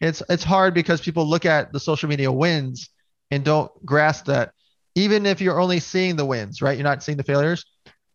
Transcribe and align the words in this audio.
it's 0.00 0.22
it's 0.28 0.44
hard 0.44 0.74
because 0.74 1.00
people 1.00 1.26
look 1.26 1.44
at 1.44 1.72
the 1.72 1.80
social 1.80 2.08
media 2.08 2.30
wins 2.30 2.90
and 3.30 3.44
don't 3.44 3.70
grasp 3.84 4.26
that 4.26 4.52
even 4.94 5.26
if 5.26 5.40
you're 5.40 5.60
only 5.60 5.78
seeing 5.78 6.16
the 6.16 6.24
wins, 6.24 6.62
right? 6.62 6.76
You're 6.76 6.84
not 6.84 7.02
seeing 7.02 7.18
the 7.18 7.24
failures. 7.24 7.64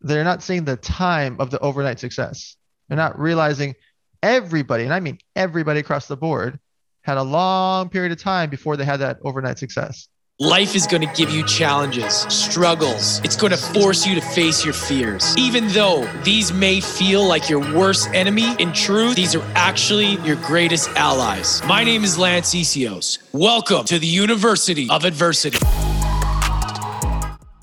They're 0.02 0.24
not 0.24 0.42
seeing 0.42 0.66
the 0.66 0.78
time 0.78 1.38
of 1.40 1.52
the 1.52 1.60
overnight 1.60 2.00
success. 2.00 2.58
They're 2.88 2.98
not 2.98 3.20
realizing 3.20 3.76
everybody, 4.24 4.84
and 4.84 4.94
I 4.94 5.00
mean 5.00 5.20
everybody 5.36 5.80
across 5.80 6.08
the 6.08 6.18
board, 6.18 6.60
had 7.04 7.18
a 7.18 7.24
long 7.24 7.90
period 7.90 8.12
of 8.12 8.20
time 8.20 8.50
before 8.50 8.78
they 8.78 8.86
had 8.86 9.00
that 9.00 9.20
overnight 9.24 9.60
success. 9.60 10.08
Life 10.42 10.74
is 10.74 10.88
going 10.88 11.08
to 11.08 11.14
give 11.14 11.30
you 11.30 11.46
challenges, 11.46 12.22
struggles. 12.22 13.22
It's 13.24 13.36
going 13.36 13.52
to 13.52 13.58
force 13.58 14.08
you 14.08 14.16
to 14.16 14.22
face 14.22 14.66
your 14.66 14.74
fears. 14.74 15.36
Even 15.38 15.68
though 15.68 16.12
these 16.24 16.52
may 16.52 16.80
feel 16.82 17.24
like 17.24 17.48
your 17.48 17.60
worst 17.76 18.10
enemy, 18.16 18.56
in 18.58 18.74
truth, 18.74 19.16
these 19.16 19.36
are 19.36 19.44
actually 19.54 20.16
your 20.22 20.38
greatest 20.38 20.90
allies. 20.96 21.62
My 21.68 21.84
name 21.84 22.04
is 22.04 22.18
Lance 22.18 22.56
Essihos. 22.56 23.20
Welcome 23.34 23.86
to 23.86 24.00
the 24.00 24.08
University 24.08 24.90
of 24.90 25.06
Adversity. 25.06 25.60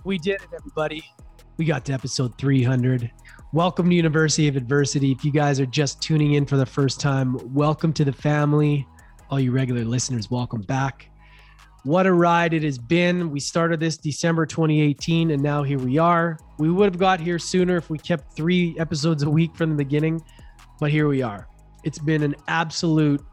We 0.05 0.19
did 0.19 0.37
it, 0.37 0.49
everybody. 0.55 1.02
We 1.57 1.65
got 1.65 1.85
to 1.87 1.93
episode 1.93 2.38
300. 2.38 3.10
Welcome 3.52 3.91
to 3.91 3.97
University 3.97 4.47
of 4.47 4.55
Adversity. 4.55 5.10
If 5.10 5.24
you 5.24 5.33
guys 5.33 5.59
are 5.59 5.66
just 5.66 6.01
tuning 6.01 6.35
in 6.35 6.47
for 6.47 6.57
the 6.57 6.66
first 6.66 7.01
time, 7.01 7.38
welcome 7.52 7.93
to 7.95 8.05
the 8.05 8.13
family. 8.13 8.87
All 9.30 9.41
you 9.41 9.51
regular 9.51 9.85
listeners, 9.85 10.30
welcome 10.30 10.63
back. 10.63 11.10
What 11.84 12.06
a 12.06 12.12
ride 12.12 12.55
it 12.55 12.64
has 12.64 12.77
been. 12.77 13.30
We 13.30 13.38
started 13.38 13.78
this 13.78 13.96
December 13.96 14.46
2018, 14.46 15.30
and 15.30 15.42
now 15.42 15.62
here 15.62 15.78
we 15.78 15.96
are. 15.96 16.38
We 16.59 16.70
would 16.70 16.92
have 16.92 16.98
got 16.98 17.20
here 17.20 17.38
sooner 17.38 17.77
if 17.77 17.88
we 17.88 17.98
kept 17.98 18.34
three 18.34 18.74
episodes 18.78 19.23
a 19.23 19.30
week 19.30 19.54
from 19.54 19.70
the 19.70 19.77
beginning, 19.77 20.20
but 20.80 20.91
here 20.91 21.06
we 21.06 21.23
are. 21.23 21.48
It's 21.84 22.01
been 22.01 22.24
an 22.24 22.34
absolute 22.48 23.24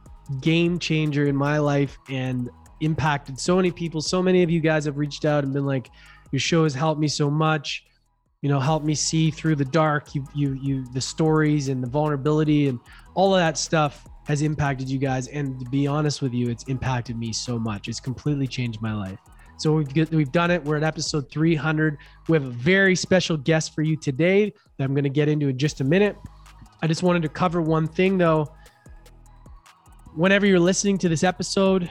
game 0.42 0.78
changer 0.78 1.26
in 1.26 1.36
my 1.36 1.58
life 1.58 1.98
and 2.08 2.50
impacted 2.82 3.40
so 3.40 3.56
many 3.56 3.72
people. 3.72 4.00
So 4.00 4.22
many 4.22 4.44
of 4.44 4.52
you 4.52 4.60
guys 4.60 4.86
have 4.86 4.98
reached 4.98 5.26
out 5.26 5.44
and 5.44 5.52
been 5.52 5.66
like, 5.66 5.90
your 6.32 6.40
show 6.40 6.64
has 6.64 6.76
helped 6.76 7.02
me 7.02 7.08
so 7.08 7.32
much. 7.32 7.86
You 8.42 8.50
know, 8.50 8.60
helped 8.60 8.86
me 8.86 8.94
see 8.94 9.32
through 9.32 9.56
the 9.56 9.66
dark. 9.66 10.14
You, 10.14 10.24
you, 10.36 10.54
you, 10.62 10.86
the 10.94 11.02
stories 11.02 11.68
and 11.68 11.82
the 11.82 11.88
vulnerability 11.88 12.68
and 12.68 12.80
all 13.16 13.34
of 13.34 13.40
that 13.40 13.58
stuff 13.58 14.08
has 14.26 14.42
impacted 14.42 14.90
you 14.90 14.98
guys. 14.98 15.28
And 15.28 15.60
to 15.60 15.70
be 15.70 15.88
honest 15.88 16.22
with 16.22 16.34
you, 16.34 16.50
it's 16.50 16.64
impacted 16.66 17.18
me 17.18 17.32
so 17.32 17.58
much. 17.58 17.88
It's 17.88 18.00
completely 18.00 18.48
changed 18.48 18.82
my 18.82 18.94
life. 18.94 19.20
So 19.58 19.74
we've 19.74 19.94
get, 19.94 20.12
we've 20.12 20.32
done 20.32 20.52
it. 20.52 20.64
We're 20.64 20.78
at 20.78 20.84
episode 20.84 21.32
300. 21.32 21.98
We 22.28 22.36
have 22.36 22.46
a 22.46 22.50
very 22.50 22.96
special 22.96 23.38
guest 23.38 23.74
for 23.74 23.84
you 23.84 23.96
today 23.96 24.54
that 24.78 24.84
I'm 24.84 24.94
going 24.94 25.04
to 25.04 25.10
get 25.10 25.30
into 25.30 25.48
in 25.48 25.58
just 25.58 25.80
a 25.80 25.84
minute. 25.84 26.18
I 26.82 26.88
just 26.88 27.04
wanted 27.04 27.22
to 27.22 27.30
cover 27.30 27.62
one 27.62 27.88
thing 27.88 28.18
though. 28.18 28.54
Whenever 30.14 30.46
you're 30.46 30.60
listening 30.60 30.98
to 31.00 31.10
this 31.10 31.24
episode, 31.24 31.90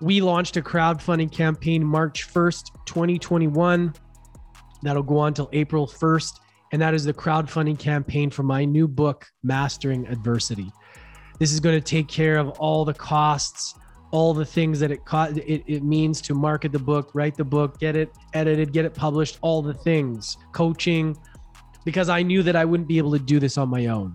we 0.00 0.20
launched 0.20 0.56
a 0.56 0.62
crowdfunding 0.62 1.30
campaign 1.30 1.84
March 1.84 2.28
1st, 2.28 2.70
2021. 2.84 3.94
That'll 4.82 5.02
go 5.02 5.18
on 5.18 5.32
till 5.32 5.48
April 5.52 5.86
1st. 5.86 6.40
And 6.72 6.82
that 6.82 6.92
is 6.92 7.04
the 7.04 7.14
crowdfunding 7.14 7.78
campaign 7.78 8.30
for 8.30 8.42
my 8.42 8.64
new 8.64 8.88
book, 8.88 9.26
Mastering 9.42 10.06
Adversity. 10.08 10.72
This 11.38 11.52
is 11.52 11.60
going 11.60 11.76
to 11.76 11.80
take 11.80 12.08
care 12.08 12.38
of 12.38 12.50
all 12.50 12.84
the 12.84 12.94
costs, 12.94 13.74
all 14.10 14.34
the 14.34 14.44
things 14.44 14.78
that 14.80 14.90
it, 14.90 15.04
co- 15.04 15.32
it 15.34 15.64
it 15.66 15.82
means 15.82 16.20
to 16.22 16.34
market 16.34 16.72
the 16.72 16.78
book, 16.78 17.10
write 17.14 17.36
the 17.36 17.44
book, 17.44 17.78
get 17.78 17.96
it 17.96 18.12
edited, 18.32 18.72
get 18.72 18.84
it 18.84 18.94
published, 18.94 19.38
all 19.42 19.62
the 19.62 19.74
things, 19.74 20.36
coaching, 20.52 21.16
because 21.84 22.08
I 22.08 22.22
knew 22.22 22.42
that 22.42 22.56
I 22.56 22.64
wouldn't 22.64 22.88
be 22.88 22.98
able 22.98 23.12
to 23.12 23.18
do 23.18 23.40
this 23.40 23.58
on 23.58 23.68
my 23.68 23.86
own. 23.86 24.14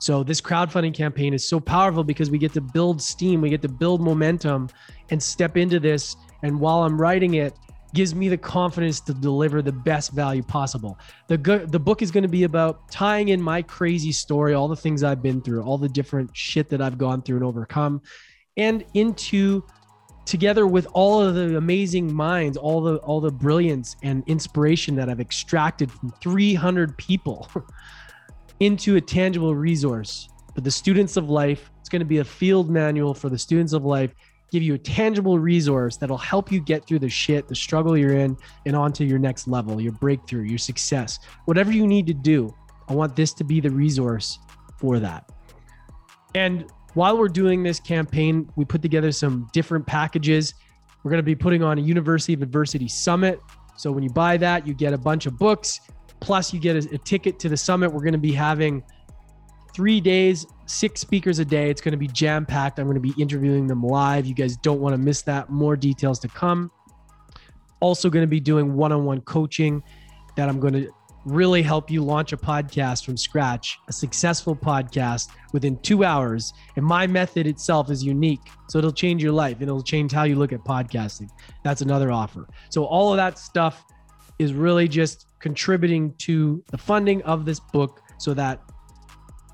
So 0.00 0.22
this 0.22 0.40
crowdfunding 0.40 0.94
campaign 0.94 1.34
is 1.34 1.46
so 1.46 1.58
powerful 1.58 2.04
because 2.04 2.30
we 2.30 2.38
get 2.38 2.52
to 2.52 2.60
build 2.60 3.02
steam, 3.02 3.40
we 3.40 3.50
get 3.50 3.62
to 3.62 3.68
build 3.68 4.00
momentum 4.00 4.68
and 5.10 5.20
step 5.22 5.56
into 5.56 5.80
this 5.80 6.16
and 6.42 6.60
while 6.60 6.82
I'm 6.84 7.00
writing 7.00 7.34
it, 7.34 7.54
gives 7.94 8.14
me 8.14 8.28
the 8.28 8.36
confidence 8.36 9.00
to 9.00 9.14
deliver 9.14 9.62
the 9.62 9.72
best 9.72 10.12
value 10.12 10.42
possible. 10.42 10.98
The 11.26 11.38
good 11.38 11.72
the 11.72 11.78
book 11.78 12.02
is 12.02 12.10
going 12.10 12.22
to 12.22 12.28
be 12.28 12.44
about 12.44 12.90
tying 12.90 13.28
in 13.28 13.40
my 13.40 13.62
crazy 13.62 14.12
story, 14.12 14.54
all 14.54 14.68
the 14.68 14.76
things 14.76 15.02
I've 15.02 15.22
been 15.22 15.40
through, 15.40 15.62
all 15.62 15.78
the 15.78 15.88
different 15.88 16.36
shit 16.36 16.68
that 16.70 16.80
I've 16.80 16.98
gone 16.98 17.22
through 17.22 17.36
and 17.36 17.44
overcome 17.44 18.02
and 18.56 18.84
into 18.94 19.64
together 20.26 20.66
with 20.66 20.86
all 20.92 21.22
of 21.22 21.34
the 21.34 21.56
amazing 21.56 22.12
minds, 22.12 22.58
all 22.58 22.82
the 22.82 22.96
all 22.98 23.20
the 23.20 23.32
brilliance 23.32 23.96
and 24.02 24.22
inspiration 24.26 24.94
that 24.96 25.08
I've 25.08 25.20
extracted 25.20 25.90
from 25.90 26.10
300 26.20 26.96
people 26.98 27.50
into 28.60 28.96
a 28.96 29.00
tangible 29.00 29.54
resource 29.54 30.28
for 30.54 30.60
the 30.60 30.70
students 30.70 31.16
of 31.16 31.30
life. 31.30 31.70
It's 31.80 31.88
going 31.88 32.00
to 32.00 32.06
be 32.06 32.18
a 32.18 32.24
field 32.24 32.68
manual 32.68 33.14
for 33.14 33.30
the 33.30 33.38
students 33.38 33.72
of 33.72 33.84
life 33.84 34.14
give 34.50 34.62
you 34.62 34.74
a 34.74 34.78
tangible 34.78 35.38
resource 35.38 35.96
that'll 35.96 36.16
help 36.16 36.50
you 36.50 36.60
get 36.60 36.86
through 36.86 36.98
the 36.98 37.08
shit, 37.08 37.48
the 37.48 37.54
struggle 37.54 37.96
you're 37.96 38.16
in, 38.16 38.36
and 38.66 38.74
onto 38.74 39.04
your 39.04 39.18
next 39.18 39.46
level, 39.46 39.80
your 39.80 39.92
breakthrough, 39.92 40.42
your 40.42 40.58
success, 40.58 41.18
whatever 41.44 41.72
you 41.72 41.86
need 41.86 42.06
to 42.06 42.14
do. 42.14 42.54
I 42.88 42.94
want 42.94 43.14
this 43.14 43.32
to 43.34 43.44
be 43.44 43.60
the 43.60 43.70
resource 43.70 44.38
for 44.78 44.98
that. 44.98 45.30
And 46.34 46.66
while 46.94 47.18
we're 47.18 47.28
doing 47.28 47.62
this 47.62 47.80
campaign, 47.80 48.50
we 48.56 48.64
put 48.64 48.82
together 48.82 49.12
some 49.12 49.48
different 49.52 49.86
packages. 49.86 50.54
We're 51.02 51.10
going 51.10 51.22
to 51.22 51.26
be 51.26 51.34
putting 51.34 51.62
on 51.62 51.78
a 51.78 51.82
University 51.82 52.32
of 52.32 52.42
Adversity 52.42 52.88
Summit. 52.88 53.40
So 53.76 53.92
when 53.92 54.02
you 54.02 54.10
buy 54.10 54.36
that, 54.38 54.66
you 54.66 54.74
get 54.74 54.92
a 54.92 54.98
bunch 54.98 55.26
of 55.26 55.38
books, 55.38 55.80
plus 56.20 56.52
you 56.52 56.60
get 56.60 56.76
a, 56.76 56.94
a 56.94 56.98
ticket 56.98 57.38
to 57.40 57.48
the 57.48 57.56
summit. 57.56 57.92
We're 57.92 58.00
going 58.00 58.12
to 58.12 58.18
be 58.18 58.32
having 58.32 58.82
three 59.78 60.00
days, 60.00 60.44
six 60.66 61.00
speakers 61.00 61.38
a 61.38 61.44
day. 61.44 61.70
It's 61.70 61.80
going 61.80 61.92
to 61.92 61.98
be 61.98 62.08
jam 62.08 62.44
packed. 62.44 62.80
I'm 62.80 62.86
going 62.86 63.00
to 63.00 63.00
be 63.00 63.14
interviewing 63.16 63.68
them 63.68 63.80
live. 63.80 64.26
You 64.26 64.34
guys 64.34 64.56
don't 64.56 64.80
want 64.80 64.92
to 64.92 64.98
miss 64.98 65.22
that. 65.22 65.50
More 65.50 65.76
details 65.76 66.18
to 66.18 66.26
come. 66.26 66.72
Also, 67.78 68.10
going 68.10 68.24
to 68.24 68.26
be 68.26 68.40
doing 68.40 68.74
one 68.74 68.90
on 68.90 69.04
one 69.04 69.20
coaching 69.20 69.80
that 70.34 70.48
I'm 70.48 70.58
going 70.58 70.72
to 70.72 70.90
really 71.24 71.62
help 71.62 71.92
you 71.92 72.02
launch 72.02 72.32
a 72.32 72.36
podcast 72.36 73.04
from 73.04 73.16
scratch, 73.16 73.78
a 73.86 73.92
successful 73.92 74.56
podcast 74.56 75.28
within 75.52 75.78
two 75.78 76.02
hours. 76.02 76.52
And 76.74 76.84
my 76.84 77.06
method 77.06 77.46
itself 77.46 77.88
is 77.88 78.02
unique. 78.02 78.40
So 78.68 78.78
it'll 78.78 78.90
change 78.90 79.22
your 79.22 79.30
life 79.30 79.60
and 79.60 79.68
it'll 79.68 79.80
change 79.80 80.10
how 80.10 80.24
you 80.24 80.34
look 80.34 80.52
at 80.52 80.64
podcasting. 80.64 81.28
That's 81.62 81.82
another 81.82 82.10
offer. 82.10 82.48
So 82.68 82.84
all 82.84 83.12
of 83.12 83.16
that 83.18 83.38
stuff 83.38 83.84
is 84.40 84.54
really 84.54 84.88
just 84.88 85.28
contributing 85.38 86.14
to 86.18 86.64
the 86.72 86.78
funding 86.78 87.22
of 87.22 87.44
this 87.44 87.60
book 87.60 88.02
so 88.18 88.34
that 88.34 88.60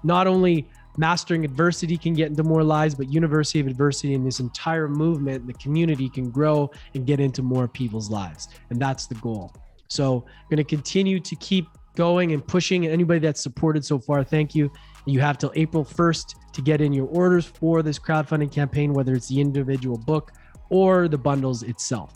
not 0.05 0.27
only 0.27 0.69
mastering 0.97 1.45
adversity 1.45 1.97
can 1.97 2.15
get 2.15 2.29
into 2.29 2.43
more 2.43 2.63
lives, 2.63 2.95
but 2.95 3.13
University 3.13 3.61
of 3.61 3.67
Adversity 3.67 4.15
and 4.15 4.25
this 4.25 4.41
entire 4.41 4.89
movement, 4.89 5.47
the 5.47 5.53
community 5.55 6.09
can 6.09 6.31
grow 6.31 6.71
and 6.95 7.07
get 7.07 7.19
into 7.21 7.43
more 7.43 7.67
people's 7.67 8.11
lives. 8.11 8.49
And 8.71 8.81
that's 8.81 9.07
the 9.07 9.17
goal. 9.17 9.53
So 9.89 10.25
I'm 10.27 10.49
going 10.51 10.59
to 10.59 10.65
continue 10.65 11.21
to 11.21 11.37
keep 11.37 11.67
going 11.97 12.33
and 12.33 12.47
pushing. 12.47 12.87
Anybody 12.87 13.21
that's 13.21 13.43
supported 13.43 13.85
so 13.85 13.99
far, 13.99 14.25
thank 14.25 14.55
you. 14.55 14.71
You 15.07 15.21
have 15.21 15.39
till 15.39 15.53
April 15.55 15.85
1st 15.85 16.35
to 16.53 16.63
get 16.63 16.81
in 16.81 16.93
your 16.93 17.07
orders 17.07 17.45
for 17.45 17.83
this 17.83 17.99
crowdfunding 17.99 18.53
campaign, 18.53 18.93
whether 18.93 19.15
it's 19.15 19.29
the 19.29 19.41
individual 19.41 19.99
book 19.99 20.33
or 20.71 21.09
the 21.09 21.19
bundles 21.19 21.63
itself. 21.63 22.15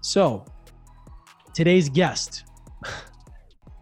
So 0.00 0.44
today's 1.54 1.88
guest, 1.88 2.44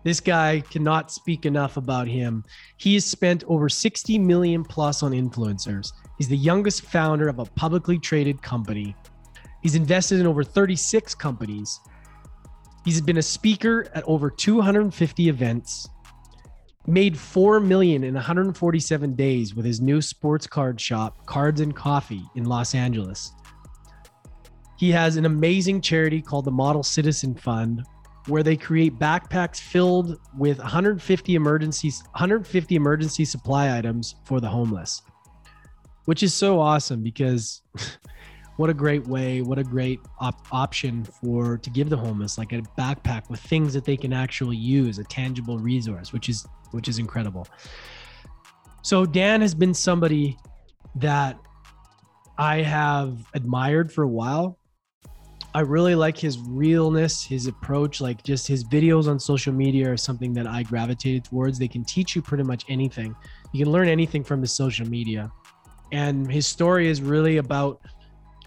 this 0.05 0.21
guy 0.21 0.63
cannot 0.71 1.11
speak 1.11 1.47
enough 1.47 1.79
about 1.79 2.07
him. 2.07 2.45
He 2.77 2.95
has 2.95 3.07
spent 3.07 3.43
over 3.49 3.71
60 3.71 4.19
million 4.19 4.63
plus 4.63 5.03
on 5.03 5.13
influencers. 5.13 5.93
He's 6.19 6.29
the 6.29 6.37
youngest 6.37 6.83
founder 6.83 7.29
of 7.29 7.39
a 7.39 7.47
publicly 7.47 7.99
traded 7.99 8.43
company. 8.43 8.95
He's 9.63 9.75
invested 9.75 10.21
in 10.21 10.27
over 10.27 10.45
36 10.45 11.15
companies. 11.15 11.81
He's 12.85 13.01
been 13.01 13.17
a 13.17 13.23
speaker 13.23 13.89
at 13.95 14.05
over 14.05 14.31
250 14.31 15.29
events. 15.31 15.89
Made 16.87 17.19
4 17.19 17.61
million 17.61 18.05
in 18.05 18.13
147 18.13 19.15
days 19.15 19.55
with 19.55 19.65
his 19.65 19.81
new 19.81 20.03
sports 20.03 20.47
card 20.47 20.79
shop, 20.79 21.25
Cards 21.25 21.63
and 21.63 21.75
Coffee 21.75 22.23
in 22.35 22.45
Los 22.45 22.75
Angeles. 22.75 23.33
He 24.77 24.91
has 24.91 25.17
an 25.17 25.25
amazing 25.25 25.81
charity 25.81 26.21
called 26.21 26.45
the 26.45 26.51
Model 26.51 26.83
Citizen 26.83 27.35
Fund, 27.35 27.87
where 28.27 28.43
they 28.43 28.57
create 28.57 28.99
backpacks 28.99 29.61
filled 29.61 30.19
with 30.37 30.59
150 30.59 31.35
emergencies 31.35 32.03
150 32.13 32.75
emergency 32.75 33.25
supply 33.25 33.77
items 33.77 34.17
for 34.25 34.41
the 34.41 34.49
homeless 34.49 35.03
which 36.07 36.23
is 36.23 36.35
so 36.35 36.61
awesome 36.61 37.03
because 37.03 37.63
what 38.57 38.71
a 38.71 38.75
great 38.75 39.07
way 39.07 39.43
what 39.43 39.59
a 39.59 39.65
great 39.65 40.01
op- 40.21 40.47
option 40.53 41.05
for 41.05 41.59
to 41.59 41.71
give 41.71 41.91
the 41.91 41.97
homeless 41.97 42.39
like 42.39 42.53
a 42.53 42.63
backpack 42.79 43.29
with 43.29 43.41
things 43.41 43.75
that 43.75 43.85
they 43.85 43.97
can 43.97 44.13
actually 44.13 44.57
use 44.57 44.99
a 44.99 45.05
tangible 45.05 45.59
resource 45.59 46.13
which 46.13 46.29
is 46.29 46.47
which 46.75 46.89
is 46.89 46.99
incredible. 46.99 47.47
So 48.83 49.07
dan 49.07 49.41
has 49.41 49.55
been 49.55 49.73
somebody 49.73 50.37
that 50.97 51.39
i 52.37 52.59
have 52.59 53.19
admired 53.35 53.93
for 53.93 54.03
a 54.03 54.09
while 54.09 54.59
I 55.57 55.61
really 55.61 55.95
like 55.95 56.19
his 56.19 56.41
realness, 56.41 57.23
his 57.23 57.47
approach, 57.47 58.01
like 58.01 58.25
just 58.25 58.49
his 58.49 58.65
videos 58.65 59.07
on 59.07 59.21
social 59.21 59.53
media 59.53 59.93
are 59.93 59.97
something 59.97 60.33
that 60.35 60.49
I 60.49 60.65
gravitated 60.65 61.25
towards. 61.25 61.61
They 61.61 61.69
can 61.69 61.85
teach 61.85 62.17
you 62.17 62.23
pretty 62.23 62.43
much 62.43 62.65
anything. 62.69 63.15
You 63.53 63.65
can 63.65 63.73
learn 63.73 63.87
anything 63.87 64.25
from 64.25 64.41
his 64.41 64.51
social 64.51 64.85
media. 64.89 65.31
And 65.93 66.29
his 66.29 66.49
story 66.49 66.89
is 66.89 67.01
really 67.01 67.37
about 67.37 67.81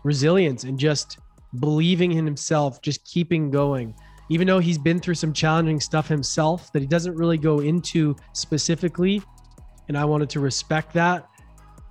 resilience 0.04 0.66
and 0.66 0.78
just 0.78 1.20
believing 1.62 2.12
in 2.12 2.26
himself, 2.26 2.82
just 2.82 3.06
keeping 3.06 3.50
going. 3.50 3.96
Even 4.30 4.46
though 4.46 4.60
he's 4.60 4.78
been 4.78 5.00
through 5.00 5.16
some 5.16 5.32
challenging 5.32 5.80
stuff 5.80 6.10
himself 6.10 6.74
that 6.74 6.82
he 6.82 6.88
doesn't 6.88 7.16
really 7.16 7.38
go 7.38 7.60
into 7.62 8.18
specifically, 8.34 9.22
and 9.88 9.98
I 9.98 10.04
wanted 10.04 10.30
to 10.32 10.42
respect 10.42 10.92
that, 10.96 11.30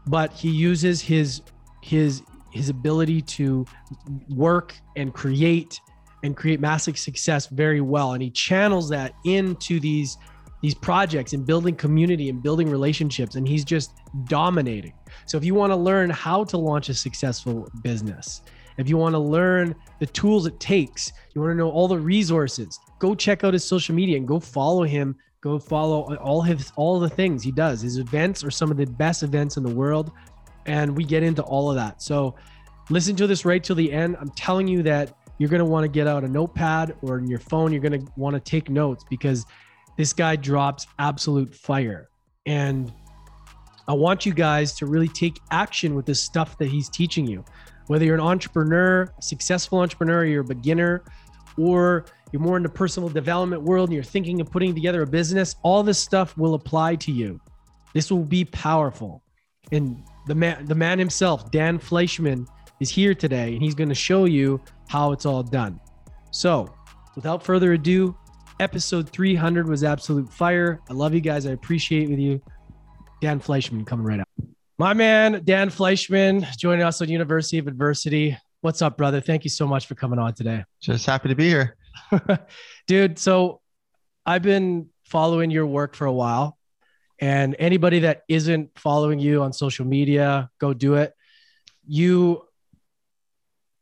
but 0.06 0.30
he 0.30 0.50
uses 0.50 1.00
his 1.00 1.40
his 1.82 2.22
his 2.56 2.68
ability 2.68 3.22
to 3.22 3.64
work 4.28 4.74
and 4.96 5.14
create 5.14 5.80
and 6.22 6.36
create 6.36 6.60
massive 6.60 6.98
success 6.98 7.46
very 7.46 7.80
well. 7.80 8.14
And 8.14 8.22
he 8.22 8.30
channels 8.30 8.88
that 8.90 9.12
into 9.24 9.78
these 9.80 10.16
these 10.62 10.74
projects 10.74 11.34
and 11.34 11.46
building 11.46 11.76
community 11.76 12.30
and 12.30 12.42
building 12.42 12.68
relationships. 12.70 13.36
And 13.36 13.46
he's 13.46 13.64
just 13.64 13.92
dominating. 14.24 14.94
So 15.26 15.36
if 15.36 15.44
you 15.44 15.54
want 15.54 15.70
to 15.70 15.76
learn 15.76 16.08
how 16.10 16.44
to 16.44 16.56
launch 16.56 16.88
a 16.88 16.94
successful 16.94 17.68
business 17.82 18.42
if 18.78 18.88
you 18.88 18.96
want 18.96 19.14
to 19.14 19.18
learn 19.18 19.74
the 20.00 20.06
tools 20.06 20.46
it 20.46 20.58
takes 20.60 21.12
you 21.34 21.40
want 21.40 21.52
to 21.52 21.56
know 21.56 21.70
all 21.70 21.88
the 21.88 21.98
resources 21.98 22.78
go 22.98 23.14
check 23.14 23.44
out 23.44 23.52
his 23.52 23.64
social 23.64 23.94
media 23.94 24.16
and 24.16 24.26
go 24.26 24.40
follow 24.40 24.84
him. 24.84 25.16
Go 25.42 25.58
follow 25.60 26.16
all 26.16 26.42
his 26.42 26.72
all 26.76 26.98
the 26.98 27.08
things 27.08 27.42
he 27.42 27.52
does 27.52 27.80
his 27.80 27.98
events 27.98 28.42
are 28.42 28.50
some 28.50 28.70
of 28.70 28.76
the 28.76 28.86
best 28.86 29.22
events 29.22 29.56
in 29.56 29.62
the 29.62 29.72
world 29.72 30.10
and 30.66 30.96
we 30.96 31.04
get 31.04 31.22
into 31.22 31.42
all 31.42 31.70
of 31.70 31.76
that 31.76 32.02
so 32.02 32.34
listen 32.90 33.16
to 33.16 33.26
this 33.26 33.44
right 33.44 33.64
till 33.64 33.76
the 33.76 33.92
end 33.92 34.16
i'm 34.20 34.30
telling 34.30 34.68
you 34.68 34.82
that 34.82 35.16
you're 35.38 35.50
going 35.50 35.60
to 35.60 35.66
want 35.66 35.84
to 35.84 35.88
get 35.88 36.06
out 36.06 36.24
a 36.24 36.28
notepad 36.28 36.94
or 37.02 37.18
in 37.18 37.26
your 37.26 37.38
phone 37.38 37.72
you're 37.72 37.82
going 37.82 38.00
to 38.00 38.12
want 38.16 38.34
to 38.34 38.40
take 38.40 38.68
notes 38.68 39.04
because 39.08 39.46
this 39.96 40.12
guy 40.12 40.36
drops 40.36 40.86
absolute 40.98 41.54
fire. 41.54 42.08
And 42.44 42.92
I 43.88 43.94
want 43.94 44.26
you 44.26 44.34
guys 44.34 44.74
to 44.74 44.86
really 44.86 45.08
take 45.08 45.40
action 45.50 45.94
with 45.94 46.06
the 46.06 46.14
stuff 46.14 46.58
that 46.58 46.68
he's 46.68 46.88
teaching 46.88 47.26
you. 47.26 47.44
Whether 47.86 48.04
you're 48.04 48.14
an 48.14 48.20
entrepreneur, 48.20 49.12
successful 49.20 49.80
entrepreneur, 49.80 50.24
you're 50.24 50.42
a 50.42 50.44
beginner, 50.44 51.04
or 51.56 52.04
you're 52.32 52.42
more 52.42 52.56
in 52.56 52.62
the 52.62 52.68
personal 52.68 53.08
development 53.08 53.62
world 53.62 53.88
and 53.88 53.94
you're 53.94 54.04
thinking 54.04 54.40
of 54.40 54.50
putting 54.50 54.74
together 54.74 55.02
a 55.02 55.06
business, 55.06 55.56
all 55.62 55.82
this 55.82 55.98
stuff 55.98 56.36
will 56.36 56.54
apply 56.54 56.96
to 56.96 57.12
you. 57.12 57.40
This 57.94 58.10
will 58.10 58.24
be 58.24 58.44
powerful. 58.44 59.22
And 59.72 60.02
the 60.26 60.34
man, 60.34 60.64
the 60.66 60.74
man 60.74 60.98
himself, 60.98 61.50
Dan 61.50 61.78
Fleischman, 61.78 62.46
is 62.80 62.90
here 62.90 63.14
today 63.14 63.54
and 63.54 63.62
he's 63.62 63.74
going 63.74 63.88
to 63.88 63.94
show 63.94 64.26
you 64.26 64.60
how 64.88 65.12
it's 65.12 65.24
all 65.24 65.42
done. 65.42 65.80
So, 66.30 66.74
without 67.14 67.42
further 67.42 67.72
ado, 67.72 68.16
Episode 68.58 69.10
300 69.10 69.68
was 69.68 69.84
absolute 69.84 70.32
fire. 70.32 70.80
I 70.88 70.94
love 70.94 71.12
you 71.12 71.20
guys. 71.20 71.44
I 71.44 71.50
appreciate 71.50 72.08
with 72.08 72.18
you. 72.18 72.40
Dan 73.20 73.38
Fleischman 73.38 73.86
coming 73.86 74.06
right 74.06 74.20
up. 74.20 74.28
My 74.78 74.94
man, 74.94 75.42
Dan 75.44 75.68
Fleischman, 75.68 76.56
joining 76.56 76.82
us 76.82 77.02
on 77.02 77.10
University 77.10 77.58
of 77.58 77.66
Adversity. 77.66 78.36
What's 78.62 78.80
up, 78.80 78.96
brother? 78.96 79.20
Thank 79.20 79.44
you 79.44 79.50
so 79.50 79.66
much 79.66 79.86
for 79.86 79.94
coming 79.94 80.18
on 80.18 80.32
today. 80.32 80.64
Just 80.80 81.04
happy 81.04 81.28
to 81.28 81.34
be 81.34 81.48
here. 81.48 81.76
Dude, 82.86 83.18
so 83.18 83.60
I've 84.24 84.42
been 84.42 84.88
following 85.04 85.50
your 85.50 85.66
work 85.66 85.94
for 85.94 86.06
a 86.06 86.12
while. 86.12 86.56
And 87.18 87.56
anybody 87.58 88.00
that 88.00 88.22
isn't 88.28 88.78
following 88.78 89.18
you 89.18 89.42
on 89.42 89.52
social 89.52 89.86
media, 89.86 90.50
go 90.58 90.74
do 90.74 90.94
it. 90.94 91.14
You, 91.86 92.42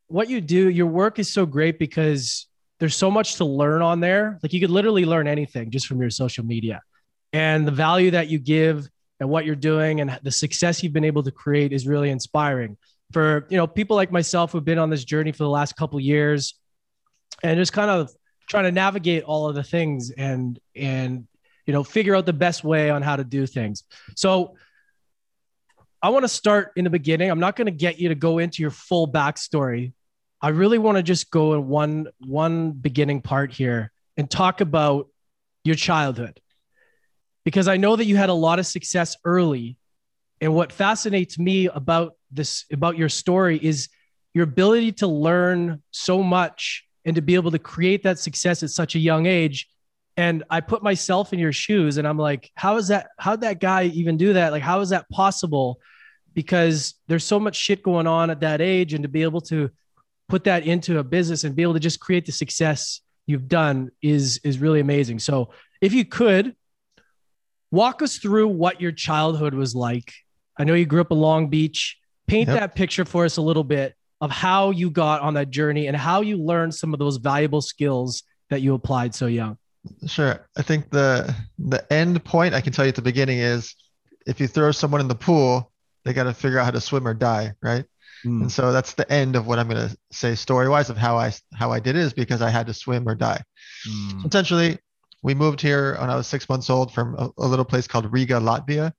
what 0.06 0.28
you 0.28 0.40
do, 0.40 0.68
your 0.68 0.86
work 0.86 1.18
is 1.18 1.32
so 1.32 1.44
great 1.46 1.78
because 1.78 2.46
there's 2.78 2.94
so 2.94 3.10
much 3.10 3.36
to 3.36 3.44
learn 3.44 3.82
on 3.82 4.00
there. 4.00 4.38
Like 4.42 4.52
you 4.52 4.60
could 4.60 4.70
literally 4.70 5.04
learn 5.04 5.26
anything 5.26 5.70
just 5.70 5.86
from 5.86 6.00
your 6.00 6.10
social 6.10 6.44
media. 6.44 6.82
And 7.32 7.66
the 7.66 7.72
value 7.72 8.12
that 8.12 8.28
you 8.28 8.38
give 8.38 8.88
and 9.18 9.28
what 9.28 9.44
you're 9.44 9.56
doing 9.56 10.00
and 10.00 10.18
the 10.22 10.30
success 10.30 10.82
you've 10.82 10.92
been 10.92 11.04
able 11.04 11.22
to 11.24 11.30
create 11.30 11.72
is 11.72 11.86
really 11.86 12.10
inspiring 12.10 12.76
for, 13.12 13.46
you 13.48 13.56
know, 13.56 13.66
people 13.66 13.96
like 13.96 14.12
myself 14.12 14.52
who've 14.52 14.64
been 14.64 14.78
on 14.78 14.90
this 14.90 15.04
journey 15.04 15.32
for 15.32 15.44
the 15.44 15.48
last 15.48 15.76
couple 15.76 15.98
years 15.98 16.54
and 17.42 17.58
just 17.58 17.72
kind 17.72 17.90
of 17.90 18.10
trying 18.48 18.64
to 18.64 18.72
navigate 18.72 19.24
all 19.24 19.48
of 19.48 19.54
the 19.54 19.62
things 19.62 20.10
and 20.10 20.58
and 20.76 21.26
you 21.66 21.72
know, 21.72 21.82
figure 21.82 22.14
out 22.14 22.26
the 22.26 22.32
best 22.32 22.64
way 22.64 22.90
on 22.90 23.02
how 23.02 23.16
to 23.16 23.24
do 23.24 23.46
things. 23.46 23.84
So 24.16 24.56
I 26.02 26.10
want 26.10 26.24
to 26.24 26.28
start 26.28 26.72
in 26.76 26.84
the 26.84 26.90
beginning. 26.90 27.30
I'm 27.30 27.40
not 27.40 27.56
going 27.56 27.66
to 27.66 27.72
get 27.72 27.98
you 27.98 28.10
to 28.10 28.14
go 28.14 28.38
into 28.38 28.62
your 28.62 28.70
full 28.70 29.10
backstory 29.10 29.92
I 30.44 30.48
really 30.48 30.76
want 30.76 30.98
to 30.98 31.02
just 31.02 31.30
go 31.30 31.54
in 31.54 31.68
one 31.68 32.08
one 32.18 32.72
beginning 32.72 33.22
part 33.22 33.50
here 33.50 33.90
and 34.18 34.30
talk 34.30 34.60
about 34.60 35.08
your 35.64 35.74
childhood. 35.74 36.38
Because 37.46 37.66
I 37.66 37.78
know 37.78 37.96
that 37.96 38.04
you 38.04 38.18
had 38.18 38.28
a 38.28 38.34
lot 38.34 38.58
of 38.58 38.66
success 38.66 39.16
early. 39.24 39.78
And 40.42 40.54
what 40.54 40.70
fascinates 40.70 41.38
me 41.38 41.68
about 41.68 42.16
this 42.30 42.66
about 42.70 42.98
your 42.98 43.08
story 43.08 43.58
is 43.62 43.88
your 44.34 44.44
ability 44.44 44.92
to 44.92 45.06
learn 45.06 45.82
so 45.92 46.22
much 46.22 46.84
and 47.06 47.16
to 47.16 47.22
be 47.22 47.36
able 47.36 47.52
to 47.52 47.58
create 47.58 48.02
that 48.02 48.18
success 48.18 48.62
at 48.62 48.68
such 48.68 48.94
a 48.96 48.98
young 48.98 49.24
age 49.24 49.70
and 50.16 50.44
i 50.50 50.60
put 50.60 50.82
myself 50.82 51.32
in 51.32 51.38
your 51.38 51.52
shoes 51.52 51.98
and 51.98 52.06
i'm 52.06 52.18
like 52.18 52.50
how 52.54 52.76
is 52.76 52.88
that 52.88 53.08
how'd 53.18 53.40
that 53.40 53.60
guy 53.60 53.84
even 53.84 54.16
do 54.16 54.32
that 54.34 54.52
like 54.52 54.62
how 54.62 54.80
is 54.80 54.90
that 54.90 55.08
possible 55.10 55.80
because 56.34 56.94
there's 57.06 57.24
so 57.24 57.38
much 57.38 57.56
shit 57.56 57.82
going 57.82 58.06
on 58.06 58.30
at 58.30 58.40
that 58.40 58.60
age 58.60 58.94
and 58.94 59.02
to 59.02 59.08
be 59.08 59.22
able 59.22 59.40
to 59.40 59.70
put 60.28 60.44
that 60.44 60.66
into 60.66 60.98
a 60.98 61.04
business 61.04 61.44
and 61.44 61.54
be 61.54 61.62
able 61.62 61.74
to 61.74 61.80
just 61.80 62.00
create 62.00 62.26
the 62.26 62.32
success 62.32 63.00
you've 63.26 63.48
done 63.48 63.90
is 64.02 64.40
is 64.44 64.58
really 64.58 64.80
amazing. 64.80 65.18
So 65.18 65.50
if 65.80 65.92
you 65.92 66.04
could 66.04 66.54
walk 67.70 68.02
us 68.02 68.18
through 68.18 68.48
what 68.48 68.80
your 68.80 68.92
childhood 68.92 69.52
was 69.52 69.74
like. 69.74 70.12
I 70.56 70.62
know 70.62 70.74
you 70.74 70.86
grew 70.86 71.00
up 71.00 71.10
in 71.10 71.18
Long 71.18 71.48
Beach. 71.48 71.98
Paint 72.28 72.48
yep. 72.48 72.60
that 72.60 72.74
picture 72.76 73.04
for 73.04 73.24
us 73.24 73.36
a 73.36 73.42
little 73.42 73.64
bit 73.64 73.94
of 74.20 74.30
how 74.30 74.70
you 74.70 74.90
got 74.90 75.20
on 75.20 75.34
that 75.34 75.50
journey 75.50 75.88
and 75.88 75.96
how 75.96 76.20
you 76.20 76.36
learned 76.36 76.74
some 76.74 76.94
of 76.94 77.00
those 77.00 77.16
valuable 77.16 77.60
skills 77.60 78.22
that 78.48 78.62
you 78.62 78.74
applied 78.74 79.14
so 79.14 79.26
young. 79.26 79.58
Sure. 80.06 80.46
I 80.56 80.62
think 80.62 80.90
the 80.90 81.34
the 81.58 81.92
end 81.92 82.22
point 82.24 82.54
I 82.54 82.60
can 82.60 82.72
tell 82.72 82.84
you 82.84 82.90
at 82.90 82.94
the 82.94 83.02
beginning 83.02 83.38
is 83.38 83.74
if 84.26 84.40
you 84.40 84.46
throw 84.46 84.72
someone 84.72 85.00
in 85.00 85.08
the 85.08 85.14
pool, 85.14 85.70
they 86.04 86.12
got 86.12 86.24
to 86.24 86.34
figure 86.34 86.58
out 86.58 86.64
how 86.64 86.70
to 86.70 86.80
swim 86.80 87.06
or 87.06 87.14
die, 87.14 87.54
right? 87.62 87.84
Mm. 88.24 88.42
And 88.42 88.52
so 88.52 88.72
that's 88.72 88.94
the 88.94 89.10
end 89.12 89.36
of 89.36 89.46
what 89.46 89.58
I'm 89.58 89.68
going 89.68 89.88
to 89.88 89.96
say 90.10 90.34
story 90.34 90.68
wise 90.68 90.90
of 90.90 90.96
how 90.96 91.18
I 91.18 91.32
how 91.54 91.72
I 91.72 91.80
did 91.80 91.96
it 91.96 92.00
is 92.00 92.12
because 92.12 92.42
I 92.42 92.50
had 92.50 92.66
to 92.66 92.74
swim 92.74 93.08
or 93.08 93.14
die. 93.14 93.42
Mm. 93.88 94.26
Essentially, 94.26 94.78
we 95.22 95.34
moved 95.34 95.60
here 95.60 95.96
when 96.00 96.10
I 96.10 96.16
was 96.16 96.26
six 96.26 96.48
months 96.48 96.70
old 96.70 96.92
from 96.92 97.14
a, 97.16 97.30
a 97.38 97.46
little 97.46 97.64
place 97.64 97.86
called 97.86 98.10
Riga, 98.12 98.34
Latvia. 98.34 98.92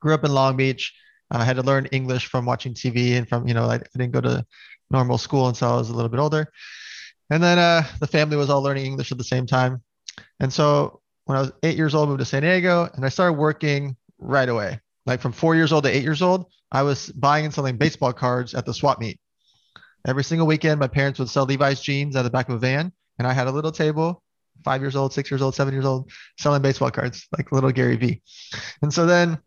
Grew 0.00 0.14
up 0.14 0.24
in 0.24 0.32
Long 0.32 0.56
Beach. 0.56 0.94
I 1.30 1.44
had 1.44 1.56
to 1.56 1.62
learn 1.62 1.86
English 1.86 2.26
from 2.26 2.44
watching 2.44 2.74
TV 2.74 3.16
and 3.16 3.28
from 3.28 3.48
you 3.48 3.54
know 3.54 3.64
I, 3.64 3.76
I 3.76 3.96
didn't 3.96 4.12
go 4.12 4.20
to 4.20 4.44
normal 4.90 5.18
school 5.18 5.48
until 5.48 5.72
I 5.72 5.76
was 5.76 5.90
a 5.90 5.94
little 5.94 6.10
bit 6.10 6.20
older. 6.20 6.52
And 7.30 7.42
then 7.42 7.58
uh, 7.58 7.84
the 7.98 8.06
family 8.06 8.36
was 8.36 8.50
all 8.50 8.62
learning 8.62 8.86
English 8.86 9.10
at 9.10 9.18
the 9.18 9.24
same 9.24 9.46
time. 9.46 9.82
And 10.40 10.52
so 10.52 11.00
when 11.24 11.36
I 11.38 11.40
was 11.40 11.52
eight 11.62 11.76
years 11.76 11.94
old, 11.94 12.08
moved 12.08 12.20
to 12.20 12.24
San 12.24 12.42
Diego, 12.42 12.88
and 12.94 13.04
I 13.04 13.08
started 13.08 13.34
working 13.34 13.96
right 14.18 14.48
away. 14.48 14.80
Like 15.06 15.20
from 15.20 15.32
four 15.32 15.54
years 15.54 15.72
old 15.72 15.84
to 15.84 15.90
eight 15.90 16.02
years 16.02 16.22
old, 16.22 16.46
I 16.70 16.82
was 16.82 17.10
buying 17.12 17.44
and 17.44 17.54
selling 17.54 17.76
baseball 17.76 18.12
cards 18.12 18.54
at 18.54 18.66
the 18.66 18.74
swap 18.74 19.00
meet. 19.00 19.20
Every 20.06 20.24
single 20.24 20.46
weekend, 20.46 20.78
my 20.78 20.88
parents 20.88 21.18
would 21.18 21.28
sell 21.28 21.44
Levi's 21.44 21.80
jeans 21.80 22.16
at 22.16 22.22
the 22.22 22.30
back 22.30 22.48
of 22.48 22.56
a 22.56 22.58
van, 22.58 22.92
and 23.18 23.26
I 23.26 23.32
had 23.32 23.46
a 23.46 23.52
little 23.52 23.72
table, 23.72 24.22
five 24.64 24.80
years 24.80 24.94
old, 24.94 25.12
six 25.12 25.30
years 25.30 25.42
old, 25.42 25.54
seven 25.54 25.74
years 25.74 25.84
old, 25.84 26.10
selling 26.38 26.62
baseball 26.62 26.90
cards 26.90 27.26
like 27.36 27.50
little 27.52 27.72
Gary 27.72 27.96
Vee. 27.96 28.22
And 28.82 28.92
so 28.92 29.06
then 29.06 29.38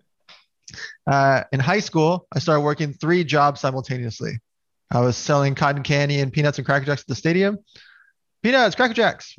uh, 1.07 1.43
in 1.51 1.59
high 1.59 1.79
school, 1.79 2.27
I 2.33 2.39
started 2.39 2.61
working 2.61 2.93
three 2.93 3.23
jobs 3.23 3.61
simultaneously. 3.61 4.39
I 4.91 5.01
was 5.01 5.15
selling 5.15 5.55
cotton 5.55 5.83
candy 5.83 6.19
and 6.19 6.33
peanuts 6.33 6.57
and 6.57 6.65
cracker 6.65 6.85
jacks 6.85 7.01
at 7.01 7.07
the 7.07 7.15
stadium. 7.15 7.59
Peanuts, 8.41 8.75
cracker 8.75 8.93
jacks. 8.93 9.35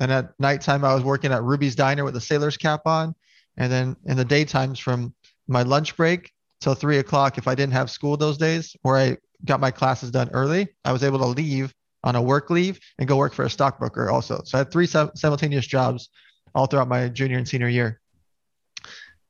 And 0.00 0.12
at 0.12 0.38
nighttime, 0.38 0.84
I 0.84 0.94
was 0.94 1.02
working 1.02 1.32
at 1.32 1.42
Ruby's 1.42 1.74
Diner 1.74 2.04
with 2.04 2.16
a 2.16 2.20
sailor's 2.20 2.56
cap 2.56 2.82
on. 2.86 3.14
And 3.56 3.72
then 3.72 3.96
in 4.06 4.16
the 4.16 4.24
daytimes, 4.24 4.78
from 4.78 5.14
my 5.48 5.62
lunch 5.62 5.96
break 5.96 6.32
till 6.60 6.74
three 6.74 6.98
o'clock. 6.98 7.38
If 7.38 7.48
I 7.48 7.54
didn't 7.54 7.72
have 7.72 7.90
school 7.90 8.16
those 8.16 8.38
days 8.38 8.76
or 8.84 8.98
I 8.98 9.16
got 9.44 9.60
my 9.60 9.70
classes 9.70 10.10
done 10.10 10.30
early, 10.32 10.68
I 10.84 10.92
was 10.92 11.02
able 11.02 11.18
to 11.18 11.26
leave 11.26 11.74
on 12.04 12.14
a 12.14 12.22
work 12.22 12.50
leave 12.50 12.78
and 12.98 13.08
go 13.08 13.16
work 13.16 13.34
for 13.34 13.44
a 13.44 13.50
stockbroker 13.50 14.10
also. 14.10 14.42
So 14.44 14.58
I 14.58 14.60
had 14.60 14.70
three 14.70 14.86
simultaneous 14.86 15.66
jobs 15.66 16.10
all 16.54 16.66
throughout 16.66 16.88
my 16.88 17.08
junior 17.08 17.38
and 17.38 17.48
senior 17.48 17.68
year. 17.68 18.00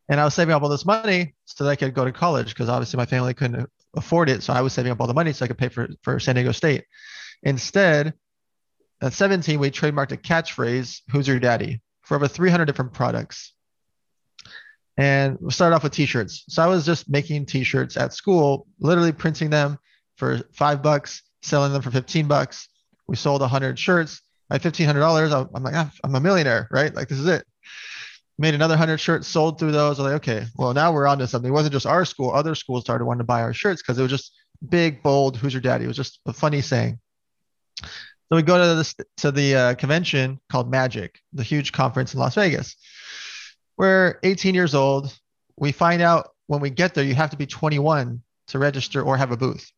And 0.08 0.20
I 0.20 0.24
was 0.24 0.34
saving 0.34 0.54
up 0.54 0.62
all 0.62 0.68
this 0.68 0.86
money 0.86 1.34
so 1.44 1.64
that 1.64 1.70
I 1.70 1.76
could 1.76 1.94
go 1.94 2.04
to 2.04 2.12
college 2.12 2.48
because 2.48 2.68
obviously 2.68 2.96
my 2.96 3.06
family 3.06 3.34
couldn't 3.34 3.68
afford 3.94 4.30
it. 4.30 4.42
So 4.42 4.52
I 4.52 4.62
was 4.62 4.72
saving 4.72 4.92
up 4.92 5.00
all 5.00 5.06
the 5.06 5.14
money 5.14 5.32
so 5.32 5.44
I 5.44 5.48
could 5.48 5.58
pay 5.58 5.68
for, 5.68 5.88
for 6.02 6.18
San 6.18 6.34
Diego 6.34 6.52
State. 6.52 6.84
Instead, 7.42 8.14
at 9.00 9.12
17, 9.12 9.58
we 9.58 9.70
trademarked 9.70 10.12
a 10.12 10.16
catchphrase, 10.16 11.02
Who's 11.10 11.28
Your 11.28 11.38
Daddy? 11.38 11.80
for 12.02 12.14
over 12.14 12.26
300 12.26 12.64
different 12.64 12.94
products 12.94 13.52
and 14.98 15.38
we 15.40 15.52
started 15.52 15.76
off 15.76 15.84
with 15.84 15.92
t-shirts. 15.92 16.44
So 16.48 16.62
I 16.62 16.66
was 16.66 16.84
just 16.84 17.08
making 17.08 17.46
t-shirts 17.46 17.96
at 17.96 18.12
school, 18.12 18.66
literally 18.80 19.12
printing 19.12 19.48
them 19.48 19.78
for 20.16 20.40
five 20.52 20.82
bucks, 20.82 21.22
selling 21.42 21.72
them 21.72 21.82
for 21.82 21.92
15 21.92 22.26
bucks. 22.26 22.68
We 23.06 23.14
sold 23.14 23.40
100 23.42 23.78
shirts 23.78 24.20
at 24.50 24.60
$1,500. 24.60 25.48
I'm 25.54 25.62
like, 25.62 25.74
ah, 25.76 25.90
I'm 26.02 26.14
a 26.16 26.20
millionaire, 26.20 26.66
right? 26.72 26.92
Like 26.92 27.08
this 27.08 27.18
is 27.18 27.28
it. 27.28 27.46
Made 28.40 28.54
another 28.54 28.76
hundred 28.76 28.98
shirts, 28.98 29.26
sold 29.26 29.58
through 29.58 29.72
those. 29.72 29.98
I 29.98 30.02
was 30.02 30.12
like, 30.12 30.22
okay, 30.22 30.46
well 30.56 30.72
now 30.72 30.92
we're 30.92 31.08
on 31.08 31.18
to 31.18 31.26
something. 31.26 31.50
It 31.50 31.52
wasn't 31.52 31.72
just 31.72 31.86
our 31.86 32.04
school; 32.04 32.30
other 32.30 32.54
schools 32.54 32.84
started 32.84 33.04
wanting 33.04 33.18
to 33.18 33.24
buy 33.24 33.42
our 33.42 33.52
shirts 33.52 33.82
because 33.82 33.98
it 33.98 34.02
was 34.02 34.12
just 34.12 34.32
big, 34.68 35.02
bold. 35.02 35.36
Who's 35.36 35.52
your 35.52 35.60
daddy? 35.60 35.86
It 35.86 35.88
was 35.88 35.96
just 35.96 36.20
a 36.24 36.32
funny 36.32 36.60
saying. 36.60 37.00
So 38.28 38.36
we 38.36 38.42
go 38.42 38.58
to 38.58 38.74
this 38.74 38.94
to 39.18 39.32
the 39.32 39.54
uh, 39.54 39.74
convention 39.74 40.38
called 40.50 40.70
Magic, 40.70 41.18
the 41.32 41.42
huge 41.42 41.72
conference 41.72 42.12
in 42.12 42.20
Las 42.20 42.34
Vegas. 42.34 42.76
We're 43.78 44.18
18 44.22 44.54
years 44.54 44.74
old. 44.74 45.16
We 45.56 45.72
find 45.72 46.02
out 46.02 46.30
when 46.46 46.60
we 46.60 46.70
get 46.70 46.94
there, 46.94 47.04
you 47.04 47.14
have 47.14 47.30
to 47.30 47.36
be 47.36 47.46
21 47.46 48.22
to 48.48 48.58
register 48.58 49.02
or 49.02 49.16
have 49.16 49.32
a 49.32 49.36
booth. 49.36 49.70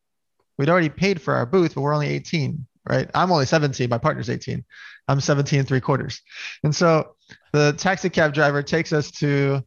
We'd 0.57 0.69
already 0.69 0.89
paid 0.89 1.21
for 1.21 1.35
our 1.35 1.45
booth, 1.45 1.75
but 1.75 1.81
we're 1.81 1.93
only 1.93 2.09
18, 2.09 2.65
right? 2.89 3.09
I'm 3.13 3.31
only 3.31 3.45
17. 3.45 3.89
My 3.89 3.97
partner's 3.97 4.29
18. 4.29 4.65
I'm 5.07 5.21
17 5.21 5.59
and 5.59 5.67
three 5.67 5.81
quarters. 5.81 6.21
And 6.63 6.75
so 6.75 7.15
the 7.53 7.73
taxi 7.73 8.09
cab 8.09 8.33
driver 8.33 8.61
takes 8.63 8.91
us 8.91 9.11
to 9.11 9.63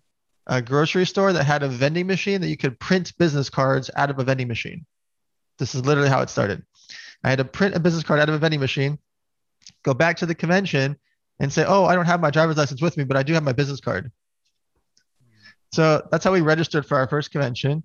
a 0.47 0.61
grocery 0.61 1.07
store 1.07 1.33
that 1.33 1.45
had 1.45 1.62
a 1.62 1.69
vending 1.69 2.07
machine 2.07 2.41
that 2.43 2.49
you 2.49 2.57
could 2.57 2.79
print 2.79 3.17
business 3.19 3.49
cards 3.49 3.91
out 3.97 4.11
of 4.11 4.19
a 4.19 4.25
vending 4.25 4.49
machine. 4.49 4.85
This 5.59 5.75
is 5.75 5.87
literally 5.87 6.11
how 6.11 6.21
it 6.21 6.29
started. 6.29 6.62
I 7.25 7.31
had 7.31 7.38
to 7.38 7.45
print 7.45 7.75
a 7.75 7.81
business 7.81 8.04
card 8.04 8.21
out 8.21 8.28
of 8.28 8.35
a 8.35 8.38
vending 8.38 8.61
machine, 8.61 8.99
go 9.83 9.95
back 9.95 10.19
to 10.19 10.26
the 10.26 10.35
convention 10.35 10.97
and 11.40 11.52
say, 11.52 11.64
Oh, 11.66 11.85
I 11.87 11.95
don't 11.95 12.07
have 12.07 12.21
my 12.21 12.31
driver's 12.31 12.57
license 12.57 12.83
with 12.83 12.97
me, 12.97 13.04
but 13.04 13.16
I 13.16 13.23
do 13.23 13.33
have 13.33 13.43
my 13.43 13.52
business 13.52 13.81
card. 13.81 14.12
So 15.73 16.07
that's 16.11 16.25
how 16.25 16.33
we 16.33 16.40
registered 16.40 16.87
for 16.87 16.97
our 16.97 17.09
first 17.09 17.33
convention. 17.33 17.83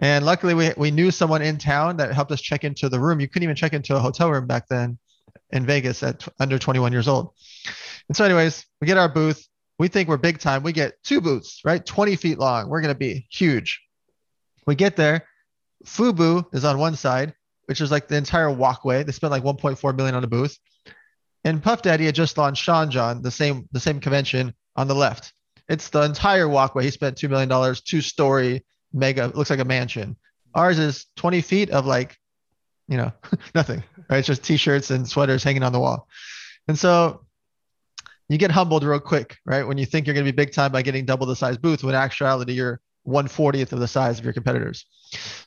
And 0.00 0.24
luckily, 0.26 0.54
we, 0.54 0.72
we 0.76 0.90
knew 0.90 1.10
someone 1.10 1.42
in 1.42 1.58
town 1.58 1.98
that 1.98 2.12
helped 2.12 2.32
us 2.32 2.40
check 2.40 2.64
into 2.64 2.88
the 2.88 3.00
room. 3.00 3.20
You 3.20 3.28
couldn't 3.28 3.44
even 3.44 3.56
check 3.56 3.72
into 3.72 3.96
a 3.96 4.00
hotel 4.00 4.30
room 4.30 4.46
back 4.46 4.68
then 4.68 4.98
in 5.50 5.64
Vegas 5.64 6.02
at 6.02 6.20
t- 6.20 6.32
under 6.40 6.58
21 6.58 6.92
years 6.92 7.08
old. 7.08 7.30
And 8.08 8.16
so, 8.16 8.24
anyways, 8.24 8.66
we 8.80 8.86
get 8.86 8.98
our 8.98 9.08
booth. 9.08 9.46
We 9.78 9.88
think 9.88 10.08
we're 10.08 10.16
big 10.16 10.38
time. 10.38 10.62
We 10.62 10.72
get 10.72 11.02
two 11.02 11.20
booths, 11.20 11.60
right? 11.64 11.84
20 11.84 12.16
feet 12.16 12.38
long. 12.38 12.68
We're 12.68 12.80
going 12.80 12.94
to 12.94 12.98
be 12.98 13.26
huge. 13.30 13.80
We 14.66 14.74
get 14.74 14.96
there. 14.96 15.26
Fubu 15.84 16.44
is 16.52 16.64
on 16.64 16.78
one 16.78 16.96
side, 16.96 17.34
which 17.66 17.80
is 17.80 17.90
like 17.90 18.08
the 18.08 18.16
entire 18.16 18.50
walkway. 18.50 19.02
They 19.02 19.12
spent 19.12 19.30
like 19.30 19.42
1.4 19.42 19.96
million 19.96 20.14
on 20.14 20.24
a 20.24 20.28
booth. 20.28 20.58
And 21.44 21.62
Puff 21.62 21.82
Daddy 21.82 22.06
had 22.06 22.14
just 22.14 22.38
launched 22.38 22.62
Sean 22.62 22.90
John, 22.90 23.22
the 23.22 23.30
same 23.30 23.68
the 23.72 23.80
same 23.80 24.00
convention 24.00 24.54
on 24.76 24.88
the 24.88 24.94
left. 24.94 25.32
It's 25.68 25.88
the 25.88 26.02
entire 26.02 26.48
walkway. 26.48 26.84
He 26.84 26.90
spent 26.90 27.16
two 27.16 27.28
million 27.28 27.48
dollars, 27.48 27.80
two 27.80 28.00
story, 28.00 28.64
mega. 28.92 29.32
Looks 29.34 29.50
like 29.50 29.58
a 29.58 29.64
mansion. 29.64 30.16
Ours 30.54 30.78
is 30.78 31.06
20 31.16 31.40
feet 31.40 31.70
of 31.70 31.86
like, 31.86 32.16
you 32.88 32.96
know, 32.96 33.12
nothing. 33.54 33.82
Right? 34.10 34.18
It's 34.18 34.26
just 34.26 34.44
t-shirts 34.44 34.90
and 34.90 35.08
sweaters 35.08 35.42
hanging 35.42 35.62
on 35.62 35.72
the 35.72 35.80
wall. 35.80 36.08
And 36.68 36.78
so 36.78 37.24
you 38.28 38.38
get 38.38 38.50
humbled 38.50 38.84
real 38.84 39.00
quick, 39.00 39.38
right? 39.44 39.66
When 39.66 39.78
you 39.78 39.86
think 39.86 40.06
you're 40.06 40.14
going 40.14 40.26
to 40.26 40.32
be 40.32 40.36
big 40.36 40.52
time 40.52 40.72
by 40.72 40.82
getting 40.82 41.04
double 41.04 41.26
the 41.26 41.36
size 41.36 41.58
booth, 41.58 41.82
when 41.82 41.94
actuality 41.94 42.52
you're 42.52 42.80
140th 43.06 43.72
of 43.72 43.80
the 43.80 43.88
size 43.88 44.18
of 44.18 44.24
your 44.24 44.32
competitors. 44.32 44.86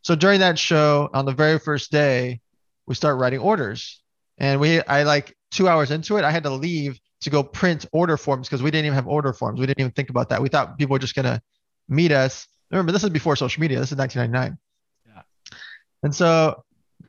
So 0.03 0.15
during 0.15 0.39
that 0.41 0.59
show, 0.59 1.09
on 1.13 1.25
the 1.25 1.31
very 1.31 1.59
first 1.59 1.91
day, 1.91 2.41
we 2.85 2.95
start 2.95 3.17
writing 3.17 3.39
orders. 3.39 4.01
And 4.38 4.59
we, 4.59 4.81
I 4.81 5.03
like 5.03 5.35
two 5.51 5.67
hours 5.67 5.91
into 5.91 6.17
it, 6.17 6.25
I 6.25 6.31
had 6.31 6.43
to 6.43 6.50
leave 6.50 7.00
to 7.21 7.29
go 7.29 7.43
print 7.43 7.85
order 7.91 8.17
forms 8.17 8.47
because 8.47 8.62
we 8.62 8.69
didn't 8.69 8.85
even 8.85 8.95
have 8.95 9.07
order 9.07 9.33
forms. 9.33 9.59
We 9.59 9.65
didn't 9.65 9.79
even 9.79 9.91
think 9.93 10.09
about 10.09 10.29
that. 10.29 10.41
We 10.41 10.50
thought 10.50 10.77
people 10.77 10.93
were 10.93 11.00
just 11.00 11.15
going 11.15 11.25
to 11.25 11.41
meet 11.88 12.12
us. 12.12 12.47
Remember, 12.71 12.91
this 12.91 13.03
is 13.03 13.09
before 13.09 13.35
social 13.35 13.62
media. 13.62 13.79
This 13.79 13.91
is 13.91 13.97
1999. 13.97 14.57
Yeah. 15.07 15.21
And 16.03 16.13
so 16.13 16.63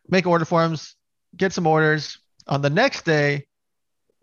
make 0.08 0.26
order 0.26 0.44
forms, 0.44 0.94
get 1.36 1.52
some 1.52 1.66
orders. 1.66 2.18
On 2.46 2.62
the 2.62 2.70
next 2.70 3.04
day, 3.04 3.46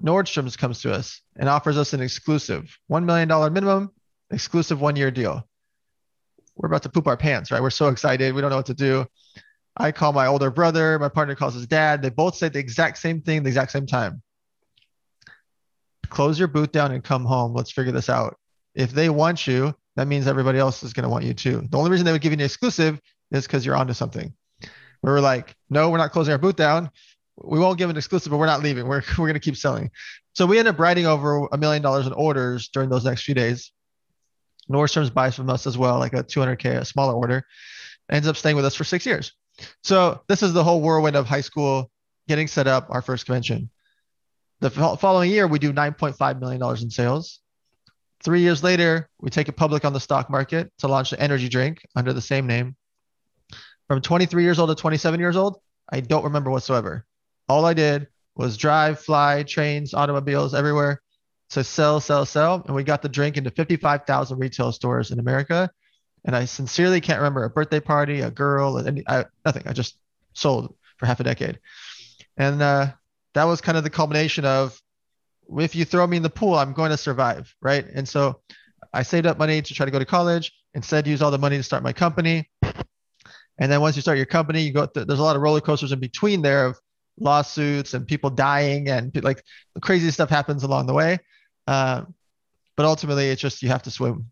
Nordstrom's 0.01 0.55
comes 0.55 0.81
to 0.81 0.93
us 0.93 1.21
and 1.35 1.49
offers 1.49 1.77
us 1.77 1.93
an 1.93 2.01
exclusive 2.01 2.77
$1 2.89 3.03
million 3.03 3.27
minimum, 3.53 3.91
exclusive 4.31 4.79
one 4.79 4.95
year 4.95 5.11
deal 5.11 5.45
we're 6.55 6.67
about 6.67 6.83
to 6.83 6.89
poop 6.89 7.07
our 7.07 7.17
pants, 7.17 7.51
right? 7.51 7.61
We're 7.61 7.69
so 7.69 7.87
excited. 7.87 8.33
We 8.33 8.41
don't 8.41 8.49
know 8.49 8.57
what 8.57 8.67
to 8.67 8.73
do. 8.73 9.05
I 9.75 9.91
call 9.91 10.13
my 10.13 10.27
older 10.27 10.51
brother. 10.51 10.99
My 10.99 11.09
partner 11.09 11.35
calls 11.35 11.55
his 11.55 11.65
dad. 11.65 12.01
They 12.01 12.09
both 12.09 12.35
say 12.35 12.49
the 12.49 12.59
exact 12.59 12.99
same 12.99 13.21
thing, 13.21 13.43
the 13.43 13.49
exact 13.49 13.71
same 13.71 13.87
time. 13.87 14.21
Close 16.09 16.37
your 16.37 16.47
booth 16.47 16.71
down 16.71 16.91
and 16.91 17.03
come 17.03 17.25
home. 17.25 17.53
Let's 17.53 17.71
figure 17.71 17.91
this 17.91 18.09
out. 18.09 18.37
If 18.75 18.91
they 18.91 19.09
want 19.09 19.47
you, 19.47 19.73
that 19.95 20.07
means 20.07 20.27
everybody 20.27 20.59
else 20.59 20.83
is 20.83 20.93
going 20.93 21.03
to 21.03 21.09
want 21.09 21.25
you 21.25 21.33
too. 21.33 21.67
The 21.69 21.77
only 21.77 21.89
reason 21.89 22.05
they 22.05 22.11
would 22.11 22.21
give 22.21 22.31
you 22.31 22.37
an 22.37 22.41
exclusive 22.41 22.99
is 23.31 23.45
because 23.47 23.65
you're 23.65 23.75
onto 23.75 23.93
something. 23.93 24.33
We 24.61 25.11
were 25.11 25.21
like, 25.21 25.55
no, 25.69 25.89
we're 25.89 25.97
not 25.97 26.11
closing 26.11 26.31
our 26.31 26.37
booth 26.37 26.55
down. 26.55 26.89
We 27.35 27.59
won't 27.59 27.77
give 27.77 27.89
an 27.89 27.97
exclusive, 27.97 28.29
but 28.29 28.37
we're 28.37 28.45
not 28.45 28.61
leaving. 28.61 28.87
We're, 28.87 29.01
we're 29.17 29.27
going 29.27 29.33
to 29.33 29.39
keep 29.39 29.57
selling. 29.57 29.89
So 30.33 30.45
we 30.45 30.59
end 30.59 30.67
up 30.67 30.79
writing 30.79 31.05
over 31.05 31.47
a 31.51 31.57
million 31.57 31.81
dollars 31.81 32.07
in 32.07 32.13
orders 32.13 32.69
during 32.69 32.89
those 32.89 33.05
next 33.05 33.23
few 33.23 33.35
days. 33.35 33.71
Nordstrom's 34.71 35.09
buys 35.09 35.35
from 35.35 35.49
us 35.49 35.67
as 35.67 35.77
well, 35.77 35.99
like 35.99 36.13
a 36.13 36.23
200K, 36.23 36.77
a 36.77 36.85
smaller 36.85 37.13
order, 37.13 37.45
ends 38.09 38.27
up 38.27 38.37
staying 38.37 38.55
with 38.55 38.65
us 38.65 38.75
for 38.75 38.83
six 38.83 39.05
years. 39.05 39.33
So 39.83 40.21
this 40.27 40.41
is 40.43 40.53
the 40.53 40.63
whole 40.63 40.81
whirlwind 40.81 41.15
of 41.15 41.27
high 41.27 41.41
school 41.41 41.91
getting 42.27 42.47
set 42.47 42.67
up, 42.67 42.87
our 42.89 43.01
first 43.01 43.25
convention. 43.25 43.69
The 44.61 44.69
following 44.69 45.29
year, 45.29 45.45
we 45.45 45.59
do 45.59 45.73
$9.5 45.73 46.39
million 46.39 46.63
in 46.81 46.89
sales. 46.89 47.41
Three 48.23 48.39
years 48.39 48.63
later, 48.63 49.09
we 49.19 49.29
take 49.29 49.49
it 49.49 49.57
public 49.57 49.83
on 49.83 49.91
the 49.91 49.99
stock 49.99 50.29
market 50.29 50.71
to 50.79 50.87
launch 50.87 51.09
the 51.09 51.19
energy 51.19 51.49
drink 51.49 51.85
under 51.95 52.13
the 52.13 52.21
same 52.21 52.47
name. 52.47 52.77
From 53.89 54.01
23 54.01 54.43
years 54.43 54.59
old 54.59 54.69
to 54.69 54.75
27 54.75 55.19
years 55.19 55.35
old, 55.35 55.59
I 55.91 55.99
don't 55.99 56.23
remember 56.23 56.49
whatsoever. 56.49 57.05
All 57.49 57.65
I 57.65 57.73
did 57.73 58.07
was 58.35 58.55
drive, 58.55 59.01
fly, 59.01 59.43
trains, 59.43 59.93
automobiles 59.93 60.53
everywhere, 60.53 61.01
to 61.53 61.63
sell, 61.63 61.99
sell, 61.99 62.25
sell. 62.25 62.63
And 62.65 62.75
we 62.75 62.83
got 62.83 63.01
the 63.01 63.09
drink 63.09 63.37
into 63.37 63.51
55,000 63.51 64.37
retail 64.37 64.71
stores 64.71 65.11
in 65.11 65.19
America. 65.19 65.69
And 66.25 66.35
I 66.35 66.45
sincerely 66.45 67.01
can't 67.01 67.19
remember 67.19 67.43
a 67.43 67.49
birthday 67.49 67.79
party, 67.79 68.21
a 68.21 68.31
girl, 68.31 68.77
any, 68.79 69.03
I, 69.07 69.25
nothing. 69.45 69.63
I 69.65 69.73
just 69.73 69.97
sold 70.33 70.75
for 70.97 71.05
half 71.05 71.19
a 71.19 71.23
decade. 71.23 71.59
And 72.37 72.61
uh, 72.61 72.87
that 73.33 73.43
was 73.43 73.61
kind 73.61 73.77
of 73.77 73.83
the 73.83 73.89
culmination 73.89 74.45
of 74.45 74.79
if 75.57 75.75
you 75.75 75.85
throw 75.85 76.07
me 76.07 76.17
in 76.17 76.23
the 76.23 76.29
pool, 76.29 76.55
I'm 76.55 76.73
going 76.73 76.91
to 76.91 76.97
survive. 76.97 77.53
Right. 77.61 77.85
And 77.85 78.07
so 78.07 78.41
I 78.93 79.03
saved 79.03 79.27
up 79.27 79.37
money 79.37 79.61
to 79.61 79.73
try 79.73 79.85
to 79.85 79.91
go 79.91 79.99
to 79.99 80.05
college, 80.05 80.53
instead, 80.73 81.07
use 81.07 81.21
all 81.21 81.31
the 81.31 81.37
money 81.37 81.57
to 81.57 81.63
start 81.63 81.83
my 81.83 81.93
company. 81.93 82.49
And 83.59 83.71
then 83.71 83.81
once 83.81 83.95
you 83.95 84.01
start 84.01 84.17
your 84.17 84.25
company, 84.25 84.61
you 84.61 84.73
go, 84.73 84.85
th- 84.85 85.05
there's 85.05 85.19
a 85.19 85.23
lot 85.23 85.35
of 85.35 85.41
roller 85.41 85.61
coasters 85.61 85.91
in 85.91 85.99
between 85.99 86.41
there 86.41 86.65
of 86.65 86.79
lawsuits 87.19 87.93
and 87.93 88.07
people 88.07 88.29
dying 88.29 88.89
and 88.89 89.23
like 89.23 89.43
crazy 89.81 90.09
stuff 90.09 90.29
happens 90.29 90.63
along 90.63 90.87
the 90.87 90.93
way. 90.93 91.19
Uh, 91.67 92.03
but 92.75 92.85
ultimately, 92.85 93.29
it's 93.29 93.41
just 93.41 93.61
you 93.61 93.69
have 93.69 93.83
to 93.83 93.91
swim. 93.91 94.31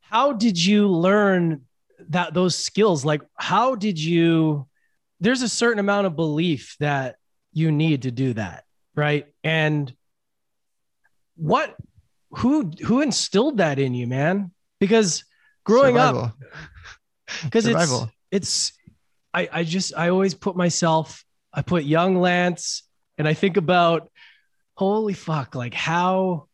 How 0.00 0.32
did 0.32 0.62
you 0.62 0.88
learn 0.88 1.62
that 2.10 2.34
those 2.34 2.56
skills? 2.56 3.04
Like, 3.04 3.22
how 3.34 3.74
did 3.74 3.98
you? 3.98 4.66
There's 5.20 5.42
a 5.42 5.48
certain 5.48 5.78
amount 5.78 6.06
of 6.06 6.16
belief 6.16 6.76
that 6.80 7.16
you 7.52 7.72
need 7.72 8.02
to 8.02 8.10
do 8.10 8.34
that, 8.34 8.64
right? 8.94 9.26
And 9.42 9.92
what, 11.36 11.74
who, 12.30 12.70
who 12.84 13.00
instilled 13.00 13.58
that 13.58 13.78
in 13.78 13.94
you, 13.94 14.06
man? 14.06 14.50
Because 14.80 15.24
growing 15.64 15.94
Survival. 15.94 16.20
up, 16.22 16.34
because 17.44 17.66
it's 17.66 18.04
it's, 18.30 18.72
I 19.32 19.48
I 19.52 19.64
just 19.64 19.94
I 19.96 20.10
always 20.10 20.34
put 20.34 20.56
myself, 20.56 21.24
I 21.52 21.62
put 21.62 21.84
young 21.84 22.16
Lance, 22.16 22.82
and 23.16 23.26
I 23.26 23.34
think 23.34 23.56
about 23.56 24.10
holy 24.74 25.14
fuck 25.14 25.54
like 25.54 25.74
how 25.74 26.46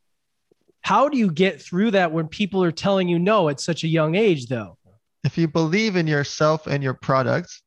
how 0.82 1.08
do 1.08 1.18
you 1.18 1.30
get 1.30 1.60
through 1.60 1.90
that 1.92 2.12
when 2.12 2.26
people 2.28 2.62
are 2.62 2.72
telling 2.72 3.08
you 3.08 3.18
no 3.18 3.48
at 3.48 3.60
such 3.60 3.84
a 3.84 3.88
young 3.88 4.14
age 4.14 4.46
though? 4.46 4.78
If 5.24 5.36
you 5.36 5.46
believe 5.46 5.96
in 5.96 6.06
yourself 6.06 6.66
and 6.66 6.82
your 6.82 6.94
product 6.94 7.60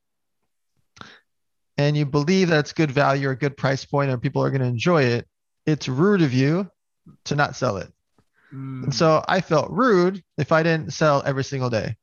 and 1.78 1.96
you 1.96 2.06
believe 2.06 2.50
that 2.50 2.60
it's 2.60 2.74
good 2.74 2.92
value 2.92 3.30
or 3.30 3.36
good 3.36 3.56
price 3.56 3.86
point 3.86 4.10
and 4.10 4.22
people 4.22 4.44
are 4.44 4.50
going 4.50 4.62
to 4.62 4.68
enjoy 4.68 5.04
it 5.04 5.28
it's 5.66 5.88
rude 5.88 6.22
of 6.22 6.34
you 6.34 6.70
to 7.26 7.36
not 7.36 7.56
sell 7.56 7.78
it. 7.78 7.92
Mm. 8.54 8.84
and 8.84 8.94
so 8.94 9.24
i 9.28 9.42
felt 9.42 9.72
rude 9.72 10.24
if 10.38 10.52
i 10.52 10.62
didn't 10.62 10.94
sell 10.94 11.24
every 11.26 11.44
single 11.44 11.70
day. 11.70 11.96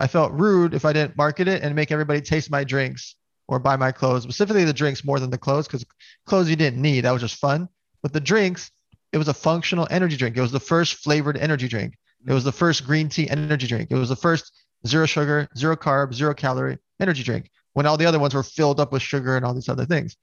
I 0.00 0.06
felt 0.06 0.32
rude 0.32 0.74
if 0.74 0.84
i 0.84 0.92
didn't 0.92 1.16
market 1.16 1.48
it 1.48 1.62
and 1.62 1.74
make 1.74 1.90
everybody 1.90 2.20
taste 2.20 2.50
my 2.50 2.64
drinks 2.64 3.16
or 3.48 3.58
buy 3.58 3.76
my 3.76 3.92
clothes 3.92 4.22
specifically 4.22 4.64
the 4.64 4.72
drinks 4.72 5.04
more 5.04 5.20
than 5.20 5.30
the 5.30 5.38
clothes 5.38 5.66
because 5.66 5.84
clothes 6.26 6.50
you 6.50 6.56
didn't 6.56 6.80
need 6.80 7.02
that 7.02 7.12
was 7.12 7.22
just 7.22 7.36
fun 7.36 7.68
but 8.02 8.12
the 8.12 8.20
drinks, 8.20 8.70
it 9.12 9.18
was 9.18 9.28
a 9.28 9.34
functional 9.34 9.86
energy 9.90 10.16
drink. 10.16 10.36
It 10.36 10.40
was 10.40 10.52
the 10.52 10.60
first 10.60 10.96
flavored 10.96 11.36
energy 11.36 11.68
drink. 11.68 11.94
It 12.26 12.32
was 12.32 12.44
the 12.44 12.52
first 12.52 12.84
green 12.84 13.08
tea 13.08 13.28
energy 13.28 13.66
drink. 13.66 13.90
It 13.90 13.96
was 13.96 14.08
the 14.08 14.16
first 14.16 14.52
zero 14.86 15.06
sugar, 15.06 15.48
zero 15.56 15.76
carb, 15.76 16.14
zero 16.14 16.34
calorie 16.34 16.78
energy 17.00 17.22
drink 17.22 17.50
when 17.74 17.86
all 17.86 17.96
the 17.96 18.06
other 18.06 18.18
ones 18.18 18.34
were 18.34 18.42
filled 18.42 18.80
up 18.80 18.92
with 18.92 19.02
sugar 19.02 19.36
and 19.36 19.44
all 19.44 19.54
these 19.54 19.68
other 19.68 19.84
things. 19.84 20.16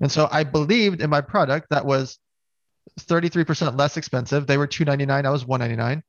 And 0.00 0.10
so 0.10 0.28
I 0.30 0.44
believed 0.44 1.00
in 1.00 1.10
my 1.10 1.20
product 1.20 1.68
that 1.70 1.84
was 1.84 2.18
33% 3.00 3.76
less 3.78 3.96
expensive. 3.96 4.46
They 4.46 4.56
were 4.56 4.66
299, 4.66 5.26
I 5.26 5.30
was 5.30 5.44
199. 5.44 6.02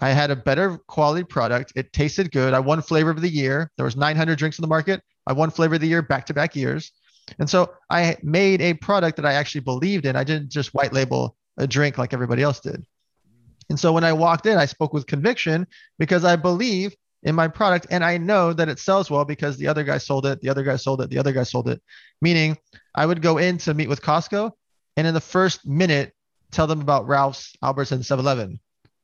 I 0.00 0.10
had 0.10 0.30
a 0.30 0.36
better 0.36 0.78
quality 0.86 1.24
product. 1.24 1.72
It 1.74 1.92
tasted 1.92 2.30
good. 2.30 2.54
I 2.54 2.60
won 2.60 2.82
flavor 2.82 3.10
of 3.10 3.20
the 3.20 3.28
year. 3.28 3.70
There 3.76 3.84
was 3.84 3.96
900 3.96 4.38
drinks 4.38 4.58
in 4.58 4.62
the 4.62 4.68
market. 4.68 5.02
I 5.26 5.32
won 5.32 5.50
flavor 5.50 5.74
of 5.74 5.80
the 5.80 5.88
year 5.88 6.02
back 6.02 6.26
to 6.26 6.34
back 6.34 6.54
years. 6.54 6.92
And 7.38 7.48
so 7.48 7.72
I 7.90 8.16
made 8.22 8.60
a 8.60 8.74
product 8.74 9.16
that 9.16 9.26
I 9.26 9.34
actually 9.34 9.62
believed 9.62 10.06
in. 10.06 10.16
I 10.16 10.24
didn't 10.24 10.50
just 10.50 10.74
white 10.74 10.92
label 10.92 11.36
a 11.56 11.66
drink 11.66 11.98
like 11.98 12.12
everybody 12.12 12.42
else 12.42 12.60
did. 12.60 12.84
And 13.70 13.78
so 13.78 13.92
when 13.92 14.04
I 14.04 14.12
walked 14.12 14.46
in, 14.46 14.56
I 14.56 14.66
spoke 14.66 14.92
with 14.92 15.06
conviction 15.06 15.66
because 15.98 16.24
I 16.24 16.36
believe 16.36 16.94
in 17.22 17.34
my 17.34 17.48
product 17.48 17.86
and 17.90 18.04
I 18.04 18.16
know 18.16 18.52
that 18.52 18.68
it 18.68 18.78
sells 18.78 19.10
well 19.10 19.24
because 19.24 19.56
the 19.56 19.66
other 19.66 19.84
guy 19.84 19.98
sold 19.98 20.24
it, 20.26 20.40
the 20.40 20.48
other 20.48 20.62
guy 20.62 20.76
sold 20.76 21.02
it, 21.02 21.10
the 21.10 21.18
other 21.18 21.32
guy 21.32 21.42
sold 21.42 21.68
it. 21.68 21.82
Meaning 22.22 22.56
I 22.94 23.04
would 23.04 23.20
go 23.20 23.38
in 23.38 23.58
to 23.58 23.74
meet 23.74 23.88
with 23.88 24.00
Costco 24.00 24.52
and 24.96 25.06
in 25.06 25.14
the 25.14 25.20
first 25.20 25.66
minute 25.66 26.14
tell 26.50 26.66
them 26.66 26.80
about 26.80 27.06
Ralph's, 27.06 27.54
Albertsons, 27.62 28.06
7-Eleven. 28.06 28.58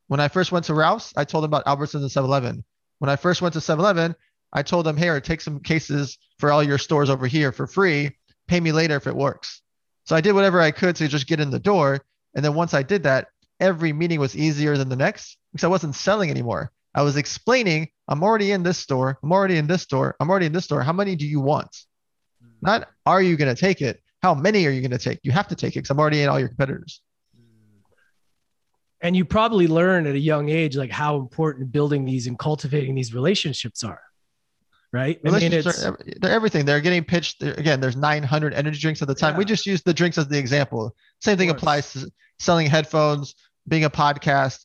When 0.07 0.21
I 0.21 0.29
first 0.29 0.53
went 0.53 0.65
to 0.67 0.75
Ralph's, 0.75 1.13
I 1.17 1.25
told 1.25 1.45
them 1.45 1.51
about 1.51 1.67
Albertsons 1.67 2.03
and 2.03 2.11
7-Eleven. 2.11 2.65
When 3.01 3.11
I 3.11 3.17
first 3.17 3.43
went 3.43 3.55
to 3.55 3.61
7-Eleven, 3.61 4.15
I 4.55 4.63
told 4.63 4.87
them, 4.87 4.97
here, 4.97 5.21
take 5.21 5.41
some 5.41 5.61
cases 5.61 6.17
for 6.39 6.53
all 6.53 6.63
your 6.63 6.79
stores 6.79 7.11
over 7.11 7.27
here 7.27 7.53
for 7.53 7.67
free. 7.67 8.17
Pay 8.47 8.61
me 8.61 8.73
later 8.73 8.97
if 8.97 9.07
it 9.07 9.17
works. 9.17 9.63
So 10.05 10.15
I 10.15 10.21
did 10.21 10.33
whatever 10.33 10.61
I 10.61 10.71
could 10.71 10.97
to 10.97 11.09
just 11.09 11.27
get 11.27 11.41
in 11.41 11.51
the 11.51 11.59
door. 11.59 12.05
And 12.35 12.45
then 12.45 12.55
once 12.55 12.75
I 12.75 12.83
did 12.83 13.03
that, 13.03 13.29
every 13.61 13.93
meeting 13.93 14.21
was 14.21 14.37
easier 14.37 14.77
than 14.77 14.89
the 14.89 14.97
next 14.97 15.39
because 15.53 15.65
I 15.65 15.69
wasn't 15.69 15.95
selling 15.95 16.31
anymore. 16.31 16.71
I 16.95 17.03
was 17.03 17.17
explaining, 17.17 17.89
I'm 18.07 18.23
already 18.23 18.53
in 18.53 18.63
this 18.63 18.79
store. 18.79 19.19
I'm 19.23 19.33
already 19.33 19.57
in 19.57 19.67
this 19.67 19.83
store. 19.83 20.15
I'm 20.21 20.31
already 20.31 20.47
in 20.47 20.53
this 20.53 20.65
store. 20.65 20.83
How 20.83 20.93
many 20.93 21.17
do 21.17 21.27
you 21.27 21.41
want? 21.41 21.77
Hmm. 22.41 22.49
Not 22.63 22.89
are 23.07 23.23
you 23.23 23.37
going 23.37 23.53
to 23.53 23.61
take 23.61 23.81
it? 23.81 24.01
How 24.23 24.35
many 24.35 24.67
are 24.67 24.71
you 24.71 24.81
going 24.81 24.93
to 24.93 24.99
take? 24.99 25.19
You 25.23 25.33
have 25.33 25.49
to 25.49 25.57
take 25.57 25.73
it 25.73 25.81
because 25.81 25.91
I'm 25.91 25.99
already 25.99 26.23
in 26.23 26.29
all 26.29 26.39
your 26.39 26.49
competitors. 26.49 27.01
Hmm. 27.35 27.43
And 29.01 29.17
you 29.17 29.25
probably 29.25 29.67
learn 29.67 30.07
at 30.07 30.15
a 30.15 30.19
young 30.19 30.49
age 30.51 30.77
like 30.77 30.91
how 30.91 31.17
important 31.17 31.73
building 31.73 32.05
these 32.05 32.27
and 32.27 32.39
cultivating 32.39 32.95
these 32.95 33.13
relationships 33.13 33.83
are. 33.83 34.01
Right. 34.95 35.19
I 35.27 35.31
mean, 35.41 35.53
are, 35.53 35.99
they're 36.21 36.31
everything. 36.31 36.65
They're 36.65 36.81
getting 36.81 37.03
pitched. 37.03 37.41
They're, 37.41 37.55
again, 37.55 37.81
there's 37.81 37.97
900 37.97 38.55
energy 38.55 38.79
drinks 38.79 39.03
at 39.03 39.09
the 39.09 39.15
time. 39.17 39.35
Yeah. 39.35 39.39
We 39.39 39.45
just 39.45 39.67
use 39.67 39.83
the 39.83 39.93
drinks 39.93 40.19
as 40.19 40.29
the 40.29 40.39
example. 40.39 40.95
Same 41.21 41.37
thing 41.37 41.51
applies 41.51 41.93
to 41.95 42.09
selling 42.39 42.69
headphones, 42.69 43.35
being 43.67 43.83
a 43.83 43.91
podcast, 43.91 44.65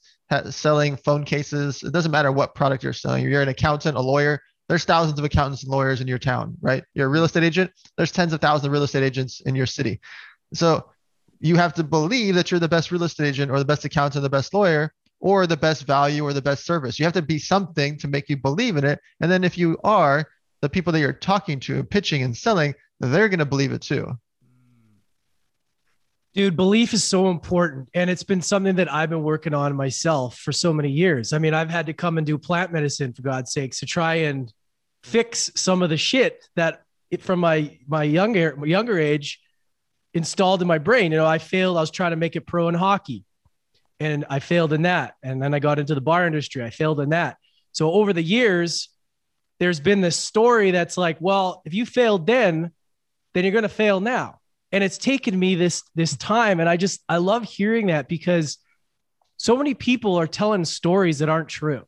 selling 0.52 0.98
phone 0.98 1.24
cases. 1.24 1.82
It 1.82 1.94
doesn't 1.94 2.12
matter 2.12 2.32
what 2.32 2.54
product 2.54 2.84
you're 2.84 2.94
selling. 2.94 3.28
You're 3.28 3.42
an 3.42 3.48
accountant, 3.48 3.98
a 3.98 4.02
lawyer. 4.02 4.40
There's 4.68 4.86
thousands 4.86 5.18
of 5.18 5.26
accountants 5.26 5.64
and 5.64 5.72
lawyers 5.72 6.00
in 6.00 6.08
your 6.08 6.20
town, 6.20 6.56
right? 6.62 6.84
You're 6.94 7.08
a 7.08 7.10
real 7.10 7.24
estate 7.24 7.42
agent. 7.42 7.72
There's 7.98 8.12
tens 8.12 8.32
of 8.32 8.40
thousands 8.40 8.68
of 8.68 8.72
real 8.72 8.84
estate 8.84 9.02
agents 9.02 9.42
in 9.42 9.56
your 9.56 9.66
city. 9.66 10.00
So 10.54 10.92
you 11.40 11.56
have 11.56 11.74
to 11.74 11.84
believe 11.84 12.36
that 12.36 12.52
you're 12.52 12.60
the 12.60 12.68
best 12.68 12.92
real 12.92 13.02
estate 13.02 13.30
agent 13.30 13.50
or 13.50 13.58
the 13.58 13.66
best 13.66 13.84
accountant, 13.84 14.22
the 14.22 14.30
best 14.30 14.54
lawyer, 14.54 14.94
or 15.20 15.48
the 15.48 15.58
best 15.58 15.86
value 15.86 16.24
or 16.24 16.34
the 16.34 16.42
best 16.42 16.66
service. 16.66 16.98
You 16.98 17.06
have 17.06 17.14
to 17.14 17.22
be 17.22 17.40
something 17.40 17.98
to 17.98 18.08
make 18.08 18.30
you 18.30 18.38
believe 18.38 18.78
in 18.78 18.86
it. 18.86 19.00
And 19.20 19.32
then 19.32 19.44
if 19.44 19.58
you 19.58 19.78
are, 19.84 20.28
the 20.62 20.70
people 20.70 20.94
that 20.94 21.00
you're 21.00 21.14
talking 21.14 21.60
to, 21.62 21.84
pitching 21.84 22.24
and 22.24 22.36
selling, 22.36 22.74
they're 23.00 23.30
going 23.30 23.40
to 23.40 23.46
believe 23.46 23.72
it 23.72 23.82
too. 23.82 24.18
Dude, 26.34 26.56
belief 26.56 26.94
is 26.94 27.04
so 27.04 27.30
important. 27.30 27.90
And 27.94 28.10
it's 28.10 28.24
been 28.24 28.42
something 28.42 28.76
that 28.76 28.92
I've 28.92 29.10
been 29.10 29.24
working 29.24 29.54
on 29.54 29.76
myself 29.76 30.38
for 30.38 30.52
so 30.52 30.72
many 30.72 30.90
years. 30.90 31.34
I 31.34 31.40
mean, 31.40 31.54
I've 31.54 31.70
had 31.70 31.88
to 31.88 31.94
come 31.94 32.18
and 32.18 32.28
do 32.28 32.38
plant 32.38 32.72
medicine 32.72 33.14
for 33.14 33.24
God's 33.24 33.52
sakes 33.52 33.80
to 33.80 33.86
try 33.86 34.16
and 34.16 34.54
fix 35.04 35.52
some 35.56 35.82
of 35.82 35.90
the 35.90 35.98
shit 35.98 36.46
that 36.56 36.84
it, 37.10 37.24
from 37.24 37.40
my 37.40 37.78
my 37.88 38.04
younger 38.04 38.56
younger 38.66 39.00
age 39.00 39.40
installed 40.14 40.62
in 40.62 40.68
my 40.68 40.78
brain. 40.78 41.12
You 41.12 41.18
know, 41.18 41.26
I 41.26 41.40
failed. 41.40 41.78
I 41.78 41.82
was 41.82 41.90
trying 41.90 42.12
to 42.12 42.18
make 42.18 42.36
it 42.36 42.46
pro 42.46 42.68
in 42.68 42.76
hockey 42.76 43.26
and 44.00 44.26
I 44.30 44.40
failed 44.40 44.74
in 44.74 44.84
that. 44.84 45.16
And 45.24 45.42
then 45.42 45.54
I 45.54 45.60
got 45.60 45.80
into 45.80 45.96
the 45.96 46.02
bar 46.02 46.26
industry. 46.26 46.64
I 46.64 46.70
failed 46.70 47.00
in 47.00 47.10
that. 47.10 47.38
So 47.72 47.92
over 47.92 48.14
the 48.14 48.24
years, 48.24 48.90
there's 49.60 49.80
been 49.80 50.02
this 50.02 50.16
story 50.16 50.72
that's 50.72 50.98
like, 50.98 51.18
well, 51.20 51.62
if 51.66 51.74
you 51.74 51.86
failed 51.86 52.26
then, 52.26 52.72
then 53.34 53.44
you're 53.44 53.52
going 53.52 53.64
to 53.64 53.70
fail 53.70 54.00
now 54.00 54.40
and 54.72 54.84
it's 54.84 54.98
taken 54.98 55.38
me 55.38 55.56
this 55.56 55.84
this 55.96 56.16
time 56.18 56.60
and 56.60 56.70
i 56.70 56.78
just 56.78 57.02
i 57.10 57.18
love 57.18 57.44
hearing 57.44 57.88
that 57.88 58.08
because 58.08 58.58
so 59.38 59.56
many 59.56 59.74
people 59.74 60.16
are 60.16 60.28
telling 60.28 60.66
stories 60.66 61.20
that 61.20 61.30
aren't 61.30 61.50
true 61.50 61.86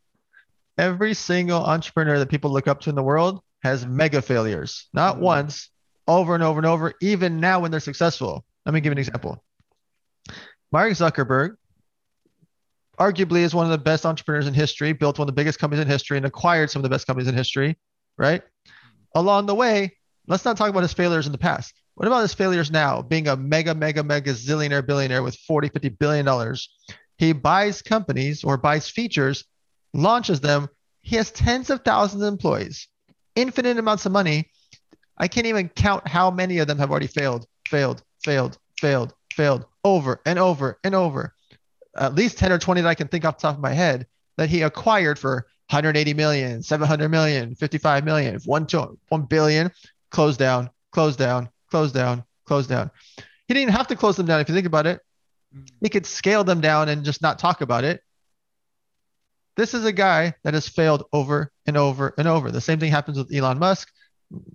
every 0.77 1.13
single 1.13 1.63
entrepreneur 1.63 2.19
that 2.19 2.29
people 2.29 2.51
look 2.51 2.67
up 2.67 2.81
to 2.81 2.89
in 2.89 2.95
the 2.95 3.03
world 3.03 3.41
has 3.63 3.85
mega 3.85 4.21
failures 4.21 4.87
not 4.93 5.15
mm-hmm. 5.15 5.25
once 5.25 5.69
over 6.07 6.33
and 6.33 6.43
over 6.43 6.59
and 6.59 6.65
over 6.65 6.93
even 7.01 7.39
now 7.39 7.59
when 7.59 7.71
they're 7.71 7.79
successful 7.79 8.43
let 8.65 8.73
me 8.73 8.81
give 8.81 8.91
an 8.91 8.97
example 8.97 9.43
mark 10.71 10.91
zuckerberg 10.93 11.55
arguably 13.01 13.39
is 13.39 13.55
one 13.55 13.65
of 13.65 13.71
the 13.71 13.77
best 13.77 14.05
entrepreneurs 14.05 14.47
in 14.47 14.53
history 14.53 14.93
built 14.93 15.17
one 15.17 15.27
of 15.27 15.33
the 15.33 15.39
biggest 15.39 15.59
companies 15.59 15.81
in 15.81 15.87
history 15.87 16.17
and 16.17 16.25
acquired 16.25 16.69
some 16.69 16.79
of 16.79 16.83
the 16.83 16.89
best 16.89 17.07
companies 17.07 17.27
in 17.27 17.35
history 17.35 17.77
right 18.17 18.43
along 19.15 19.45
the 19.45 19.55
way 19.55 19.91
let's 20.27 20.45
not 20.45 20.55
talk 20.57 20.69
about 20.69 20.83
his 20.83 20.93
failures 20.93 21.25
in 21.25 21.31
the 21.31 21.37
past 21.37 21.73
what 21.95 22.07
about 22.07 22.21
his 22.21 22.33
failures 22.33 22.71
now? 22.71 23.01
Being 23.01 23.27
a 23.27 23.35
mega, 23.35 23.75
mega, 23.75 24.03
mega 24.03 24.33
zillionaire 24.33 24.85
billionaire 24.85 25.23
with 25.23 25.35
40, 25.35 25.69
50 25.69 25.89
billion 25.89 26.25
dollars. 26.25 26.69
He 27.17 27.33
buys 27.33 27.81
companies 27.81 28.43
or 28.43 28.57
buys 28.57 28.89
features, 28.89 29.45
launches 29.93 30.39
them. 30.39 30.69
He 31.01 31.15
has 31.17 31.31
tens 31.31 31.69
of 31.69 31.81
thousands 31.83 32.23
of 32.23 32.27
employees, 32.27 32.87
infinite 33.35 33.77
amounts 33.77 34.05
of 34.05 34.11
money. 34.11 34.49
I 35.17 35.27
can't 35.27 35.47
even 35.47 35.69
count 35.69 36.07
how 36.07 36.31
many 36.31 36.57
of 36.59 36.67
them 36.67 36.79
have 36.79 36.89
already 36.89 37.07
failed, 37.07 37.45
failed, 37.67 38.01
failed, 38.23 38.57
failed, 38.79 39.13
failed 39.33 39.65
over 39.83 40.21
and 40.25 40.39
over 40.39 40.79
and 40.83 40.95
over. 40.95 41.35
At 41.97 42.15
least 42.15 42.37
10 42.37 42.51
or 42.51 42.57
20 42.57 42.81
that 42.81 42.87
I 42.87 42.95
can 42.95 43.07
think 43.07 43.25
off 43.25 43.37
the 43.37 43.43
top 43.43 43.55
of 43.55 43.61
my 43.61 43.73
head 43.73 44.07
that 44.37 44.49
he 44.49 44.61
acquired 44.61 45.19
for 45.19 45.47
180 45.69 46.13
million, 46.13 46.63
700 46.63 47.09
million, 47.09 47.55
55 47.55 48.03
million, 48.03 48.39
1, 48.43 48.67
1 49.09 49.21
billion, 49.23 49.71
closed 50.09 50.39
down, 50.39 50.69
closed 50.91 51.19
down, 51.19 51.49
close 51.69 51.91
down, 51.91 52.23
close 52.45 52.67
down. 52.67 52.91
He 53.47 53.53
didn't 53.53 53.73
have 53.73 53.87
to 53.87 53.95
close 53.95 54.15
them 54.15 54.25
down 54.25 54.39
if 54.41 54.49
you 54.49 54.55
think 54.55 54.67
about 54.67 54.85
it. 54.85 54.99
He 55.81 55.89
could 55.89 56.05
scale 56.05 56.43
them 56.43 56.61
down 56.61 56.89
and 56.89 57.03
just 57.03 57.21
not 57.21 57.39
talk 57.39 57.61
about 57.61 57.83
it. 57.83 58.01
This 59.57 59.73
is 59.73 59.85
a 59.85 59.91
guy 59.91 60.33
that 60.43 60.53
has 60.53 60.67
failed 60.67 61.03
over 61.11 61.51
and 61.65 61.75
over 61.75 62.13
and 62.17 62.27
over. 62.27 62.51
The 62.51 62.61
same 62.61 62.79
thing 62.79 62.91
happens 62.91 63.17
with 63.17 63.33
Elon 63.33 63.59
Musk, 63.59 63.91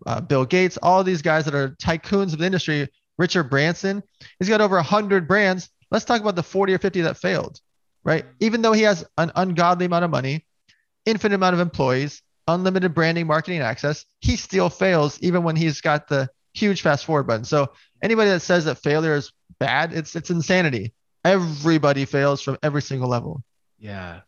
uh, 0.07 0.21
Bill 0.21 0.45
Gates, 0.45 0.79
all 0.83 1.05
these 1.05 1.23
guys 1.23 1.45
that 1.45 1.55
are 1.55 1.77
tycoons 1.83 2.33
of 2.33 2.39
the 2.39 2.47
industry. 2.47 2.89
Richard 3.19 3.45
Branson, 3.45 4.03
he's 4.39 4.49
got 4.49 4.61
over 4.61 4.77
100 4.77 5.27
brands. 5.27 5.71
Let's 5.91 6.05
talk 6.05 6.21
about 6.21 6.37
the 6.37 6.43
40 6.43 6.75
or 6.75 6.79
50 6.79 7.03
that 7.03 7.17
failed, 7.17 7.61
right? 8.05 8.25
Even 8.41 8.63
though 8.63 8.73
he 8.73 8.83
has 8.83 9.05
an 9.19 9.31
ungodly 9.37 9.87
amount 9.87 10.05
of 10.05 10.11
money, 10.11 10.45
infinite 11.05 11.37
amount 11.37 11.55
of 11.55 11.61
employees, 11.61 12.23
unlimited 12.49 12.95
branding, 12.95 13.27
marketing 13.27 13.61
access, 13.61 14.05
he 14.21 14.37
still 14.37 14.69
fails 14.69 15.21
even 15.21 15.43
when 15.43 15.57
he's 15.57 15.81
got 15.81 16.09
the 16.09 16.29
huge 16.55 16.83
fast 16.83 17.05
forward 17.05 17.27
button. 17.27 17.45
So 17.45 17.73
anybody 18.03 18.31
that 18.31 18.41
says 18.41 18.65
that 18.65 18.79
failure 18.79 19.15
is 19.15 19.33
bad, 19.59 19.93
it's 19.93 20.17
it's 20.17 20.31
insanity. 20.31 20.93
Everybody 21.25 22.05
fails 22.05 22.41
from 22.41 22.57
every 22.63 22.83
single 22.83 23.09
level. 23.09 23.43
Yeah. 23.79 24.21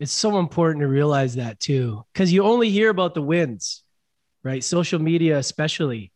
It's 0.00 0.12
so 0.12 0.38
important 0.38 0.82
to 0.82 0.88
realize 0.88 1.34
that 1.34 1.58
too, 1.58 2.04
because 2.12 2.32
you 2.32 2.44
only 2.44 2.70
hear 2.70 2.88
about 2.88 3.14
the 3.14 3.22
wins, 3.22 3.82
right? 4.44 4.62
Social 4.62 5.00
media, 5.00 5.38
especially, 5.38 6.12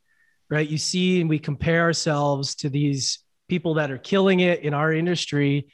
right? 0.49 0.69
You 0.69 0.79
see, 0.79 1.21
and 1.21 1.29
we 1.29 1.41
compare 1.41 1.83
ourselves 1.83 2.55
to 2.57 2.69
these 2.69 3.19
people 3.53 3.75
that 3.75 3.91
are 3.91 3.99
killing 3.99 4.41
it 4.41 4.61
in 4.61 4.73
our 4.73 4.91
industry. 4.91 5.67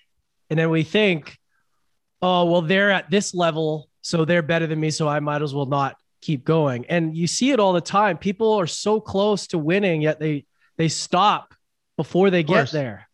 And 0.51 0.59
then 0.59 0.69
we 0.69 0.83
think, 0.83 1.39
oh, 2.21 2.45
well, 2.47 2.61
they're 2.61 2.91
at 2.91 3.09
this 3.09 3.37
level, 3.37 3.89
so 4.03 4.25
they're 4.25 4.43
better 4.43 4.67
than 4.67 4.81
me. 4.81 4.91
So 4.91 5.07
I 5.07 5.21
might 5.21 5.43
as 5.43 5.55
well 5.55 5.67
not 5.67 5.95
keep 6.21 6.45
going. 6.45 6.87
And 6.87 7.17
you 7.17 7.29
see 7.29 7.53
it 7.53 7.61
all 7.61 7.73
the 7.73 7.81
time. 7.81 8.19
People 8.19 8.55
are 8.55 8.67
so 8.67 9.01
close 9.01 9.47
to 9.49 9.59
winning, 9.59 10.03
yet 10.03 10.19
they 10.19 10.45
they 10.77 10.89
stop 10.89 11.55
before 11.97 12.31
they 12.31 12.43
get 12.43 12.73
there. 12.73 13.09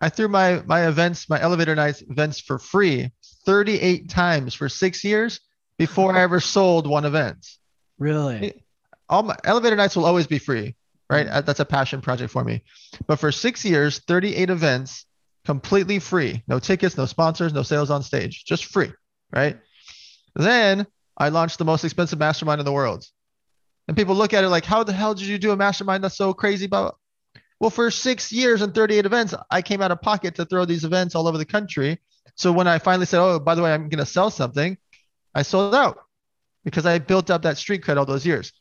I 0.00 0.08
threw 0.08 0.28
my 0.28 0.62
my 0.66 0.86
events, 0.86 1.28
my 1.28 1.40
elevator 1.40 1.74
nights 1.74 2.00
events 2.02 2.38
for 2.38 2.60
free 2.60 3.10
38 3.44 4.08
times 4.08 4.54
for 4.54 4.68
six 4.68 5.02
years 5.02 5.40
before 5.78 6.16
I 6.16 6.22
ever 6.22 6.38
sold 6.38 6.86
one 6.86 7.04
event. 7.04 7.44
Really? 7.98 8.62
All 9.08 9.24
my 9.24 9.36
elevator 9.42 9.74
nights 9.74 9.96
will 9.96 10.04
always 10.04 10.28
be 10.28 10.38
free, 10.38 10.76
right? 11.10 11.26
Mm-hmm. 11.26 11.44
That's 11.44 11.60
a 11.60 11.64
passion 11.64 12.00
project 12.00 12.32
for 12.32 12.44
me. 12.44 12.62
But 13.06 13.16
for 13.16 13.32
six 13.32 13.64
years, 13.64 13.98
38 13.98 14.48
events, 14.48 15.04
completely 15.44 15.98
free. 15.98 16.42
No 16.46 16.58
tickets, 16.58 16.96
no 16.96 17.06
sponsors, 17.06 17.52
no 17.52 17.62
sales 17.62 17.90
on 17.90 18.02
stage, 18.02 18.44
just 18.44 18.66
free, 18.66 18.92
right? 19.32 19.58
Then 20.36 20.86
I 21.16 21.28
launched 21.30 21.58
the 21.58 21.64
most 21.64 21.84
expensive 21.84 22.18
mastermind 22.18 22.60
in 22.60 22.64
the 22.64 22.72
world. 22.72 23.04
And 23.88 23.96
people 23.96 24.14
look 24.14 24.32
at 24.32 24.44
it 24.44 24.48
like, 24.48 24.64
how 24.64 24.84
the 24.84 24.92
hell 24.92 25.14
did 25.14 25.26
you 25.26 25.38
do 25.38 25.50
a 25.50 25.56
mastermind 25.56 26.04
that's 26.04 26.16
so 26.16 26.32
crazy? 26.32 26.68
But 26.68 26.94
well, 27.58 27.70
for 27.70 27.90
six 27.90 28.30
years 28.30 28.62
and 28.62 28.74
38 28.74 29.04
events, 29.04 29.34
I 29.50 29.60
came 29.62 29.82
out 29.82 29.90
of 29.90 30.00
pocket 30.00 30.36
to 30.36 30.44
throw 30.44 30.64
these 30.64 30.84
events 30.84 31.14
all 31.14 31.26
over 31.26 31.36
the 31.36 31.44
country. 31.44 32.00
So 32.36 32.52
when 32.52 32.68
I 32.68 32.78
finally 32.78 33.06
said, 33.06 33.20
oh, 33.20 33.38
by 33.40 33.54
the 33.54 33.62
way, 33.62 33.74
I'm 33.74 33.88
going 33.88 33.98
to 33.98 34.06
sell 34.06 34.30
something, 34.30 34.78
I 35.34 35.42
sold 35.42 35.74
out 35.74 35.98
because 36.64 36.86
I 36.86 36.98
built 36.98 37.30
up 37.30 37.42
that 37.42 37.58
street 37.58 37.82
cred 37.82 37.96
all 37.96 38.06
those 38.06 38.24
years. 38.24 38.52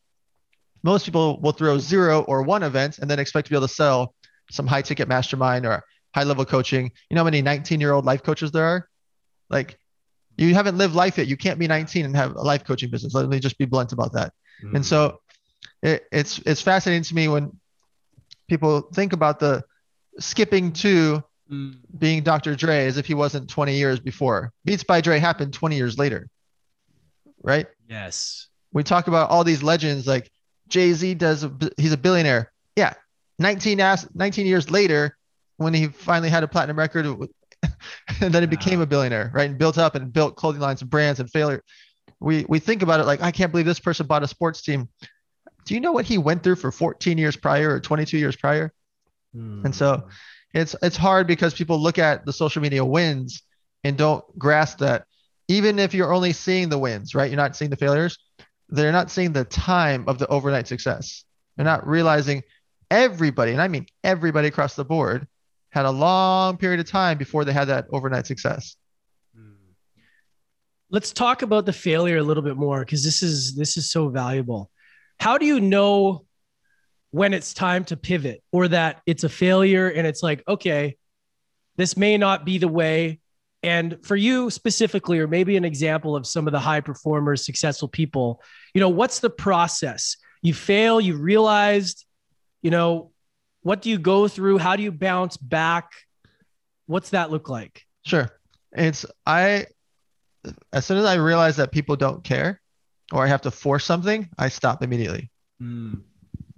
Most 0.84 1.06
people 1.06 1.40
will 1.42 1.52
throw 1.52 1.78
zero 1.78 2.22
or 2.22 2.42
one 2.42 2.64
event 2.64 3.00
and 3.00 3.10
then 3.10 3.20
expect 3.20 3.48
to 3.48 3.52
be 3.52 3.58
able 3.58 3.68
to 3.68 3.74
sell 3.74 4.14
some 4.52 4.68
high 4.68 4.82
ticket 4.82 5.08
mastermind 5.08 5.66
or 5.66 5.84
high 6.16 6.24
level 6.24 6.46
coaching. 6.46 6.92
You 7.10 7.16
know 7.16 7.22
how 7.22 7.26
many 7.26 7.42
19 7.42 7.80
year 7.80 7.92
old 7.92 8.06
life 8.06 8.24
coaches 8.24 8.52
there 8.52 8.66
are? 8.66 8.90
Like 9.50 9.78
you 10.38 10.54
haven't 10.54 10.78
lived 10.78 10.96
life 10.96 11.18
yet. 11.18 11.28
You 11.28 11.38
can't 11.38 11.60
be 11.60 11.68
19 11.68 12.06
and 12.06 12.16
have 12.16 12.36
a 12.36 12.42
life 12.42 12.64
coaching 12.64 12.90
business. 12.90 13.14
Let 13.14 13.28
me 13.28 13.40
just 13.40 13.58
be 13.58 13.66
blunt 13.66 13.92
about 13.92 14.14
that. 14.14 14.34
Mm-hmm. 14.64 14.78
And 14.78 14.86
so 14.86 15.20
it, 15.84 16.06
it's 16.12 16.40
it's 16.40 16.62
fascinating 16.62 17.04
to 17.04 17.16
me 17.16 17.28
when 17.28 17.58
people 18.48 18.82
think 18.94 19.14
about 19.14 19.40
the 19.40 19.64
skipping 20.20 20.74
to 20.74 21.24
mm. 21.52 21.76
being 21.98 22.24
Dr. 22.24 22.56
Dre 22.56 22.86
as 22.86 22.98
if 22.98 23.06
he 23.06 23.14
wasn't 23.14 23.50
20 23.50 23.76
years 23.76 24.00
before. 24.00 24.52
Beats 24.66 24.84
by 24.84 25.02
Dre 25.02 25.20
happened 25.20 25.54
20 25.54 25.76
years 25.76 25.98
later. 25.98 26.28
Right? 27.42 27.68
Yes. 27.88 28.48
We 28.74 28.84
talk 28.84 29.08
about 29.08 29.30
all 29.30 29.44
these 29.44 29.64
legends 29.64 30.06
like 30.06 30.30
Jay-Z 30.70 31.16
does 31.16 31.44
a, 31.44 31.52
he's 31.78 31.94
a 31.94 31.98
billionaire. 31.98 32.52
Yeah. 32.76 32.94
19 33.40 33.80
19 34.14 34.46
years 34.46 34.70
later 34.70 35.18
when 35.58 35.74
he 35.74 35.88
finally 35.88 36.30
had 36.30 36.44
a 36.44 36.48
platinum 36.48 36.78
record 36.78 37.06
and 38.22 38.34
then 38.34 38.44
he 38.44 38.48
became 38.48 38.82
a 38.82 38.86
billionaire, 38.86 39.32
right? 39.34 39.50
And 39.50 39.58
built 39.58 39.78
up 39.78 39.96
and 39.96 40.12
built 40.12 40.36
clothing 40.36 40.62
lines 40.62 40.82
and 40.82 40.90
brands 40.90 41.20
and 41.20 41.30
failure. 41.30 41.64
We 42.20 42.46
we 42.50 42.60
think 42.60 42.82
about 42.82 43.00
it 43.00 43.06
like 43.06 43.22
I 43.22 43.32
can't 43.32 43.52
believe 43.52 43.66
this 43.66 43.80
person 43.80 44.08
bought 44.08 44.24
a 44.24 44.28
sports 44.28 44.62
team. 44.62 44.90
Do 45.66 45.74
you 45.74 45.80
know 45.80 45.92
what 45.92 46.06
he 46.06 46.18
went 46.18 46.44
through 46.44 46.56
for 46.56 46.72
14 46.72 47.18
years 47.18 47.36
prior 47.36 47.74
or 47.74 47.80
22 47.80 48.18
years 48.18 48.36
prior? 48.36 48.74
Mm. 49.36 49.66
And 49.66 49.76
so 49.76 50.08
it's 50.54 50.76
it's 50.82 50.98
hard 50.98 51.28
because 51.28 51.54
people 51.54 51.80
look 51.80 51.98
at 51.98 52.26
the 52.26 52.34
social 52.34 52.62
media 52.62 52.84
wins 52.84 53.44
and 53.84 53.98
don't 53.98 54.24
grasp 54.38 54.80
that 54.80 55.06
even 55.48 55.80
if 55.80 55.94
you're 55.94 56.14
only 56.14 56.32
seeing 56.32 56.70
the 56.70 56.78
wins, 56.78 57.16
right? 57.16 57.30
You're 57.30 57.38
not 57.38 57.56
seeing 57.56 57.72
the 57.72 57.78
failures. 57.78 58.18
They're 58.70 58.92
not 58.92 59.10
seeing 59.10 59.34
the 59.34 59.46
time 59.46 60.06
of 60.08 60.20
the 60.20 60.28
overnight 60.28 60.68
success. 60.68 61.26
They're 61.56 61.66
not 61.66 61.88
realizing 61.88 62.44
everybody, 62.90 63.52
and 63.52 63.62
I 63.62 63.68
mean 63.68 63.88
everybody 64.04 64.48
across 64.48 64.76
the 64.76 64.86
board, 64.86 65.28
had 65.70 65.86
a 65.86 65.92
long 65.92 66.58
period 66.58 66.80
of 66.80 66.88
time 66.88 67.18
before 67.18 67.46
they 67.46 67.54
had 67.54 67.66
that 67.66 67.86
overnight 67.92 68.26
success. 68.26 68.76
Hmm. 69.36 69.54
Let's 70.90 71.12
talk 71.12 71.42
about 71.42 71.66
the 71.66 71.74
failure 71.74 72.18
a 72.18 72.24
little 72.24 72.44
bit 72.44 72.58
more 72.58 72.80
because 72.80 73.04
this 73.04 73.22
is 73.22 73.56
this 73.56 73.78
is 73.78 73.90
so 73.90 74.10
valuable. 74.10 74.70
How 75.20 75.38
do 75.38 75.46
you 75.46 75.60
know 75.60 76.26
when 77.12 77.34
it's 77.34 77.54
time 77.54 77.84
to 77.86 77.98
pivot 77.98 78.44
or 78.52 78.68
that 78.68 79.02
it's 79.06 79.24
a 79.24 79.30
failure 79.30 79.90
and 79.90 80.06
it's 80.06 80.22
like, 80.22 80.44
okay, 80.48 80.96
this 81.76 81.98
may 81.98 82.18
not 82.18 82.46
be 82.46 82.58
the 82.58 82.68
way. 82.68 83.20
And 83.62 83.98
for 84.04 84.16
you 84.16 84.50
specifically, 84.50 85.20
or 85.20 85.28
maybe 85.28 85.58
an 85.58 85.66
example 85.66 86.16
of 86.16 86.26
some 86.26 86.48
of 86.48 86.54
the 86.54 86.60
high 86.60 86.82
performers, 86.82 87.46
successful 87.46 87.88
people, 87.88 88.42
you 88.74 88.80
know, 88.80 88.90
what's 88.90 89.20
the 89.20 89.30
process? 89.30 90.16
You 90.42 90.54
fail, 90.54 91.02
you 91.02 91.18
realized, 91.18 92.06
you 92.62 92.72
know, 92.72 93.12
what 93.62 93.82
do 93.82 93.90
you 93.90 93.98
go 93.98 94.28
through? 94.28 94.60
How 94.60 94.76
do 94.76 94.84
you 94.84 94.92
bounce 94.92 95.36
back? 95.36 95.92
What's 96.86 97.10
that 97.10 97.32
look 97.32 97.50
like? 97.50 97.86
Sure. 98.06 98.30
It's, 98.72 99.06
I, 99.26 99.66
as 100.72 100.86
soon 100.86 100.98
as 100.98 101.06
I 101.06 101.16
realize 101.16 101.58
that 101.58 101.72
people 101.72 101.98
don't 101.98 102.24
care 102.24 102.62
or 103.12 103.24
I 103.24 103.28
have 103.28 103.42
to 103.42 103.52
force 103.52 103.84
something, 103.84 104.30
I 104.38 104.48
stop 104.48 104.82
immediately. 104.82 105.30
Mm 105.62 106.04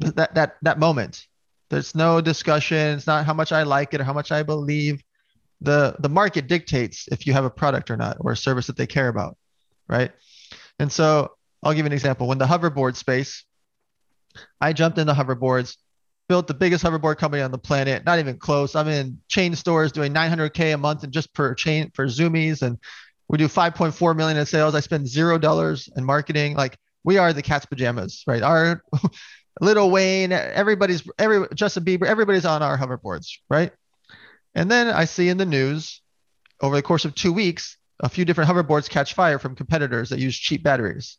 that 0.01 0.35
that 0.35 0.55
that 0.61 0.79
moment. 0.79 1.27
There's 1.69 1.95
no 1.95 2.19
discussion. 2.19 2.97
It's 2.97 3.07
not 3.07 3.25
how 3.25 3.33
much 3.33 3.51
I 3.51 3.63
like 3.63 3.93
it 3.93 4.01
or 4.01 4.03
how 4.03 4.13
much 4.13 4.31
I 4.31 4.43
believe. 4.43 5.01
The 5.61 5.95
the 5.99 6.09
market 6.09 6.47
dictates 6.47 7.07
if 7.11 7.27
you 7.27 7.33
have 7.33 7.45
a 7.45 7.49
product 7.49 7.91
or 7.91 7.97
not 7.97 8.17
or 8.19 8.31
a 8.31 8.37
service 8.37 8.67
that 8.67 8.77
they 8.77 8.87
care 8.87 9.07
about, 9.07 9.37
right? 9.87 10.11
And 10.79 10.91
so 10.91 11.35
I'll 11.63 11.73
give 11.73 11.85
you 11.85 11.87
an 11.87 11.93
example. 11.93 12.27
When 12.27 12.39
the 12.39 12.45
hoverboard 12.45 12.95
space, 12.95 13.45
I 14.59 14.73
jumped 14.73 14.97
into 14.97 15.13
hoverboards, 15.13 15.77
built 16.27 16.47
the 16.47 16.53
biggest 16.53 16.83
hoverboard 16.83 17.17
company 17.17 17.43
on 17.43 17.51
the 17.51 17.57
planet. 17.57 18.05
Not 18.05 18.19
even 18.19 18.37
close. 18.37 18.75
I'm 18.75 18.87
in 18.87 19.19
chain 19.27 19.55
stores 19.55 19.91
doing 19.91 20.13
900k 20.13 20.73
a 20.73 20.77
month 20.77 21.03
and 21.03 21.13
just 21.13 21.33
per 21.33 21.53
chain 21.53 21.91
for 21.93 22.07
zoomies 22.07 22.61
and 22.61 22.77
we 23.27 23.37
do 23.37 23.47
5.4 23.47 24.15
million 24.15 24.37
in 24.37 24.45
sales. 24.45 24.75
I 24.75 24.81
spend 24.81 25.07
zero 25.07 25.37
dollars 25.37 25.89
in 25.95 26.03
marketing. 26.03 26.55
Like 26.55 26.77
we 27.03 27.17
are 27.17 27.31
the 27.31 27.41
cat's 27.41 27.65
pajamas, 27.65 28.23
right? 28.27 28.41
Our 28.41 28.83
Lil 29.61 29.89
Wayne, 29.89 30.31
everybody's 30.31 31.03
every 31.17 31.47
Justin 31.53 31.85
Bieber, 31.85 32.05
everybody's 32.05 32.45
on 32.45 32.61
our 32.61 32.77
hoverboards, 32.77 33.27
right? 33.49 33.71
And 34.55 34.69
then 34.69 34.87
I 34.87 35.05
see 35.05 35.29
in 35.29 35.37
the 35.37 35.45
news 35.45 36.01
over 36.61 36.75
the 36.75 36.81
course 36.81 37.05
of 37.05 37.15
two 37.15 37.33
weeks, 37.33 37.77
a 37.99 38.09
few 38.09 38.25
different 38.25 38.49
hoverboards 38.49 38.89
catch 38.89 39.13
fire 39.13 39.39
from 39.39 39.55
competitors 39.55 40.09
that 40.09 40.19
use 40.19 40.37
cheap 40.37 40.63
batteries. 40.63 41.17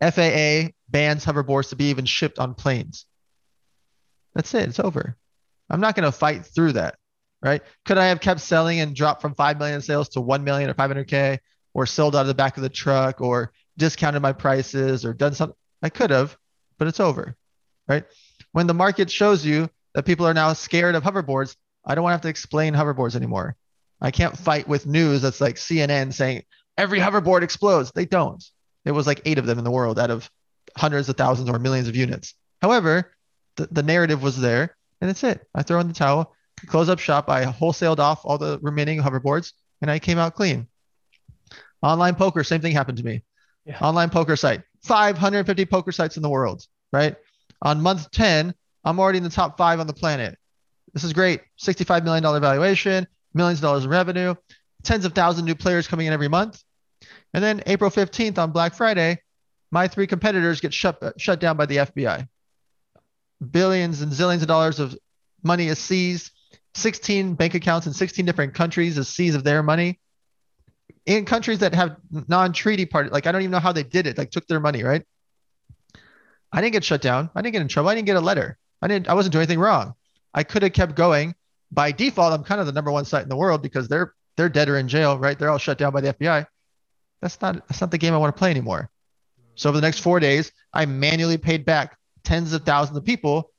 FAA 0.00 0.70
bans 0.88 1.24
hoverboards 1.24 1.70
to 1.70 1.76
be 1.76 1.86
even 1.86 2.04
shipped 2.04 2.38
on 2.38 2.54
planes. 2.54 3.06
That's 4.34 4.52
it. 4.54 4.68
It's 4.68 4.80
over. 4.80 5.16
I'm 5.68 5.80
not 5.80 5.94
going 5.94 6.10
to 6.10 6.12
fight 6.12 6.46
through 6.46 6.72
that, 6.72 6.96
right? 7.42 7.62
Could 7.84 7.98
I 7.98 8.06
have 8.06 8.20
kept 8.20 8.40
selling 8.40 8.80
and 8.80 8.94
dropped 8.94 9.20
from 9.20 9.34
5 9.34 9.58
million 9.58 9.80
sales 9.80 10.08
to 10.10 10.20
1 10.20 10.44
million 10.44 10.70
or 10.70 10.74
500K 10.74 11.38
or 11.74 11.86
sold 11.86 12.16
out 12.16 12.22
of 12.22 12.26
the 12.28 12.34
back 12.34 12.56
of 12.56 12.62
the 12.62 12.68
truck 12.68 13.20
or 13.20 13.52
discounted 13.76 14.22
my 14.22 14.32
prices 14.32 15.04
or 15.04 15.12
done 15.12 15.34
something? 15.34 15.56
I 15.82 15.90
could 15.90 16.10
have, 16.10 16.36
but 16.78 16.88
it's 16.88 17.00
over, 17.00 17.36
right? 17.86 18.04
When 18.52 18.66
the 18.66 18.74
market 18.74 19.10
shows 19.10 19.44
you 19.44 19.68
that 19.94 20.06
people 20.06 20.26
are 20.26 20.34
now 20.34 20.52
scared 20.52 20.94
of 20.94 21.02
hoverboards, 21.02 21.56
I 21.88 21.94
don't 21.94 22.04
want 22.04 22.12
to 22.12 22.16
have 22.16 22.22
to 22.22 22.28
explain 22.28 22.74
hoverboards 22.74 23.16
anymore. 23.16 23.56
I 24.00 24.10
can't 24.10 24.36
fight 24.36 24.68
with 24.68 24.86
news 24.86 25.22
that's 25.22 25.40
like 25.40 25.56
CNN 25.56 26.12
saying 26.12 26.42
every 26.76 27.00
hoverboard 27.00 27.42
explodes. 27.42 27.90
They 27.90 28.04
don't. 28.04 28.44
It 28.84 28.92
was 28.92 29.06
like 29.06 29.22
eight 29.24 29.38
of 29.38 29.46
them 29.46 29.58
in 29.58 29.64
the 29.64 29.70
world 29.70 29.98
out 29.98 30.10
of 30.10 30.30
hundreds 30.76 31.08
of 31.08 31.16
thousands 31.16 31.48
or 31.48 31.58
millions 31.58 31.88
of 31.88 31.96
units. 31.96 32.34
However, 32.62 33.12
the, 33.56 33.66
the 33.72 33.82
narrative 33.82 34.22
was 34.22 34.38
there 34.38 34.76
and 35.00 35.08
that's 35.08 35.24
it. 35.24 35.46
I 35.54 35.62
throw 35.62 35.80
in 35.80 35.88
the 35.88 35.94
towel, 35.94 36.34
close 36.66 36.88
up 36.88 36.98
shop. 36.98 37.28
I 37.28 37.44
wholesaled 37.44 37.98
off 37.98 38.20
all 38.24 38.38
the 38.38 38.58
remaining 38.62 39.00
hoverboards 39.00 39.52
and 39.80 39.90
I 39.90 39.98
came 39.98 40.18
out 40.18 40.34
clean. 40.34 40.68
Online 41.82 42.14
poker, 42.14 42.44
same 42.44 42.60
thing 42.60 42.72
happened 42.72 42.98
to 42.98 43.04
me. 43.04 43.22
Yeah. 43.64 43.78
Online 43.80 44.10
poker 44.10 44.36
site, 44.36 44.62
550 44.82 45.66
poker 45.66 45.92
sites 45.92 46.16
in 46.16 46.22
the 46.22 46.28
world, 46.28 46.66
right? 46.92 47.16
On 47.62 47.80
month 47.80 48.10
10, 48.10 48.54
I'm 48.84 49.00
already 49.00 49.18
in 49.18 49.24
the 49.24 49.30
top 49.30 49.56
five 49.58 49.80
on 49.80 49.86
the 49.86 49.92
planet. 49.92 50.38
This 50.92 51.04
is 51.04 51.12
great. 51.12 51.40
$65 51.60 52.04
million 52.04 52.22
valuation, 52.40 53.06
millions 53.34 53.58
of 53.58 53.62
dollars 53.62 53.84
in 53.84 53.90
revenue, 53.90 54.34
tens 54.82 55.04
of 55.04 55.14
thousands 55.14 55.40
of 55.40 55.46
new 55.46 55.54
players 55.54 55.86
coming 55.86 56.06
in 56.06 56.12
every 56.12 56.28
month. 56.28 56.62
And 57.34 57.42
then 57.44 57.62
April 57.66 57.90
15th 57.90 58.38
on 58.38 58.52
Black 58.52 58.74
Friday, 58.74 59.20
my 59.70 59.86
three 59.88 60.06
competitors 60.06 60.60
get 60.60 60.72
shut, 60.72 61.02
uh, 61.02 61.12
shut 61.18 61.40
down 61.40 61.56
by 61.56 61.66
the 61.66 61.76
FBI. 61.76 62.26
Billions 63.50 64.00
and 64.00 64.12
zillions 64.12 64.42
of 64.42 64.48
dollars 64.48 64.80
of 64.80 64.96
money 65.42 65.68
is 65.68 65.78
seized. 65.78 66.32
16 66.74 67.34
bank 67.34 67.54
accounts 67.54 67.86
in 67.86 67.92
16 67.92 68.24
different 68.24 68.54
countries 68.54 68.98
is 68.98 69.08
seized 69.08 69.36
of 69.36 69.44
their 69.44 69.62
money 69.62 69.98
in 71.08 71.24
countries 71.24 71.60
that 71.60 71.74
have 71.74 71.96
non-treaty 72.10 72.84
party, 72.84 73.08
like 73.08 73.26
I 73.26 73.32
don't 73.32 73.40
even 73.40 73.50
know 73.50 73.58
how 73.58 73.72
they 73.72 73.82
did 73.82 74.06
it. 74.06 74.18
Like 74.18 74.30
took 74.30 74.46
their 74.46 74.60
money, 74.60 74.84
right? 74.84 75.02
I 76.52 76.60
didn't 76.60 76.74
get 76.74 76.84
shut 76.84 77.00
down. 77.00 77.30
I 77.34 77.40
didn't 77.40 77.54
get 77.54 77.62
in 77.62 77.68
trouble. 77.68 77.88
I 77.88 77.94
didn't 77.94 78.06
get 78.06 78.16
a 78.16 78.20
letter. 78.20 78.58
I 78.82 78.88
didn't. 78.88 79.08
I 79.08 79.14
wasn't 79.14 79.32
doing 79.32 79.42
anything 79.42 79.58
wrong. 79.58 79.94
I 80.34 80.44
could 80.44 80.62
have 80.62 80.72
kept 80.72 80.94
going. 80.94 81.34
By 81.70 81.92
default, 81.92 82.32
I'm 82.32 82.44
kind 82.44 82.60
of 82.60 82.66
the 82.66 82.72
number 82.72 82.90
one 82.90 83.04
site 83.04 83.22
in 83.22 83.28
the 83.28 83.36
world 83.36 83.62
because 83.62 83.88
they're 83.88 84.14
they're 84.36 84.48
dead 84.48 84.68
or 84.68 84.78
in 84.78 84.88
jail, 84.88 85.18
right? 85.18 85.38
They're 85.38 85.50
all 85.50 85.58
shut 85.58 85.78
down 85.78 85.92
by 85.92 86.00
the 86.00 86.14
FBI. 86.14 86.46
That's 87.20 87.40
not 87.40 87.66
that's 87.68 87.80
not 87.80 87.90
the 87.90 87.98
game 87.98 88.14
I 88.14 88.18
want 88.18 88.34
to 88.34 88.38
play 88.38 88.50
anymore. 88.50 88.90
So 89.54 89.68
over 89.68 89.78
the 89.78 89.86
next 89.86 90.00
four 90.00 90.20
days, 90.20 90.52
I 90.72 90.86
manually 90.86 91.36
paid 91.36 91.64
back 91.64 91.96
tens 92.24 92.52
of 92.52 92.62
thousands 92.62 92.96
of 92.96 93.04
people 93.04 93.50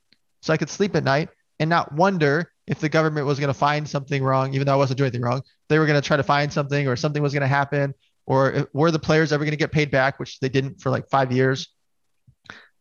so 0.42 0.54
I 0.54 0.58
could 0.58 0.70
sleep 0.70 0.96
at 0.96 1.04
night 1.04 1.30
and 1.60 1.70
not 1.70 1.94
wonder 1.94 2.52
if 2.68 2.80
the 2.80 2.88
government 2.88 3.26
was 3.26 3.40
going 3.40 3.50
to 3.50 3.54
find 3.54 3.88
something 3.88 4.24
wrong, 4.24 4.54
even 4.54 4.66
though 4.66 4.74
I 4.74 4.78
wasn't 4.78 4.98
doing 4.98 5.08
anything 5.08 5.24
wrong 5.24 5.42
they 5.70 5.78
were 5.80 5.86
going 5.86 6.02
to 6.02 6.06
try 6.06 6.18
to 6.18 6.24
find 6.24 6.52
something 6.52 6.88
or 6.88 6.96
something 6.96 7.24
was 7.24 7.32
going 7.32 7.42
to 7.42 7.48
happen 7.48 7.94
or 8.26 8.68
were 8.74 8.92
the 8.92 9.00
players 9.00 9.32
ever 9.32 9.44
going 9.44 9.52
to 9.52 9.58
get 9.58 9.72
paid 9.72 9.90
back, 9.90 10.20
which 10.20 10.40
they 10.40 10.50
didn't 10.50 10.82
for 10.82 10.90
like 10.90 11.08
five 11.10 11.32
years. 11.32 11.70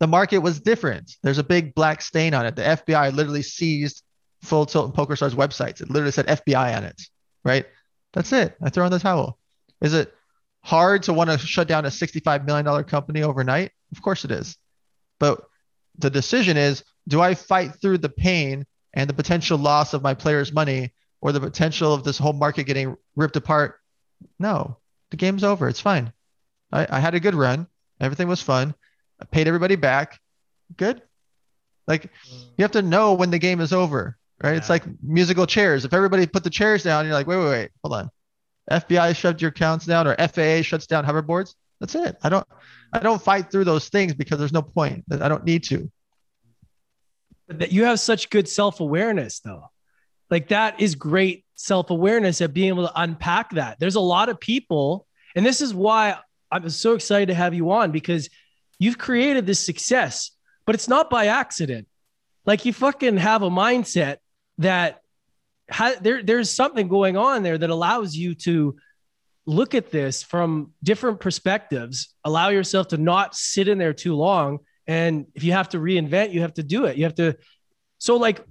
The 0.00 0.06
market 0.06 0.38
was 0.38 0.60
different. 0.60 1.16
There's 1.22 1.38
a 1.38 1.44
big 1.44 1.74
black 1.74 2.02
stain 2.02 2.34
on 2.34 2.46
it. 2.46 2.56
The 2.56 2.62
FBI 2.62 3.14
literally 3.14 3.42
seized 3.42 4.02
Full 4.42 4.66
Tilt 4.66 4.86
and 4.86 4.94
Poker 4.94 5.16
Stars 5.16 5.34
websites. 5.34 5.80
It 5.80 5.90
literally 5.90 6.12
said 6.12 6.26
FBI 6.26 6.76
on 6.76 6.84
it, 6.84 7.00
right? 7.44 7.66
That's 8.12 8.32
it. 8.32 8.56
I 8.62 8.70
throw 8.70 8.86
in 8.86 8.92
the 8.92 9.00
towel. 9.00 9.38
Is 9.80 9.94
it 9.94 10.14
hard 10.60 11.02
to 11.04 11.12
want 11.12 11.30
to 11.30 11.38
shut 11.38 11.68
down 11.68 11.84
a 11.84 11.88
$65 11.88 12.46
million 12.46 12.84
company 12.84 13.22
overnight? 13.22 13.72
Of 13.92 14.02
course 14.02 14.24
it 14.24 14.30
is. 14.30 14.56
But 15.18 15.42
the 15.98 16.10
decision 16.10 16.56
is 16.56 16.84
do 17.08 17.20
I 17.20 17.34
fight 17.34 17.74
through 17.80 17.98
the 17.98 18.08
pain 18.08 18.66
and 18.94 19.08
the 19.08 19.14
potential 19.14 19.58
loss 19.58 19.94
of 19.94 20.02
my 20.02 20.14
players' 20.14 20.52
money 20.52 20.92
or 21.20 21.32
the 21.32 21.40
potential 21.40 21.92
of 21.92 22.04
this 22.04 22.18
whole 22.18 22.32
market 22.32 22.64
getting 22.64 22.96
ripped 23.16 23.36
apart. 23.36 23.80
No, 24.38 24.76
the 25.10 25.16
game's 25.16 25.44
over. 25.44 25.68
It's 25.68 25.80
fine. 25.80 26.12
I, 26.72 26.86
I 26.88 27.00
had 27.00 27.14
a 27.14 27.20
good 27.20 27.34
run. 27.34 27.66
Everything 28.00 28.28
was 28.28 28.42
fun. 28.42 28.74
I 29.20 29.24
paid 29.24 29.48
everybody 29.48 29.76
back. 29.76 30.18
Good. 30.76 31.02
Like 31.86 32.10
you 32.56 32.62
have 32.62 32.72
to 32.72 32.82
know 32.82 33.14
when 33.14 33.30
the 33.30 33.38
game 33.38 33.60
is 33.60 33.72
over, 33.72 34.16
right? 34.42 34.52
Yeah. 34.52 34.56
It's 34.58 34.68
like 34.68 34.84
musical 35.02 35.46
chairs. 35.46 35.84
If 35.84 35.94
everybody 35.94 36.26
put 36.26 36.44
the 36.44 36.50
chairs 36.50 36.82
down, 36.82 37.04
you're 37.04 37.14
like, 37.14 37.26
wait, 37.26 37.38
wait, 37.38 37.48
wait, 37.48 37.70
hold 37.82 37.94
on. 37.94 38.10
FBI 38.70 39.16
shuts 39.16 39.40
your 39.40 39.50
accounts 39.50 39.86
down 39.86 40.06
or 40.06 40.14
FAA 40.16 40.62
shuts 40.62 40.86
down 40.86 41.04
hoverboards. 41.04 41.54
That's 41.80 41.94
it. 41.94 42.16
I 42.22 42.28
don't 42.28 42.46
I 42.92 42.98
don't 42.98 43.20
fight 43.20 43.50
through 43.50 43.64
those 43.64 43.88
things 43.88 44.14
because 44.14 44.38
there's 44.38 44.52
no 44.52 44.62
point. 44.62 45.04
I 45.10 45.28
don't 45.28 45.44
need 45.44 45.64
to. 45.64 45.90
But 47.48 47.72
you 47.72 47.84
have 47.84 48.00
such 48.00 48.28
good 48.30 48.48
self-awareness 48.48 49.40
though. 49.40 49.70
Like 50.30 50.48
that 50.48 50.80
is 50.80 50.94
great 50.94 51.44
self 51.54 51.90
awareness 51.90 52.40
at 52.40 52.52
being 52.52 52.68
able 52.68 52.86
to 52.86 53.00
unpack 53.00 53.50
that. 53.52 53.78
There's 53.80 53.94
a 53.94 54.00
lot 54.00 54.28
of 54.28 54.38
people, 54.38 55.06
and 55.34 55.44
this 55.44 55.60
is 55.60 55.74
why 55.74 56.18
I'm 56.50 56.68
so 56.68 56.94
excited 56.94 57.28
to 57.28 57.34
have 57.34 57.54
you 57.54 57.70
on 57.72 57.90
because 57.92 58.28
you've 58.78 58.98
created 58.98 59.46
this 59.46 59.64
success, 59.64 60.30
but 60.66 60.74
it's 60.74 60.88
not 60.88 61.10
by 61.10 61.26
accident. 61.26 61.86
Like 62.46 62.64
you 62.64 62.72
fucking 62.72 63.16
have 63.18 63.42
a 63.42 63.50
mindset 63.50 64.18
that 64.58 65.02
ha- 65.70 65.96
there 66.00 66.22
there's 66.22 66.50
something 66.50 66.88
going 66.88 67.16
on 67.16 67.42
there 67.42 67.58
that 67.58 67.70
allows 67.70 68.16
you 68.16 68.34
to 68.34 68.76
look 69.46 69.74
at 69.74 69.90
this 69.90 70.22
from 70.22 70.72
different 70.82 71.20
perspectives, 71.20 72.14
allow 72.24 72.50
yourself 72.50 72.88
to 72.88 72.98
not 72.98 73.34
sit 73.34 73.66
in 73.66 73.78
there 73.78 73.94
too 73.94 74.14
long. 74.14 74.58
And 74.86 75.26
if 75.34 75.42
you 75.42 75.52
have 75.52 75.70
to 75.70 75.78
reinvent, 75.78 76.32
you 76.32 76.42
have 76.42 76.54
to 76.54 76.62
do 76.62 76.84
it. 76.84 76.96
You 76.96 77.04
have 77.04 77.14
to. 77.16 77.36
So, 77.98 78.16
like, 78.16 78.44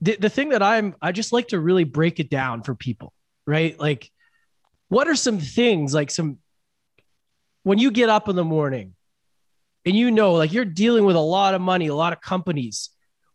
the, 0.00 0.16
the 0.16 0.28
thing 0.28 0.50
that 0.50 0.62
I'm, 0.62 0.94
I 1.00 1.12
just 1.12 1.32
like 1.32 1.48
to 1.48 1.60
really 1.60 1.84
break 1.84 2.20
it 2.20 2.30
down 2.30 2.62
for 2.62 2.74
people, 2.74 3.12
right? 3.46 3.78
Like, 3.78 4.10
what 4.88 5.08
are 5.08 5.14
some 5.14 5.38
things, 5.38 5.94
like, 5.94 6.10
some, 6.10 6.38
when 7.62 7.78
you 7.78 7.90
get 7.90 8.08
up 8.08 8.28
in 8.28 8.36
the 8.36 8.44
morning 8.44 8.94
and 9.86 9.96
you 9.96 10.10
know, 10.10 10.34
like, 10.34 10.52
you're 10.52 10.64
dealing 10.64 11.04
with 11.04 11.16
a 11.16 11.20
lot 11.20 11.54
of 11.54 11.60
money, 11.60 11.86
a 11.86 11.94
lot 11.94 12.12
of 12.12 12.20
companies, 12.20 12.90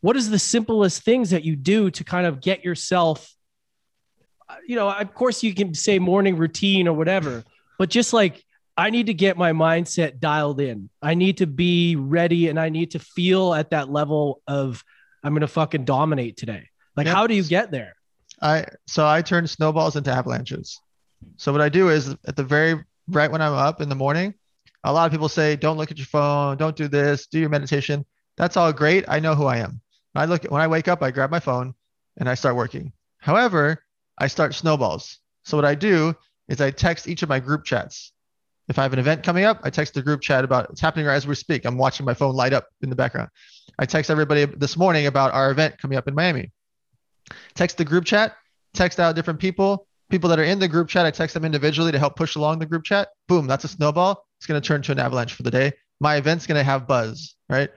what 0.05 0.15
is 0.15 0.29
the 0.29 0.37
simplest 0.37 1.01
things 1.01 1.31
that 1.31 1.43
you 1.43 1.55
do 1.55 1.89
to 1.89 2.03
kind 2.03 2.27
of 2.27 2.39
get 2.39 2.63
yourself 2.63 3.33
uh, 4.47 4.55
you 4.67 4.75
know 4.75 4.87
of 4.87 5.13
course 5.15 5.41
you 5.41 5.51
can 5.51 5.73
say 5.73 5.97
morning 5.97 6.37
routine 6.37 6.87
or 6.87 6.93
whatever 6.93 7.43
but 7.79 7.89
just 7.89 8.13
like 8.13 8.43
i 8.77 8.91
need 8.91 9.07
to 9.07 9.15
get 9.15 9.35
my 9.35 9.51
mindset 9.51 10.19
dialed 10.19 10.61
in. 10.61 10.89
I 11.01 11.15
need 11.15 11.37
to 11.37 11.47
be 11.47 11.95
ready 11.95 12.49
and 12.49 12.59
i 12.59 12.69
need 12.69 12.91
to 12.91 12.99
feel 12.99 13.55
at 13.55 13.71
that 13.71 13.89
level 13.89 14.43
of 14.47 14.83
i'm 15.23 15.33
gonna 15.33 15.47
fucking 15.47 15.85
dominate 15.85 16.37
today. 16.37 16.69
Like 16.95 17.07
yep. 17.07 17.15
how 17.15 17.25
do 17.25 17.33
you 17.33 17.43
get 17.43 17.71
there? 17.71 17.95
I 18.39 18.65
so 18.85 19.07
i 19.07 19.23
turn 19.23 19.47
snowballs 19.47 19.95
into 19.95 20.11
avalanches. 20.11 20.79
So 21.37 21.51
what 21.51 21.61
i 21.61 21.69
do 21.69 21.89
is 21.89 22.15
at 22.27 22.35
the 22.35 22.43
very 22.43 22.83
right 23.07 23.31
when 23.31 23.41
i'm 23.41 23.53
up 23.53 23.81
in 23.81 23.89
the 23.89 23.95
morning 23.95 24.35
a 24.85 24.93
lot 24.93 25.05
of 25.05 25.11
people 25.11 25.29
say 25.29 25.55
don't 25.55 25.77
look 25.77 25.91
at 25.91 25.97
your 25.97 26.07
phone 26.07 26.57
don't 26.57 26.75
do 26.75 26.87
this 26.87 27.27
do 27.27 27.39
your 27.39 27.49
meditation 27.49 28.05
that's 28.37 28.55
all 28.55 28.71
great 28.71 29.03
i 29.07 29.19
know 29.19 29.35
who 29.35 29.45
i 29.45 29.57
am 29.57 29.81
I 30.15 30.25
look 30.25 30.45
when 30.45 30.61
I 30.61 30.67
wake 30.67 30.87
up, 30.87 31.03
I 31.03 31.11
grab 31.11 31.29
my 31.29 31.39
phone 31.39 31.75
and 32.17 32.29
I 32.29 32.35
start 32.35 32.55
working. 32.55 32.93
However, 33.19 33.83
I 34.17 34.27
start 34.27 34.55
snowballs. 34.55 35.19
So 35.43 35.57
what 35.57 35.65
I 35.65 35.75
do 35.75 36.15
is 36.47 36.61
I 36.61 36.71
text 36.71 37.07
each 37.07 37.21
of 37.21 37.29
my 37.29 37.39
group 37.39 37.65
chats. 37.65 38.13
If 38.67 38.79
I 38.79 38.83
have 38.83 38.93
an 38.93 38.99
event 38.99 39.23
coming 39.23 39.43
up, 39.43 39.59
I 39.63 39.69
text 39.69 39.93
the 39.93 40.01
group 40.01 40.21
chat 40.21 40.43
about 40.43 40.69
it's 40.71 40.81
happening 40.81 41.05
right 41.05 41.15
as 41.15 41.27
we 41.27 41.35
speak. 41.35 41.65
I'm 41.65 41.77
watching 41.77 42.05
my 42.05 42.13
phone 42.13 42.33
light 42.33 42.53
up 42.53 42.67
in 42.81 42.89
the 42.89 42.95
background. 42.95 43.29
I 43.77 43.85
text 43.85 44.09
everybody 44.09 44.45
this 44.45 44.77
morning 44.77 45.05
about 45.05 45.33
our 45.33 45.51
event 45.51 45.77
coming 45.77 45.97
up 45.97 46.07
in 46.07 46.15
Miami. 46.15 46.51
Text 47.53 47.77
the 47.77 47.85
group 47.85 48.05
chat, 48.05 48.35
text 48.73 48.99
out 48.99 49.15
different 49.15 49.39
people, 49.39 49.87
people 50.09 50.29
that 50.29 50.39
are 50.39 50.43
in 50.43 50.59
the 50.59 50.67
group 50.67 50.87
chat. 50.87 51.05
I 51.05 51.11
text 51.11 51.33
them 51.33 51.45
individually 51.45 51.91
to 51.91 51.99
help 51.99 52.15
push 52.15 52.35
along 52.35 52.59
the 52.59 52.65
group 52.65 52.85
chat. 52.85 53.09
Boom, 53.27 53.45
that's 53.45 53.65
a 53.65 53.67
snowball. 53.67 54.24
It's 54.37 54.47
going 54.47 54.61
to 54.61 54.67
turn 54.67 54.81
to 54.83 54.91
an 54.91 54.99
avalanche 54.99 55.33
for 55.33 55.43
the 55.43 55.51
day. 55.51 55.73
My 55.99 56.15
event's 56.15 56.45
going 56.47 56.57
to 56.57 56.63
have 56.63 56.87
buzz, 56.87 57.35
right? 57.49 57.69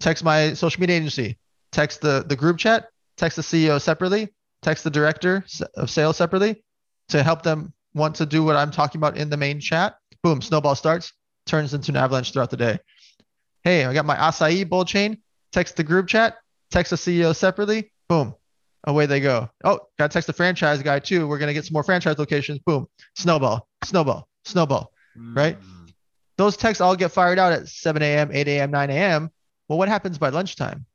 Text 0.00 0.24
my 0.24 0.54
social 0.54 0.80
media 0.80 0.96
agency 0.96 1.38
text 1.74 2.00
the, 2.00 2.24
the 2.26 2.36
group 2.36 2.56
chat, 2.56 2.88
text 3.16 3.36
the 3.36 3.42
CEO 3.42 3.80
separately, 3.80 4.32
text 4.62 4.84
the 4.84 4.90
director 4.90 5.44
of 5.76 5.90
sales 5.90 6.16
separately 6.16 6.62
to 7.08 7.22
help 7.22 7.42
them 7.42 7.74
want 7.94 8.14
to 8.14 8.24
do 8.24 8.42
what 8.42 8.56
I'm 8.56 8.70
talking 8.70 8.98
about 8.98 9.16
in 9.18 9.28
the 9.28 9.36
main 9.36 9.60
chat. 9.60 9.96
Boom, 10.22 10.40
snowball 10.40 10.76
starts, 10.76 11.12
turns 11.44 11.74
into 11.74 11.92
an 11.92 11.96
avalanche 11.96 12.32
throughout 12.32 12.50
the 12.50 12.56
day. 12.56 12.78
Hey, 13.64 13.84
I 13.84 13.92
got 13.92 14.06
my 14.06 14.16
acai 14.16 14.66
bowl 14.66 14.84
chain, 14.84 15.18
text 15.52 15.76
the 15.76 15.84
group 15.84 16.06
chat, 16.06 16.36
text 16.70 16.90
the 16.90 16.96
CEO 16.96 17.34
separately, 17.34 17.92
boom, 18.08 18.34
away 18.84 19.06
they 19.06 19.20
go. 19.20 19.50
Oh, 19.64 19.80
got 19.98 20.10
to 20.10 20.14
text 20.14 20.28
the 20.28 20.32
franchise 20.32 20.80
guy 20.82 21.00
too. 21.00 21.26
We're 21.26 21.38
going 21.38 21.48
to 21.48 21.54
get 21.54 21.64
some 21.64 21.74
more 21.74 21.82
franchise 21.82 22.18
locations. 22.18 22.60
Boom, 22.60 22.86
snowball, 23.16 23.66
snowball, 23.82 24.28
snowball, 24.44 24.92
mm. 25.18 25.36
right? 25.36 25.58
Those 26.36 26.56
texts 26.56 26.80
all 26.80 26.96
get 26.96 27.12
fired 27.12 27.38
out 27.38 27.52
at 27.52 27.68
7 27.68 28.02
a.m., 28.02 28.30
8 28.32 28.48
a.m., 28.48 28.70
9 28.70 28.90
a.m. 28.90 29.30
Well, 29.68 29.78
what 29.78 29.88
happens 29.88 30.18
by 30.18 30.30
lunchtime? 30.30 30.86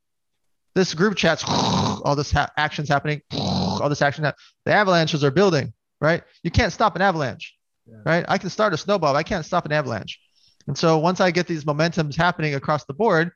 this 0.74 0.94
group 0.94 1.16
chat's 1.16 1.44
all 1.48 2.14
this 2.16 2.30
ha- 2.30 2.50
actions 2.56 2.88
happening, 2.88 3.22
all 3.32 3.88
this 3.88 4.02
action. 4.02 4.24
Ha- 4.24 4.34
the 4.64 4.72
avalanches 4.72 5.24
are 5.24 5.30
building, 5.30 5.72
right? 6.00 6.22
You 6.42 6.50
can't 6.50 6.72
stop 6.72 6.96
an 6.96 7.02
avalanche, 7.02 7.56
yeah. 7.86 7.96
right? 8.04 8.24
I 8.28 8.38
can 8.38 8.50
start 8.50 8.72
a 8.72 8.76
snowball, 8.76 9.16
I 9.16 9.22
can't 9.22 9.44
stop 9.44 9.66
an 9.66 9.72
avalanche. 9.72 10.20
And 10.66 10.76
so 10.76 10.98
once 10.98 11.20
I 11.20 11.30
get 11.30 11.46
these 11.46 11.64
momentums 11.64 12.16
happening 12.16 12.54
across 12.54 12.84
the 12.84 12.94
board, 12.94 13.32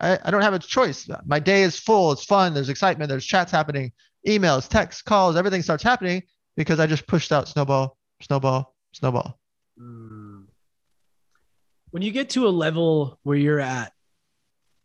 I, 0.00 0.18
I 0.24 0.30
don't 0.30 0.42
have 0.42 0.54
a 0.54 0.58
choice. 0.58 1.08
My 1.24 1.38
day 1.38 1.62
is 1.62 1.78
full. 1.78 2.10
It's 2.10 2.24
fun. 2.24 2.52
There's 2.52 2.68
excitement. 2.68 3.08
There's 3.08 3.24
chats 3.24 3.52
happening, 3.52 3.92
emails, 4.26 4.68
texts, 4.68 5.00
calls. 5.00 5.36
Everything 5.36 5.62
starts 5.62 5.84
happening 5.84 6.24
because 6.56 6.80
I 6.80 6.86
just 6.86 7.06
pushed 7.06 7.30
out 7.30 7.48
snowball, 7.48 7.96
snowball, 8.20 8.74
snowball. 8.92 9.38
Hmm. 9.78 10.23
When 11.94 12.02
you 12.02 12.10
get 12.10 12.30
to 12.30 12.48
a 12.48 12.50
level 12.50 13.20
where 13.22 13.36
you're 13.36 13.60
at 13.60 13.92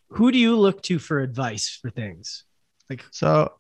who 0.10 0.32
do 0.32 0.38
you 0.38 0.56
look 0.56 0.84
to 0.84 1.00
for 1.00 1.22
advice 1.22 1.68
for 1.82 1.90
things? 1.90 2.44
Like 2.88 3.04
so, 3.10 3.54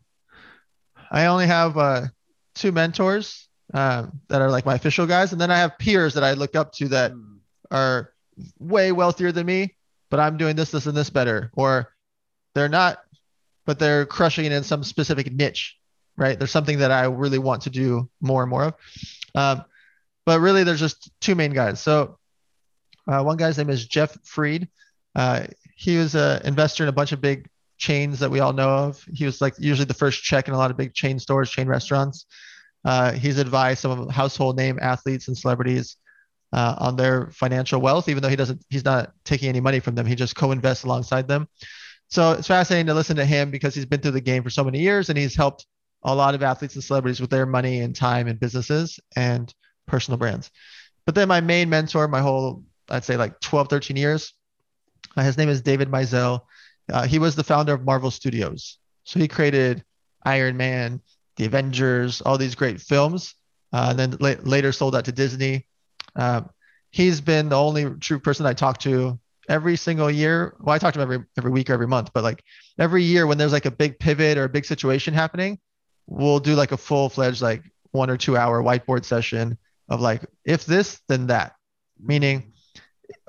I 1.09 1.25
only 1.25 1.47
have 1.47 1.75
uh, 1.75 2.05
two 2.53 2.71
mentors 2.71 3.49
um, 3.73 4.21
that 4.27 4.43
are 4.43 4.51
like 4.51 4.67
my 4.67 4.75
official 4.75 5.07
guys, 5.07 5.31
and 5.31 5.41
then 5.41 5.49
I 5.49 5.57
have 5.57 5.79
peers 5.79 6.13
that 6.13 6.23
I 6.23 6.33
look 6.33 6.55
up 6.55 6.73
to 6.73 6.89
that 6.89 7.11
mm. 7.11 7.39
are 7.71 8.13
way 8.59 8.91
wealthier 8.91 9.31
than 9.31 9.47
me, 9.47 9.75
but 10.11 10.19
I'm 10.19 10.37
doing 10.37 10.55
this, 10.55 10.69
this, 10.69 10.85
and 10.85 10.95
this 10.95 11.09
better, 11.09 11.49
or 11.55 11.91
they're 12.53 12.69
not, 12.69 12.99
but 13.65 13.79
they're 13.79 14.05
crushing 14.05 14.45
it 14.45 14.51
in 14.51 14.61
some 14.61 14.83
specific 14.83 15.33
niche, 15.33 15.75
right? 16.17 16.37
There's 16.37 16.51
something 16.51 16.77
that 16.77 16.91
I 16.91 17.05
really 17.05 17.39
want 17.39 17.63
to 17.63 17.71
do 17.71 18.11
more 18.21 18.43
and 18.43 18.49
more 18.51 18.65
of. 18.65 18.75
Um, 19.33 19.65
but 20.27 20.39
really, 20.39 20.63
there's 20.63 20.79
just 20.79 21.09
two 21.19 21.33
main 21.33 21.53
guys. 21.53 21.81
So 21.81 22.18
uh, 23.07 23.23
one 23.23 23.37
guy's 23.37 23.57
name 23.57 23.69
is 23.69 23.87
Jeff 23.87 24.17
Fried. 24.23 24.67
Uh, 25.15 25.45
he 25.75 25.97
was 25.97 26.15
an 26.15 26.41
investor 26.45 26.83
in 26.83 26.89
a 26.89 26.93
bunch 26.93 27.11
of 27.11 27.21
big 27.21 27.47
chains 27.77 28.19
that 28.19 28.29
we 28.29 28.39
all 28.39 28.53
know 28.53 28.69
of. 28.69 29.03
He 29.13 29.25
was 29.25 29.41
like 29.41 29.53
usually 29.57 29.85
the 29.85 29.93
first 29.93 30.23
check 30.23 30.47
in 30.47 30.53
a 30.53 30.57
lot 30.57 30.71
of 30.71 30.77
big 30.77 30.93
chain 30.93 31.19
stores, 31.19 31.49
chain 31.49 31.67
restaurants. 31.67 32.25
Uh, 32.85 33.11
he's 33.13 33.37
advised 33.37 33.81
some 33.81 34.09
household 34.09 34.57
name 34.57 34.77
athletes 34.81 35.27
and 35.27 35.37
celebrities 35.37 35.97
uh, 36.53 36.75
on 36.77 36.95
their 36.95 37.31
financial 37.31 37.81
wealth, 37.81 38.09
even 38.09 38.21
though 38.23 38.29
he 38.29 38.35
doesn't, 38.35 38.63
he's 38.69 38.85
not 38.85 39.11
taking 39.23 39.49
any 39.49 39.59
money 39.59 39.79
from 39.79 39.95
them. 39.95 40.05
He 40.05 40.15
just 40.15 40.35
co-invests 40.35 40.83
alongside 40.83 41.27
them. 41.27 41.47
So 42.09 42.33
it's 42.33 42.47
fascinating 42.47 42.87
to 42.87 42.93
listen 42.93 43.17
to 43.17 43.25
him 43.25 43.51
because 43.51 43.75
he's 43.75 43.85
been 43.85 44.01
through 44.01 44.11
the 44.11 44.21
game 44.21 44.43
for 44.43 44.49
so 44.49 44.63
many 44.63 44.79
years 44.79 45.09
and 45.09 45.17
he's 45.17 45.35
helped 45.35 45.65
a 46.03 46.15
lot 46.15 46.33
of 46.33 46.41
athletes 46.41 46.75
and 46.75 46.83
celebrities 46.83 47.21
with 47.21 47.29
their 47.29 47.45
money 47.45 47.81
and 47.81 47.95
time 47.95 48.27
and 48.27 48.39
businesses 48.39 48.99
and 49.15 49.53
personal 49.85 50.17
brands. 50.17 50.49
But 51.05 51.15
then 51.15 51.27
my 51.27 51.41
main 51.41 51.69
mentor, 51.69 52.07
my 52.07 52.21
whole, 52.21 52.63
I'd 52.89 53.03
say 53.03 53.17
like 53.17 53.39
12, 53.39 53.69
13 53.69 53.97
years, 53.97 54.33
uh, 55.15 55.23
his 55.23 55.37
name 55.37 55.49
is 55.49 55.61
David 55.61 55.89
Maisel. 55.89 56.41
Uh, 56.91 57.05
he 57.05 57.19
was 57.19 57.35
the 57.35 57.43
founder 57.43 57.73
of 57.73 57.83
Marvel 57.83 58.11
Studios. 58.11 58.77
So 59.03 59.19
he 59.19 59.27
created 59.27 59.83
Iron 60.25 60.57
Man, 60.57 61.01
The 61.35 61.45
Avengers, 61.45 62.21
all 62.21 62.37
these 62.37 62.55
great 62.55 62.79
films, 62.81 63.35
uh, 63.73 63.87
and 63.89 63.99
then 63.99 64.17
la- 64.19 64.41
later 64.43 64.71
sold 64.71 64.93
that 64.93 65.05
to 65.05 65.11
Disney. 65.11 65.65
Um, 66.15 66.49
he's 66.91 67.21
been 67.21 67.49
the 67.49 67.57
only 67.57 67.95
true 67.95 68.19
person 68.19 68.45
I 68.45 68.53
talk 68.53 68.79
to 68.79 69.19
every 69.47 69.75
single 69.75 70.09
year. 70.09 70.55
Well, 70.59 70.75
I 70.75 70.79
talk 70.79 70.93
to 70.93 71.01
him 71.01 71.03
every 71.11 71.25
every 71.37 71.51
week 71.51 71.69
or 71.69 71.73
every 71.73 71.87
month, 71.87 72.11
but 72.13 72.23
like 72.23 72.43
every 72.77 73.03
year 73.03 73.27
when 73.27 73.37
there's 73.37 73.53
like 73.53 73.65
a 73.65 73.71
big 73.71 73.99
pivot 73.99 74.37
or 74.37 74.43
a 74.45 74.49
big 74.49 74.65
situation 74.65 75.13
happening, 75.13 75.59
we'll 76.07 76.39
do 76.39 76.55
like 76.55 76.71
a 76.71 76.77
full 76.77 77.09
fledged 77.09 77.41
like 77.41 77.63
one 77.91 78.09
or 78.09 78.17
two 78.17 78.37
hour 78.37 78.61
whiteboard 78.61 79.05
session 79.05 79.57
of 79.89 80.01
like 80.01 80.25
if 80.45 80.65
this 80.65 81.01
then 81.07 81.27
that, 81.27 81.55
meaning 81.99 82.53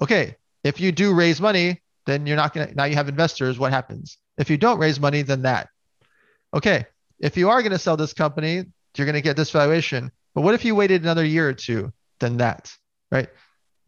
okay 0.03 0.37
if 0.65 0.81
you 0.81 0.93
do 0.93 1.15
raise 1.15 1.41
money, 1.41 1.81
then 2.07 2.27
you're 2.27 2.37
not 2.37 2.55
going 2.55 2.69
to, 2.69 2.75
now 2.75 2.85
you 2.85 2.95
have 2.95 3.09
investors. 3.09 3.59
What 3.59 3.73
happens? 3.73 4.19
If 4.39 4.51
you 4.51 4.57
don't 4.57 4.79
raise 4.79 5.01
money, 5.01 5.23
then 5.23 5.43
that. 5.43 5.69
Okay. 6.55 6.87
If 7.19 7.37
you 7.37 7.51
are 7.51 7.63
going 7.63 7.73
to 7.73 7.79
sell 7.79 7.97
this 7.97 8.13
company, 8.13 8.65
you're 8.97 9.07
going 9.07 9.15
to 9.15 9.21
get 9.21 9.37
this 9.37 9.51
valuation. 9.51 10.11
But 10.35 10.43
what 10.43 10.55
if 10.55 10.65
you 10.65 10.75
waited 10.75 11.03
another 11.03 11.25
year 11.25 11.49
or 11.49 11.53
two? 11.53 11.93
Then 12.19 12.39
that, 12.39 12.71
right? 13.11 13.29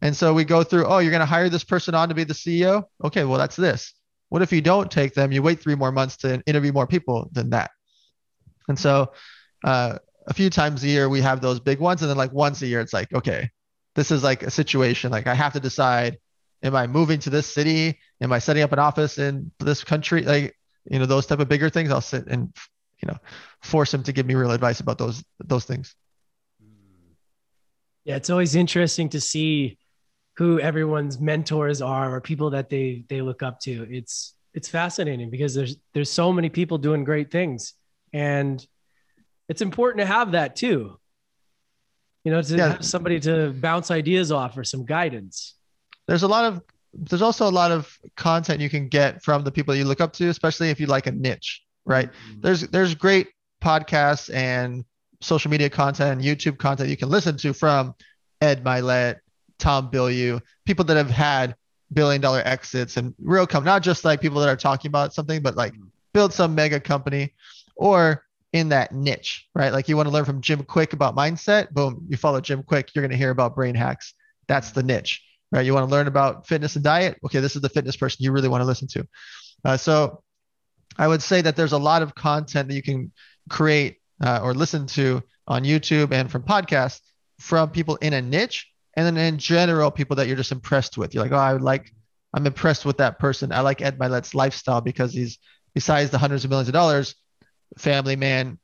And 0.01 0.15
so 0.15 0.33
we 0.33 0.43
go 0.43 0.63
through, 0.63 0.85
oh, 0.85 0.99
you're 0.99 1.11
going 1.11 1.21
to 1.21 1.25
hire 1.25 1.49
this 1.49 1.63
person 1.63 1.95
on 1.95 2.09
to 2.09 2.15
be 2.15 2.23
the 2.23 2.33
CEO? 2.33 2.85
Okay, 3.03 3.23
well, 3.23 3.37
that's 3.37 3.55
this. 3.55 3.93
What 4.29 4.41
if 4.41 4.51
you 4.51 4.61
don't 4.61 4.89
take 4.89 5.13
them? 5.13 5.31
You 5.31 5.41
wait 5.41 5.59
three 5.59 5.75
more 5.75 5.91
months 5.91 6.17
to 6.17 6.41
interview 6.45 6.71
more 6.71 6.87
people 6.87 7.29
than 7.31 7.51
that. 7.51 7.71
And 8.67 8.77
so 8.77 9.13
uh, 9.63 9.99
a 10.27 10.33
few 10.33 10.49
times 10.49 10.83
a 10.83 10.87
year, 10.87 11.09
we 11.09 11.21
have 11.21 11.41
those 11.41 11.59
big 11.59 11.79
ones. 11.79 12.01
And 12.01 12.09
then, 12.09 12.17
like, 12.17 12.33
once 12.33 12.61
a 12.61 12.67
year, 12.67 12.81
it's 12.81 12.93
like, 12.93 13.13
okay, 13.13 13.49
this 13.95 14.11
is 14.11 14.23
like 14.23 14.43
a 14.43 14.51
situation. 14.51 15.11
Like, 15.11 15.27
I 15.27 15.33
have 15.33 15.53
to 15.53 15.59
decide 15.59 16.17
am 16.63 16.75
I 16.75 16.87
moving 16.87 17.19
to 17.19 17.29
this 17.29 17.45
city? 17.45 17.99
Am 18.21 18.31
I 18.31 18.39
setting 18.39 18.63
up 18.63 18.71
an 18.71 18.79
office 18.79 19.17
in 19.17 19.51
this 19.59 19.83
country? 19.83 20.21
Like, 20.21 20.57
you 20.85 20.97
know, 20.97 21.05
those 21.05 21.25
type 21.25 21.39
of 21.39 21.49
bigger 21.49 21.69
things. 21.69 21.91
I'll 21.91 22.01
sit 22.01 22.27
and, 22.27 22.53
you 23.01 23.07
know, 23.07 23.17
force 23.61 23.93
him 23.93 24.03
to 24.03 24.13
give 24.13 24.25
me 24.25 24.35
real 24.35 24.51
advice 24.51 24.79
about 24.79 24.97
those 24.97 25.23
those 25.39 25.65
things. 25.65 25.95
Mm. 26.63 27.15
Yeah, 28.05 28.15
it's 28.15 28.29
always 28.29 28.55
interesting 28.55 29.09
to 29.09 29.21
see 29.21 29.77
who 30.37 30.59
everyone's 30.59 31.19
mentors 31.19 31.81
are 31.81 32.15
or 32.15 32.21
people 32.21 32.51
that 32.51 32.69
they 32.69 33.05
they 33.09 33.21
look 33.21 33.43
up 33.43 33.59
to. 33.61 33.87
It's 33.89 34.35
it's 34.53 34.67
fascinating 34.67 35.29
because 35.29 35.53
there's 35.53 35.77
there's 35.93 36.11
so 36.11 36.31
many 36.31 36.49
people 36.49 36.77
doing 36.77 37.03
great 37.03 37.31
things, 37.31 37.73
and 38.13 38.65
it's 39.49 39.61
important 39.61 39.99
to 39.99 40.05
have 40.05 40.31
that 40.31 40.55
too. 40.55 40.97
You 42.23 42.31
know, 42.31 42.41
to 42.41 42.55
yeah. 42.55 42.69
have 42.69 42.85
somebody 42.85 43.19
to 43.21 43.51
bounce 43.51 43.91
ideas 43.91 44.31
off 44.31 44.57
or 44.57 44.63
some 44.63 44.85
guidance 44.85 45.55
there's 46.07 46.23
a 46.23 46.27
lot 46.27 46.45
of 46.45 46.61
there's 46.93 47.21
also 47.21 47.47
a 47.47 47.51
lot 47.51 47.71
of 47.71 47.97
content 48.15 48.61
you 48.61 48.69
can 48.69 48.87
get 48.87 49.23
from 49.23 49.43
the 49.43 49.51
people 49.51 49.73
you 49.73 49.85
look 49.85 49.99
up 49.99 50.13
to, 50.13 50.27
especially 50.27 50.69
if 50.69 50.79
you 50.79 50.85
like 50.85 51.07
a 51.07 51.11
niche, 51.11 51.63
right? 51.85 52.09
Mm-hmm. 52.11 52.41
There's 52.41 52.61
there's 52.67 52.95
great 52.95 53.29
podcasts 53.61 54.33
and 54.33 54.85
social 55.21 55.49
media 55.49 55.69
content 55.69 56.11
and 56.11 56.21
YouTube 56.21 56.57
content 56.57 56.89
you 56.89 56.97
can 56.97 57.09
listen 57.09 57.37
to 57.37 57.53
from 57.53 57.95
Ed 58.41 58.63
Mylett, 58.63 59.19
Tom 59.57 59.89
Bilyeu, 59.89 60.41
people 60.65 60.85
that 60.85 60.97
have 60.97 61.09
had 61.09 61.55
billion 61.93 62.21
dollar 62.21 62.41
exits 62.45 62.97
and 62.97 63.13
real 63.19 63.47
come, 63.47 63.63
not 63.63 63.81
just 63.81 64.03
like 64.03 64.19
people 64.21 64.39
that 64.41 64.49
are 64.49 64.57
talking 64.57 64.89
about 64.89 65.13
something, 65.13 65.41
but 65.41 65.55
like 65.55 65.73
build 66.13 66.33
some 66.33 66.53
mega 66.53 66.79
company 66.79 67.33
or 67.75 68.22
in 68.53 68.69
that 68.69 68.93
niche, 68.93 69.47
right? 69.55 69.73
Like 69.73 69.89
you 69.89 69.97
want 69.97 70.07
to 70.07 70.13
learn 70.13 70.25
from 70.25 70.39
Jim 70.39 70.63
Kwik 70.63 70.93
about 70.93 71.15
mindset, 71.15 71.71
boom, 71.71 72.05
you 72.07 72.17
follow 72.17 72.39
Jim 72.39 72.63
Kwik, 72.63 72.89
you're 72.93 73.01
going 73.01 73.11
to 73.11 73.17
hear 73.17 73.31
about 73.31 73.55
brain 73.55 73.75
hacks. 73.75 74.13
That's 74.47 74.71
the 74.71 74.83
niche, 74.83 75.21
right? 75.51 75.65
You 75.65 75.73
want 75.73 75.89
to 75.89 75.91
learn 75.91 76.07
about 76.07 76.47
fitness 76.47 76.75
and 76.75 76.83
diet. 76.83 77.17
Okay, 77.25 77.39
this 77.39 77.55
is 77.55 77.61
the 77.61 77.69
fitness 77.69 77.95
person 77.95 78.23
you 78.23 78.31
really 78.31 78.47
want 78.47 78.61
to 78.61 78.65
listen 78.65 78.87
to. 78.89 79.07
Uh, 79.65 79.77
so 79.77 80.23
I 80.97 81.07
would 81.07 81.23
say 81.23 81.41
that 81.41 81.55
there's 81.55 81.71
a 81.71 81.77
lot 81.77 82.03
of 82.03 82.13
content 82.13 82.69
that 82.69 82.75
you 82.75 82.83
can 82.83 83.11
create 83.49 83.97
uh, 84.23 84.39
or 84.43 84.53
listen 84.53 84.85
to 84.87 85.23
on 85.47 85.63
YouTube 85.63 86.11
and 86.11 86.31
from 86.31 86.43
podcasts 86.43 87.01
from 87.39 87.71
people 87.71 87.95
in 87.97 88.13
a 88.13 88.21
niche. 88.21 88.69
And 88.95 89.05
then 89.05 89.17
in 89.17 89.39
general, 89.39 89.89
people 89.89 90.17
that 90.17 90.27
you're 90.27 90.37
just 90.37 90.51
impressed 90.51 90.97
with. 90.97 91.13
You're 91.13 91.23
like, 91.23 91.31
oh, 91.31 91.37
I 91.37 91.53
would 91.53 91.63
like, 91.63 91.91
I'm 92.33 92.45
impressed 92.45 92.85
with 92.85 92.97
that 92.97 93.17
person. 93.17 93.51
I 93.51 93.61
like 93.61 93.81
Ed 93.81 93.97
Mylett's 93.97 94.35
lifestyle 94.35 94.81
because 94.81 95.13
he's, 95.13 95.39
besides 95.73 96.11
the 96.11 96.19
hundreds 96.19 96.43
of 96.43 96.51
millions 96.51 96.69
of 96.69 96.73
dollars, 96.73 97.15
family 97.77 98.15
man, 98.15 98.59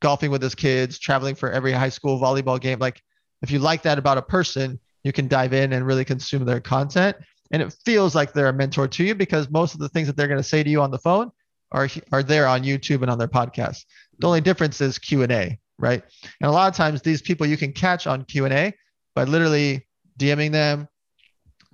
golfing 0.00 0.30
with 0.30 0.42
his 0.42 0.54
kids, 0.54 0.98
traveling 0.98 1.34
for 1.34 1.50
every 1.50 1.72
high 1.72 1.88
school 1.88 2.20
volleyball 2.20 2.60
game. 2.60 2.78
Like, 2.78 3.02
if 3.40 3.50
you 3.50 3.58
like 3.58 3.82
that 3.82 3.98
about 3.98 4.18
a 4.18 4.22
person, 4.22 4.78
you 5.04 5.12
can 5.12 5.28
dive 5.28 5.52
in 5.52 5.72
and 5.72 5.86
really 5.86 6.04
consume 6.04 6.44
their 6.44 6.60
content. 6.60 7.16
And 7.50 7.62
it 7.62 7.74
feels 7.84 8.14
like 8.14 8.32
they're 8.32 8.48
a 8.48 8.52
mentor 8.52 8.88
to 8.88 9.04
you 9.04 9.14
because 9.14 9.50
most 9.50 9.74
of 9.74 9.80
the 9.80 9.88
things 9.88 10.06
that 10.06 10.16
they're 10.16 10.28
going 10.28 10.40
to 10.40 10.48
say 10.48 10.62
to 10.62 10.70
you 10.70 10.80
on 10.80 10.90
the 10.90 10.98
phone 10.98 11.30
are, 11.70 11.88
are 12.10 12.22
there 12.22 12.46
on 12.46 12.62
YouTube 12.62 13.02
and 13.02 13.10
on 13.10 13.18
their 13.18 13.28
podcast. 13.28 13.84
The 14.18 14.26
only 14.26 14.40
difference 14.40 14.80
is 14.80 14.98
Q&A, 14.98 15.58
right? 15.78 16.02
And 16.40 16.48
a 16.48 16.52
lot 16.52 16.68
of 16.68 16.76
times 16.76 17.02
these 17.02 17.22
people 17.22 17.46
you 17.46 17.56
can 17.56 17.72
catch 17.72 18.06
on 18.06 18.24
Q&A 18.24 18.72
by 19.14 19.24
literally 19.24 19.86
DMing 20.18 20.52
them, 20.52 20.88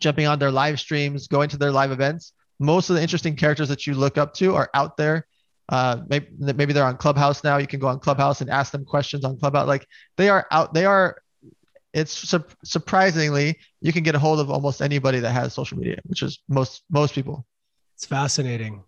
jumping 0.00 0.26
on 0.26 0.38
their 0.38 0.50
live 0.50 0.80
streams, 0.80 1.28
going 1.28 1.48
to 1.50 1.56
their 1.56 1.72
live 1.72 1.92
events. 1.92 2.32
Most 2.58 2.90
of 2.90 2.96
the 2.96 3.02
interesting 3.02 3.36
characters 3.36 3.68
that 3.68 3.86
you 3.86 3.94
look 3.94 4.18
up 4.18 4.34
to 4.34 4.54
are 4.54 4.70
out 4.74 4.96
there 4.96 5.26
uh, 5.68 6.02
maybe, 6.08 6.26
maybe 6.38 6.72
they're 6.72 6.84
on 6.84 6.96
Clubhouse 6.96 7.44
now. 7.44 7.58
You 7.58 7.66
can 7.66 7.80
go 7.80 7.88
on 7.88 7.98
Clubhouse 8.00 8.40
and 8.40 8.48
ask 8.50 8.72
them 8.72 8.84
questions 8.84 9.24
on 9.24 9.38
Clubhouse. 9.38 9.66
Like 9.66 9.86
they 10.16 10.28
are 10.28 10.46
out, 10.50 10.74
they 10.74 10.84
are. 10.84 11.22
It's 11.94 12.12
su- 12.12 12.44
surprisingly 12.64 13.58
you 13.80 13.92
can 13.92 14.02
get 14.02 14.14
a 14.14 14.18
hold 14.18 14.40
of 14.40 14.50
almost 14.50 14.82
anybody 14.82 15.20
that 15.20 15.32
has 15.32 15.54
social 15.54 15.78
media, 15.78 15.98
which 16.04 16.22
is 16.22 16.40
most 16.48 16.82
most 16.90 17.14
people. 17.14 17.46
It's 17.96 18.06
fascinating. 18.06 18.84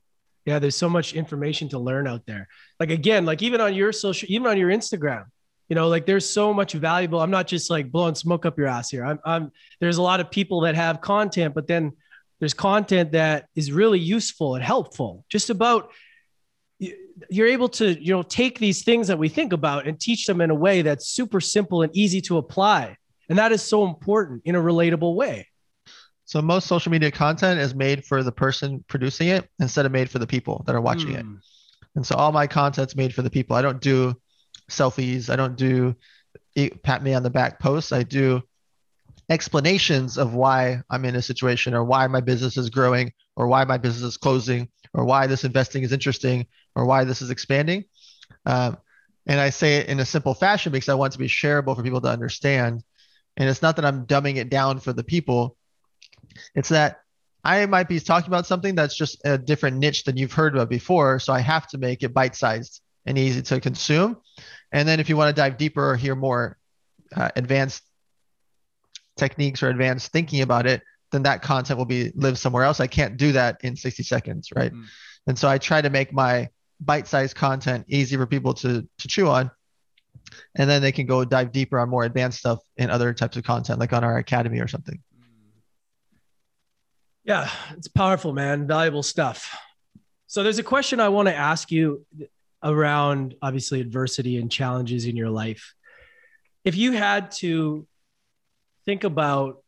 Yeah, 0.47 0.59
there's 0.59 0.77
so 0.77 0.89
much 0.89 1.13
information 1.13 1.69
to 1.71 1.79
learn 1.79 2.07
out 2.07 2.25
there. 2.27 2.49
Like 2.79 2.91
again, 2.91 3.25
like 3.25 3.43
even 3.43 3.61
on 3.61 3.75
your 3.75 3.93
social, 3.93 4.29
even 4.31 4.47
on 4.47 4.57
your 4.57 4.71
Instagram, 4.71 5.25
you 5.69 5.77
know, 5.77 5.89
like 5.89 6.07
there's 6.07 6.29
so 6.29 6.55
much 6.55 6.73
valuable. 6.73 7.21
I'm 7.21 7.31
not 7.31 7.47
just 7.47 7.71
like 7.71 7.93
blowing 7.93 8.15
smoke 8.15 8.47
up 8.47 8.59
your 8.59 8.67
ass 8.67 8.91
here. 8.91 9.05
I'm, 9.05 9.19
I'm 9.25 9.53
there's 9.81 9.99
a 9.99 10.03
lot 10.03 10.21
of 10.21 10.31
people 10.31 10.63
that 10.63 10.75
have 10.75 11.01
content, 11.01 11.55
but 11.55 11.67
then 11.67 11.93
there's 12.39 12.55
content 12.55 13.13
that 13.13 13.47
is 13.55 13.71
really 13.71 13.99
useful 13.99 14.55
and 14.55 14.65
helpful. 14.65 15.25
Just 15.29 15.51
about 15.51 15.91
you're 17.29 17.47
able 17.47 17.69
to 17.69 18.03
you 18.03 18.13
know 18.13 18.23
take 18.23 18.59
these 18.59 18.83
things 18.83 19.09
that 19.09 19.19
we 19.19 19.29
think 19.29 19.53
about 19.53 19.87
and 19.87 19.99
teach 20.01 20.27
them 20.27 20.41
in 20.41 20.51
a 20.51 20.55
way 20.55 20.83
that's 20.83 21.09
super 21.09 21.41
simple 21.41 21.83
and 21.83 21.95
easy 21.95 22.21
to 22.23 22.39
apply. 22.39 22.97
And 23.29 23.39
that 23.39 23.53
is 23.53 23.63
so 23.63 23.85
important 23.85 24.43
in 24.45 24.57
a 24.57 24.61
relatable 24.61 25.15
way. 25.15 25.47
So 26.25 26.41
most 26.43 26.67
social 26.67 26.91
media 26.91 27.11
content 27.11 27.61
is 27.61 27.75
made 27.75 28.05
for 28.05 28.23
the 28.23 28.33
person 28.33 28.85
producing 28.89 29.29
it 29.29 29.49
instead 29.59 29.87
of 29.87 29.93
made 29.93 30.11
for 30.11 30.19
the 30.19 30.27
people 30.27 30.63
that 30.67 30.75
are 30.75 30.81
watching 30.81 31.11
mm. 31.11 31.19
it. 31.19 31.25
Hmm. 31.25 31.35
and 31.97 32.07
so 32.07 32.15
all 32.17 32.33
my 32.33 32.47
content's 32.47 32.97
made 32.97 33.15
for 33.15 33.23
the 33.23 33.31
people. 33.31 33.57
I 33.57 33.63
don't 33.63 33.81
do 33.81 34.15
selfies. 34.71 35.31
I 35.31 35.37
don't 35.37 35.57
do 35.57 35.95
pat 36.83 37.03
me 37.03 37.15
on 37.15 37.23
the 37.23 37.31
back 37.31 37.61
posts. 37.61 37.93
I 37.93 38.03
do 38.03 38.43
explanations 39.31 40.19
of 40.19 40.35
why 40.35 40.83
i'm 40.91 41.05
in 41.05 41.15
a 41.15 41.23
situation 41.23 41.73
or 41.73 41.85
why 41.85 42.07
my 42.09 42.21
business 42.21 42.57
is 42.57 42.69
growing 42.69 43.13
or 43.41 43.47
why 43.47 43.65
my 43.65 43.79
business 43.79 44.07
is 44.07 44.17
closing 44.19 44.69
or 44.93 45.07
why 45.07 45.27
this 45.27 45.45
investing 45.45 45.83
is 45.83 45.93
interesting 45.93 46.47
or 46.77 46.85
why 46.85 47.05
this 47.05 47.23
is 47.23 47.31
expanding. 47.31 47.85
Um, 48.45 48.77
and 49.27 49.41
I 49.41 49.49
say 49.49 49.79
it 49.79 49.89
in 49.89 49.99
a 49.99 50.05
simple 50.05 50.35
fashion 50.35 50.73
because 50.73 50.91
I 50.91 50.95
want 50.95 51.15
to 51.15 51.19
be 51.19 51.27
shareable 51.27 51.75
for 51.75 51.83
people 51.83 52.03
to 52.03 52.09
understand. 52.09 52.85
And 53.39 53.49
it's 53.49 53.63
not 53.63 53.77
that 53.77 53.87
I'm 53.87 54.05
dumbing 54.07 54.37
it 54.37 54.51
down 54.51 54.79
for 54.79 54.93
the 54.93 55.03
people, 55.03 55.57
it's 56.55 56.69
that 56.69 57.01
I 57.43 57.65
might 57.65 57.89
be 57.89 57.99
talking 57.99 58.29
about 58.29 58.45
something 58.45 58.75
that's 58.75 58.95
just 58.95 59.23
a 59.25 59.39
different 59.39 59.79
niche 59.79 60.05
than 60.05 60.19
you've 60.19 60.35
heard 60.35 60.55
about 60.55 60.69
before. 60.69 61.19
So 61.19 61.33
I 61.33 61.41
have 61.41 61.67
to 61.69 61.79
make 61.79 62.03
it 62.03 62.13
bite 62.13 62.37
sized 62.37 62.83
and 63.07 63.17
easy 63.17 63.41
to 63.41 63.59
consume. 63.59 64.19
And 64.71 64.87
then 64.87 65.01
if 65.01 65.09
you 65.09 65.17
want 65.17 65.35
to 65.35 65.41
dive 65.41 65.57
deeper 65.57 65.93
or 65.93 65.97
hear 65.97 66.15
more 66.15 66.59
uh, 67.17 67.31
advanced 67.37 67.83
techniques 69.17 69.63
or 69.63 69.71
advanced 69.71 70.13
thinking 70.13 70.43
about 70.43 70.67
it, 70.67 70.83
then 71.13 71.23
that 71.25 71.43
content 71.43 71.79
will 71.79 71.87
be 71.87 72.13
live 72.15 72.39
somewhere 72.39 72.65
else. 72.65 72.81
I 72.81 72.87
can't 72.87 73.17
do 73.17 73.33
that 73.33 73.59
in 73.63 73.77
60 73.77 74.03
seconds, 74.03 74.49
right? 74.55 74.73
Mm. 74.73 74.85
And 75.27 75.39
so 75.39 75.49
I 75.49 75.59
try 75.59 75.83
to 75.83 75.91
make 75.91 76.13
my 76.13 76.49
bite-sized 76.81 77.37
content 77.37 77.85
easy 77.89 78.17
for 78.17 78.27
people 78.27 78.55
to 78.55 78.89
to 78.99 79.09
chew 79.09 79.29
on. 79.29 79.51
And 80.57 80.71
then 80.71 80.83
they 80.83 80.93
can 80.93 81.07
go 81.07 81.25
dive 81.25 81.53
deeper 81.53 81.79
on 81.79 81.89
more 81.89 82.05
advanced 82.05 82.39
stuff 82.39 82.61
in 82.77 82.91
other 82.91 83.13
types 83.13 83.37
of 83.37 83.45
content, 83.45 83.81
like 83.81 83.93
on 83.93 84.05
our 84.05 84.19
academy 84.19 84.61
or 84.61 84.69
something. 84.69 85.01
Yeah, 87.25 87.51
it's 87.77 87.89
powerful, 87.89 88.33
man. 88.33 88.67
Valuable 88.67 89.03
stuff. 89.03 89.57
So 90.27 90.43
there's 90.43 90.59
a 90.59 90.63
question 90.63 91.01
I 91.01 91.09
want 91.09 91.29
to 91.29 91.35
ask 91.35 91.71
you 91.71 92.07
around 92.63 93.35
obviously 93.43 93.81
adversity 93.81 94.39
and 94.39 94.51
challenges 94.51 95.07
in 95.07 95.17
your 95.17 95.31
life. 95.31 95.75
If 96.65 96.77
you 96.77 96.93
had 96.93 97.33
to 97.33 97.87
think 98.85 99.05
about 99.05 99.60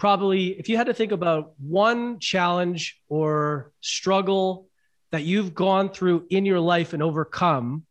probably 0.00 0.58
if 0.58 0.68
you 0.68 0.76
had 0.76 0.86
to 0.86 0.94
think 0.94 1.12
about 1.12 1.52
one 1.60 2.18
challenge 2.18 2.98
or 3.08 3.70
struggle 3.82 4.66
that 5.12 5.22
you've 5.22 5.54
gone 5.54 5.90
through 5.90 6.26
in 6.30 6.46
your 6.46 6.58
life 6.58 6.94
and 6.94 7.02
overcome 7.02 7.84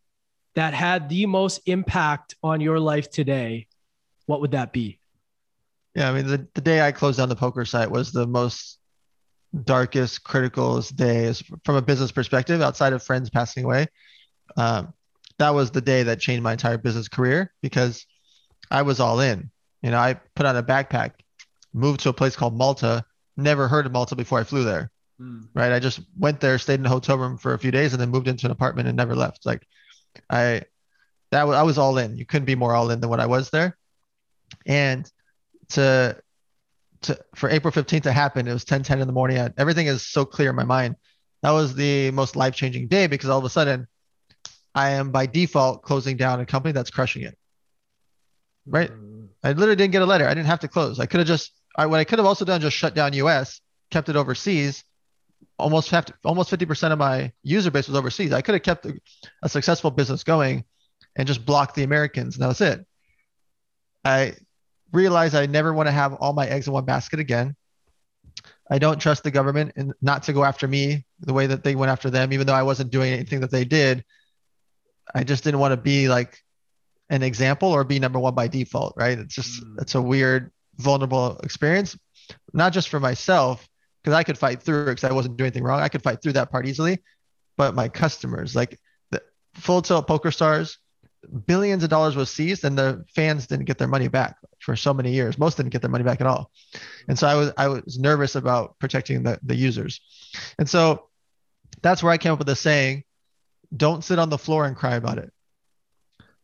that 0.56 0.74
had 0.74 1.08
the 1.08 1.24
most 1.26 1.60
impact 1.66 2.34
on 2.42 2.60
your 2.60 2.80
life 2.80 3.08
today, 3.10 3.68
what 4.26 4.40
would 4.40 4.50
that 4.50 4.72
be? 4.72 4.98
Yeah, 5.94 6.10
I 6.10 6.12
mean, 6.12 6.26
the, 6.26 6.46
the 6.54 6.60
day 6.60 6.80
I 6.80 6.92
closed 6.92 7.18
down 7.18 7.28
the 7.28 7.36
poker 7.36 7.64
site 7.64 7.90
was 7.90 8.10
the 8.10 8.26
most 8.26 8.78
darkest, 9.64 10.24
criticalest 10.24 10.96
day 10.96 11.32
from 11.64 11.76
a 11.76 11.82
business 11.82 12.10
perspective, 12.10 12.60
outside 12.60 12.92
of 12.92 13.02
friends 13.02 13.30
passing 13.30 13.64
away. 13.64 13.86
Um, 14.56 14.92
that 15.38 15.50
was 15.50 15.70
the 15.70 15.80
day 15.80 16.02
that 16.02 16.20
changed 16.20 16.42
my 16.42 16.52
entire 16.52 16.78
business 16.78 17.08
career 17.08 17.52
because 17.62 18.04
I 18.70 18.82
was 18.82 18.98
all 18.98 19.20
in. 19.20 19.50
You 19.82 19.92
know, 19.92 19.98
I 19.98 20.14
put 20.34 20.46
on 20.46 20.56
a 20.56 20.62
backpack 20.62 21.12
moved 21.72 22.00
to 22.00 22.08
a 22.08 22.12
place 22.12 22.36
called 22.36 22.56
Malta. 22.56 23.04
Never 23.36 23.68
heard 23.68 23.86
of 23.86 23.92
Malta 23.92 24.16
before 24.16 24.40
I 24.40 24.44
flew 24.44 24.64
there. 24.64 24.90
Mm. 25.20 25.48
Right. 25.54 25.72
I 25.72 25.78
just 25.78 26.00
went 26.18 26.40
there, 26.40 26.58
stayed 26.58 26.80
in 26.80 26.86
a 26.86 26.90
hotel 26.90 27.18
room 27.18 27.36
for 27.36 27.54
a 27.54 27.58
few 27.58 27.70
days, 27.70 27.92
and 27.92 28.00
then 28.00 28.10
moved 28.10 28.28
into 28.28 28.46
an 28.46 28.52
apartment 28.52 28.88
and 28.88 28.96
never 28.96 29.14
left. 29.14 29.44
Like, 29.44 29.66
I 30.28 30.62
that 31.30 31.46
was 31.46 31.56
I 31.56 31.62
was 31.62 31.78
all 31.78 31.98
in. 31.98 32.16
You 32.16 32.26
couldn't 32.26 32.46
be 32.46 32.54
more 32.54 32.74
all 32.74 32.90
in 32.90 33.00
than 33.00 33.10
what 33.10 33.20
I 33.20 33.26
was 33.26 33.50
there. 33.50 33.76
And 34.66 35.10
to 35.70 36.16
to 37.02 37.18
for 37.34 37.48
April 37.50 37.72
15th 37.72 38.02
to 38.02 38.12
happen, 38.12 38.48
it 38.48 38.52
was 38.52 38.64
10 38.64 38.82
10 38.82 39.00
in 39.00 39.06
the 39.06 39.12
morning. 39.12 39.38
I, 39.38 39.50
everything 39.56 39.86
is 39.86 40.06
so 40.06 40.24
clear 40.24 40.50
in 40.50 40.56
my 40.56 40.64
mind. 40.64 40.96
That 41.42 41.52
was 41.52 41.74
the 41.74 42.10
most 42.10 42.36
life 42.36 42.54
changing 42.54 42.88
day 42.88 43.06
because 43.06 43.28
all 43.28 43.38
of 43.38 43.44
a 43.44 43.50
sudden 43.50 43.86
I 44.74 44.90
am 44.90 45.10
by 45.10 45.26
default 45.26 45.82
closing 45.82 46.16
down 46.16 46.40
a 46.40 46.46
company 46.46 46.72
that's 46.72 46.90
crushing 46.90 47.22
it. 47.22 47.36
Right. 48.66 48.90
Mm. 48.90 49.28
I 49.42 49.52
literally 49.52 49.76
didn't 49.76 49.92
get 49.92 50.02
a 50.02 50.06
letter. 50.06 50.26
I 50.26 50.34
didn't 50.34 50.48
have 50.48 50.60
to 50.60 50.68
close. 50.68 51.00
I 51.00 51.06
could 51.06 51.20
have 51.20 51.26
just 51.26 51.52
I, 51.80 51.86
what 51.86 51.98
I 51.98 52.04
could 52.04 52.18
have 52.18 52.26
also 52.26 52.44
done 52.44 52.60
just 52.60 52.76
shut 52.76 52.94
down 52.94 53.14
US, 53.14 53.62
kept 53.90 54.10
it 54.10 54.16
overseas. 54.16 54.84
Almost 55.58 55.88
have 55.90 56.04
to, 56.04 56.14
almost 56.26 56.50
50% 56.50 56.92
of 56.92 56.98
my 56.98 57.32
user 57.42 57.70
base 57.70 57.88
was 57.88 57.96
overseas. 57.96 58.34
I 58.34 58.42
could 58.42 58.54
have 58.54 58.62
kept 58.62 58.84
a, 58.84 59.48
successful 59.48 59.90
business 59.90 60.22
going 60.22 60.64
and 61.16 61.26
just 61.26 61.46
blocked 61.46 61.74
the 61.76 61.82
Americans, 61.82 62.36
and 62.36 62.42
that 62.42 62.48
was 62.48 62.60
it. 62.60 62.86
I 64.04 64.34
realized 64.92 65.34
I 65.34 65.46
never 65.46 65.72
want 65.72 65.86
to 65.86 65.92
have 65.92 66.12
all 66.14 66.34
my 66.34 66.46
eggs 66.46 66.66
in 66.66 66.74
one 66.74 66.84
basket 66.84 67.18
again. 67.18 67.56
I 68.70 68.78
don't 68.78 68.98
trust 68.98 69.22
the 69.22 69.30
government 69.30 69.72
and 69.76 69.94
not 70.02 70.24
to 70.24 70.34
go 70.34 70.44
after 70.44 70.68
me 70.68 71.06
the 71.20 71.32
way 71.32 71.46
that 71.46 71.64
they 71.64 71.74
went 71.74 71.90
after 71.90 72.10
them, 72.10 72.34
even 72.34 72.46
though 72.46 72.54
I 72.54 72.62
wasn't 72.62 72.90
doing 72.90 73.10
anything 73.10 73.40
that 73.40 73.50
they 73.50 73.64
did. 73.64 74.04
I 75.14 75.24
just 75.24 75.44
didn't 75.44 75.60
want 75.60 75.72
to 75.72 75.78
be 75.78 76.10
like 76.10 76.38
an 77.08 77.22
example 77.22 77.70
or 77.70 77.84
be 77.84 77.98
number 77.98 78.18
one 78.18 78.34
by 78.34 78.48
default, 78.48 78.94
right? 78.98 79.18
It's 79.18 79.34
just 79.34 79.64
mm. 79.64 79.80
it's 79.80 79.94
a 79.94 80.02
weird 80.02 80.52
vulnerable 80.80 81.38
experience, 81.42 81.96
not 82.52 82.72
just 82.72 82.88
for 82.88 83.00
myself, 83.00 83.68
because 84.02 84.16
I 84.16 84.22
could 84.22 84.38
fight 84.38 84.62
through 84.62 84.82
it 84.82 84.94
because 84.96 85.04
I 85.04 85.12
wasn't 85.12 85.36
doing 85.36 85.48
anything 85.48 85.64
wrong. 85.64 85.80
I 85.80 85.88
could 85.88 86.02
fight 86.02 86.22
through 86.22 86.32
that 86.34 86.50
part 86.50 86.66
easily, 86.66 86.98
but 87.56 87.74
my 87.74 87.88
customers, 87.88 88.56
like 88.56 88.78
the 89.10 89.22
Full 89.54 89.82
Tilt 89.82 90.06
Poker 90.06 90.30
Stars, 90.30 90.78
billions 91.46 91.84
of 91.84 91.90
dollars 91.90 92.16
was 92.16 92.30
seized, 92.30 92.64
and 92.64 92.78
the 92.78 93.04
fans 93.14 93.46
didn't 93.46 93.66
get 93.66 93.78
their 93.78 93.88
money 93.88 94.08
back 94.08 94.36
for 94.60 94.74
so 94.74 94.94
many 94.94 95.12
years. 95.12 95.38
Most 95.38 95.56
didn't 95.56 95.70
get 95.70 95.82
their 95.82 95.90
money 95.90 96.04
back 96.04 96.20
at 96.20 96.26
all, 96.26 96.50
and 97.08 97.18
so 97.18 97.26
I 97.26 97.34
was 97.34 97.52
I 97.58 97.68
was 97.68 97.98
nervous 97.98 98.34
about 98.34 98.78
protecting 98.78 99.22
the 99.22 99.38
the 99.42 99.54
users, 99.54 100.00
and 100.58 100.68
so 100.68 101.08
that's 101.82 102.02
where 102.02 102.12
I 102.12 102.18
came 102.18 102.32
up 102.32 102.38
with 102.38 102.48
the 102.48 102.56
saying. 102.56 103.04
don't 103.76 104.02
sit 104.02 104.18
on 104.18 104.30
the 104.30 104.38
floor 104.38 104.64
and 104.64 104.76
cry 104.76 104.96
about 104.96 105.18
it. 105.18 105.32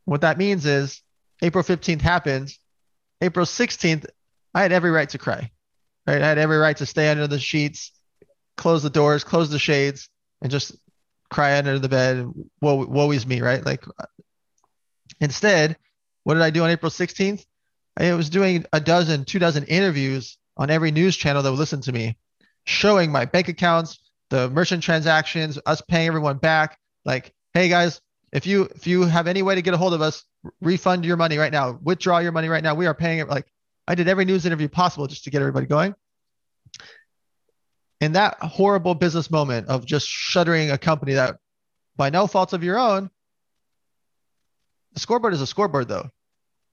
What 0.05 0.20
that 0.20 0.39
means 0.39 0.64
is 0.64 1.03
April 1.43 1.64
15th 1.64 2.01
happens. 2.01 2.59
April 3.20 3.47
16th, 3.47 4.07
I 4.57 4.62
had 4.62 4.72
every 4.72 4.90
right 4.90 5.09
to 5.11 5.18
cry. 5.18 5.50
Right? 6.07 6.22
I 6.22 6.26
had 6.26 6.38
every 6.38 6.57
right 6.57 6.76
to 6.78 6.86
stay 6.86 7.11
under 7.11 7.26
the 7.26 7.38
sheets, 7.38 7.92
close 8.57 8.82
the 8.82 8.88
doors, 8.88 9.22
close 9.22 9.50
the 9.50 9.59
shades, 9.59 10.09
and 10.40 10.50
just 10.50 10.74
cry 11.28 11.59
under 11.59 11.78
the 11.78 11.90
bed. 11.90 12.26
Woe, 12.62 12.86
woe 12.86 13.11
is 13.11 13.26
me, 13.26 13.42
right? 13.42 13.64
Like 13.64 13.84
instead, 15.20 15.76
what 16.24 16.34
did 16.34 16.42
I 16.42 16.48
do 16.48 16.64
on 16.64 16.70
April 16.70 16.90
16th? 16.90 17.44
I 17.98 18.14
was 18.14 18.30
doing 18.30 18.64
a 18.72 18.80
dozen, 18.80 19.26
two 19.26 19.38
dozen 19.38 19.64
interviews 19.64 20.38
on 20.57 20.70
every 20.70 20.90
news 20.90 21.18
channel 21.18 21.42
that 21.42 21.50
would 21.50 21.59
listen 21.59 21.82
to 21.82 21.92
me, 21.92 22.16
showing 22.64 23.12
my 23.12 23.26
bank 23.26 23.48
accounts, 23.48 23.98
the 24.30 24.48
merchant 24.48 24.82
transactions, 24.82 25.59
us 25.66 25.82
paying 25.82 26.09
everyone 26.09 26.38
back. 26.38 26.78
Like, 27.04 27.34
hey 27.52 27.68
guys, 27.68 28.00
if 28.32 28.46
you 28.46 28.70
if 28.74 28.86
you 28.86 29.02
have 29.02 29.26
any 29.26 29.42
way 29.42 29.54
to 29.54 29.61
get 29.61 29.74
a 29.74 29.76
hold 29.76 29.92
of 29.92 30.00
us, 30.00 30.24
refund 30.62 31.04
your 31.04 31.18
money 31.18 31.36
right 31.36 31.52
now, 31.52 31.78
withdraw 31.82 32.20
your 32.20 32.32
money 32.32 32.48
right 32.48 32.62
now. 32.62 32.74
We 32.74 32.86
are 32.86 32.94
paying 32.94 33.18
it. 33.18 33.28
Like, 33.28 33.46
I 33.89 33.95
did 33.95 34.09
every 34.09 34.24
news 34.24 34.47
interview 34.47 34.68
possible 34.68 35.07
just 35.07 35.24
to 35.24 35.30
get 35.30 35.41
everybody 35.41 35.66
going. 35.66 35.95
In 38.01 38.12
that 38.12 38.37
horrible 38.41 38.95
business 38.95 39.30
moment 39.30 39.68
of 39.68 39.87
just 39.87 40.09
shuttering 40.09 40.70
a 40.70 40.78
company 40.78 41.14
that, 41.14 41.39
by 41.97 42.11
no 42.11 42.26
fault 42.26 42.53
of 42.53 42.62
your 42.62 42.78
own, 42.78 43.11
the 44.93 45.01
scoreboard 45.01 45.34
is 45.34 45.41
a 45.41 45.47
scoreboard 45.47 45.89
though, 45.89 46.11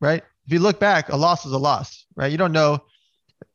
right? 0.01 0.23
If 0.45 0.51
you 0.51 0.59
look 0.59 0.79
back, 0.79 1.09
a 1.09 1.15
loss 1.15 1.45
is 1.45 1.53
a 1.53 1.57
loss, 1.57 2.05
right? 2.15 2.31
You 2.31 2.37
don't 2.37 2.51
know 2.51 2.83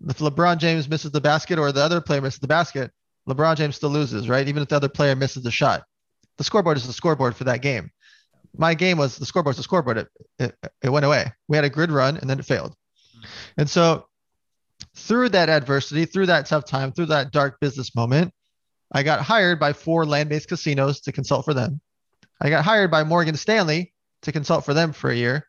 if 0.08 0.18
LeBron 0.18 0.58
James 0.58 0.88
misses 0.88 1.10
the 1.10 1.20
basket 1.20 1.58
or 1.58 1.72
the 1.72 1.82
other 1.82 2.00
player 2.00 2.20
misses 2.20 2.40
the 2.40 2.46
basket, 2.46 2.90
LeBron 3.28 3.56
James 3.56 3.76
still 3.76 3.90
loses, 3.90 4.28
right? 4.28 4.48
Even 4.48 4.62
if 4.62 4.68
the 4.68 4.76
other 4.76 4.88
player 4.88 5.14
misses 5.14 5.42
the 5.42 5.50
shot. 5.50 5.84
The 6.38 6.44
scoreboard 6.44 6.76
is 6.76 6.86
the 6.86 6.92
scoreboard 6.92 7.36
for 7.36 7.44
that 7.44 7.62
game. 7.62 7.90
My 8.56 8.74
game 8.74 8.96
was 8.96 9.18
the 9.18 9.26
scoreboard's 9.26 9.58
the 9.58 9.62
scoreboard. 9.62 9.98
It, 9.98 10.08
it, 10.38 10.56
it 10.82 10.88
went 10.88 11.04
away. 11.04 11.32
We 11.48 11.56
had 11.56 11.64
a 11.64 11.70
grid 11.70 11.90
run 11.90 12.16
and 12.16 12.30
then 12.30 12.38
it 12.38 12.46
failed. 12.46 12.74
And 13.56 13.68
so 13.68 14.06
through 14.94 15.30
that 15.30 15.48
adversity, 15.48 16.04
through 16.04 16.26
that 16.26 16.46
tough 16.46 16.64
time, 16.64 16.92
through 16.92 17.06
that 17.06 17.32
dark 17.32 17.60
business 17.60 17.94
moment, 17.94 18.32
I 18.92 19.02
got 19.02 19.20
hired 19.20 19.60
by 19.60 19.72
four 19.72 20.06
land-based 20.06 20.48
casinos 20.48 21.00
to 21.02 21.12
consult 21.12 21.44
for 21.44 21.54
them. 21.54 21.80
I 22.40 22.50
got 22.50 22.64
hired 22.64 22.90
by 22.90 23.04
Morgan 23.04 23.36
Stanley 23.36 23.92
to 24.22 24.32
consult 24.32 24.64
for 24.64 24.74
them 24.74 24.92
for 24.92 25.10
a 25.10 25.16
year. 25.16 25.46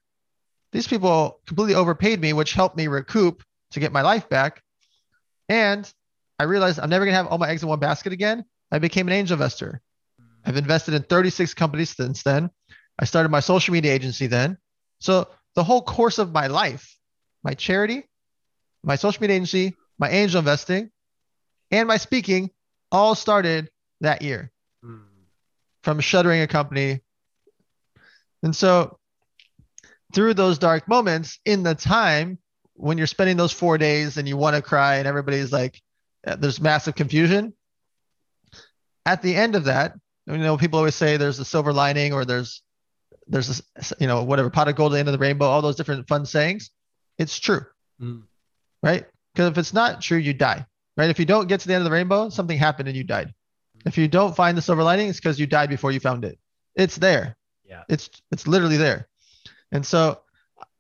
These 0.72 0.88
people 0.88 1.40
completely 1.48 1.76
overpaid 1.76 2.20
me, 2.20 2.34
which 2.34 2.54
helped 2.54 2.78
me 2.78 2.88
recoup 2.88 3.44
to 3.72 3.80
get 3.80 3.92
my 3.92 4.02
life 4.02 4.30
back. 4.30 4.62
And 5.48 5.92
I 6.38 6.44
realized 6.44 6.80
I'm 6.80 6.90
never 6.90 7.06
going 7.06 7.14
to 7.14 7.18
have 7.18 7.28
all 7.28 7.38
my 7.38 7.50
eggs 7.50 7.64
in 7.64 7.70
one 7.70 7.80
basket 7.80 8.14
again. 8.14 8.46
I 8.72 8.80
became 8.80 9.08
an 9.08 9.14
angel 9.14 9.36
investor. 9.36 9.82
I've 10.46 10.58
invested 10.58 10.94
in 10.94 11.04
36 11.04 11.54
companies 11.54 11.96
since 11.96 12.24
then. 12.24 12.50
I 13.00 13.06
started 13.06 13.30
my 13.30 13.40
social 13.40 13.74
media 13.74 13.94
agency 13.94 14.28
then. 14.28 14.58
So 15.00 15.28
the 15.56 15.64
whole 15.64 15.82
course 15.82 16.18
of 16.18 16.32
my 16.32 16.48
life, 16.48 16.96
my 17.44 17.54
charity, 17.54 18.04
my 18.84 18.96
social 18.96 19.22
media 19.22 19.36
agency, 19.36 19.76
my 19.98 20.10
angel 20.10 20.40
investing, 20.40 20.90
and 21.72 21.88
my 21.88 21.98
speaking 21.98 22.50
all 22.92 23.16
started 23.16 23.70
that 24.02 24.22
year 24.22 24.52
mm. 24.84 25.02
from 25.84 26.00
shuttering 26.00 26.42
a 26.42 26.48
company. 26.48 27.02
And 28.44 28.56
so 28.56 28.98
through 30.14 30.34
those 30.34 30.58
dark 30.58 30.88
moments 30.88 31.40
in 31.46 31.64
the 31.64 31.76
time 31.76 32.40
when 32.74 32.98
you're 32.98 33.08
spending 33.08 33.38
those 33.38 33.52
four 33.52 33.78
days 33.78 34.18
and 34.18 34.28
you 34.28 34.38
want 34.38 34.56
to 34.56 34.62
cry 34.62 34.96
and 34.96 35.08
everybody's 35.08 35.52
like, 35.52 35.82
uh, 36.26 36.36
there's 36.36 36.62
massive 36.62 36.96
confusion. 36.96 37.54
At 39.06 39.22
the 39.22 39.36
end 39.36 39.56
of 39.56 39.66
that, 39.66 39.94
you 40.26 40.38
know, 40.38 40.58
people 40.58 40.80
always 40.80 40.96
say 40.96 41.18
there's 41.18 41.40
a 41.40 41.46
silver 41.46 41.74
lining 41.74 42.14
or 42.14 42.26
there's, 42.26 42.62
there's, 43.28 43.60
a, 43.60 43.96
you 44.00 44.08
know, 44.08 44.24
whatever 44.24 44.50
pot 44.50 44.68
of 44.68 44.76
gold 44.76 44.94
at 44.94 44.96
the 44.96 45.00
end 45.00 45.10
of 45.10 45.14
the 45.14 45.20
rainbow, 45.20 45.46
all 45.46 45.62
those 45.62 45.76
different 45.76 46.08
fun 46.08 46.26
sayings. 46.26 46.72
It's 47.20 47.38
true, 47.38 47.66
mm. 48.02 48.24
right? 48.82 49.06
Because 49.34 49.52
if 49.52 49.58
it's 49.58 49.74
not 49.74 50.02
true, 50.02 50.18
you 50.18 50.34
die, 50.34 50.66
right? 50.98 51.10
If 51.10 51.20
you 51.20 51.26
don't 51.26 51.48
get 51.48 51.60
to 51.60 51.68
the 51.68 51.76
end 51.76 51.82
of 51.82 51.86
the 51.86 51.92
rainbow, 51.92 52.30
something 52.30 52.58
happened 52.58 52.88
and 52.88 52.98
you 52.98 53.04
died. 53.04 53.34
If 53.86 53.98
you 53.98 54.08
don't 54.08 54.36
find 54.36 54.58
the 54.58 54.62
silver 54.62 54.84
lining, 54.84 55.10
it's 55.10 55.20
because 55.20 55.40
you 55.40 55.46
died 55.46 55.70
before 55.70 55.92
you 55.92 56.00
found 56.00 56.26
it. 56.26 56.40
It's 56.76 56.96
there. 56.96 57.38
Yeah. 57.64 57.84
It's 57.88 58.10
it's 58.32 58.48
literally 58.48 58.78
there. 58.78 59.08
And 59.72 59.86
so 59.86 60.22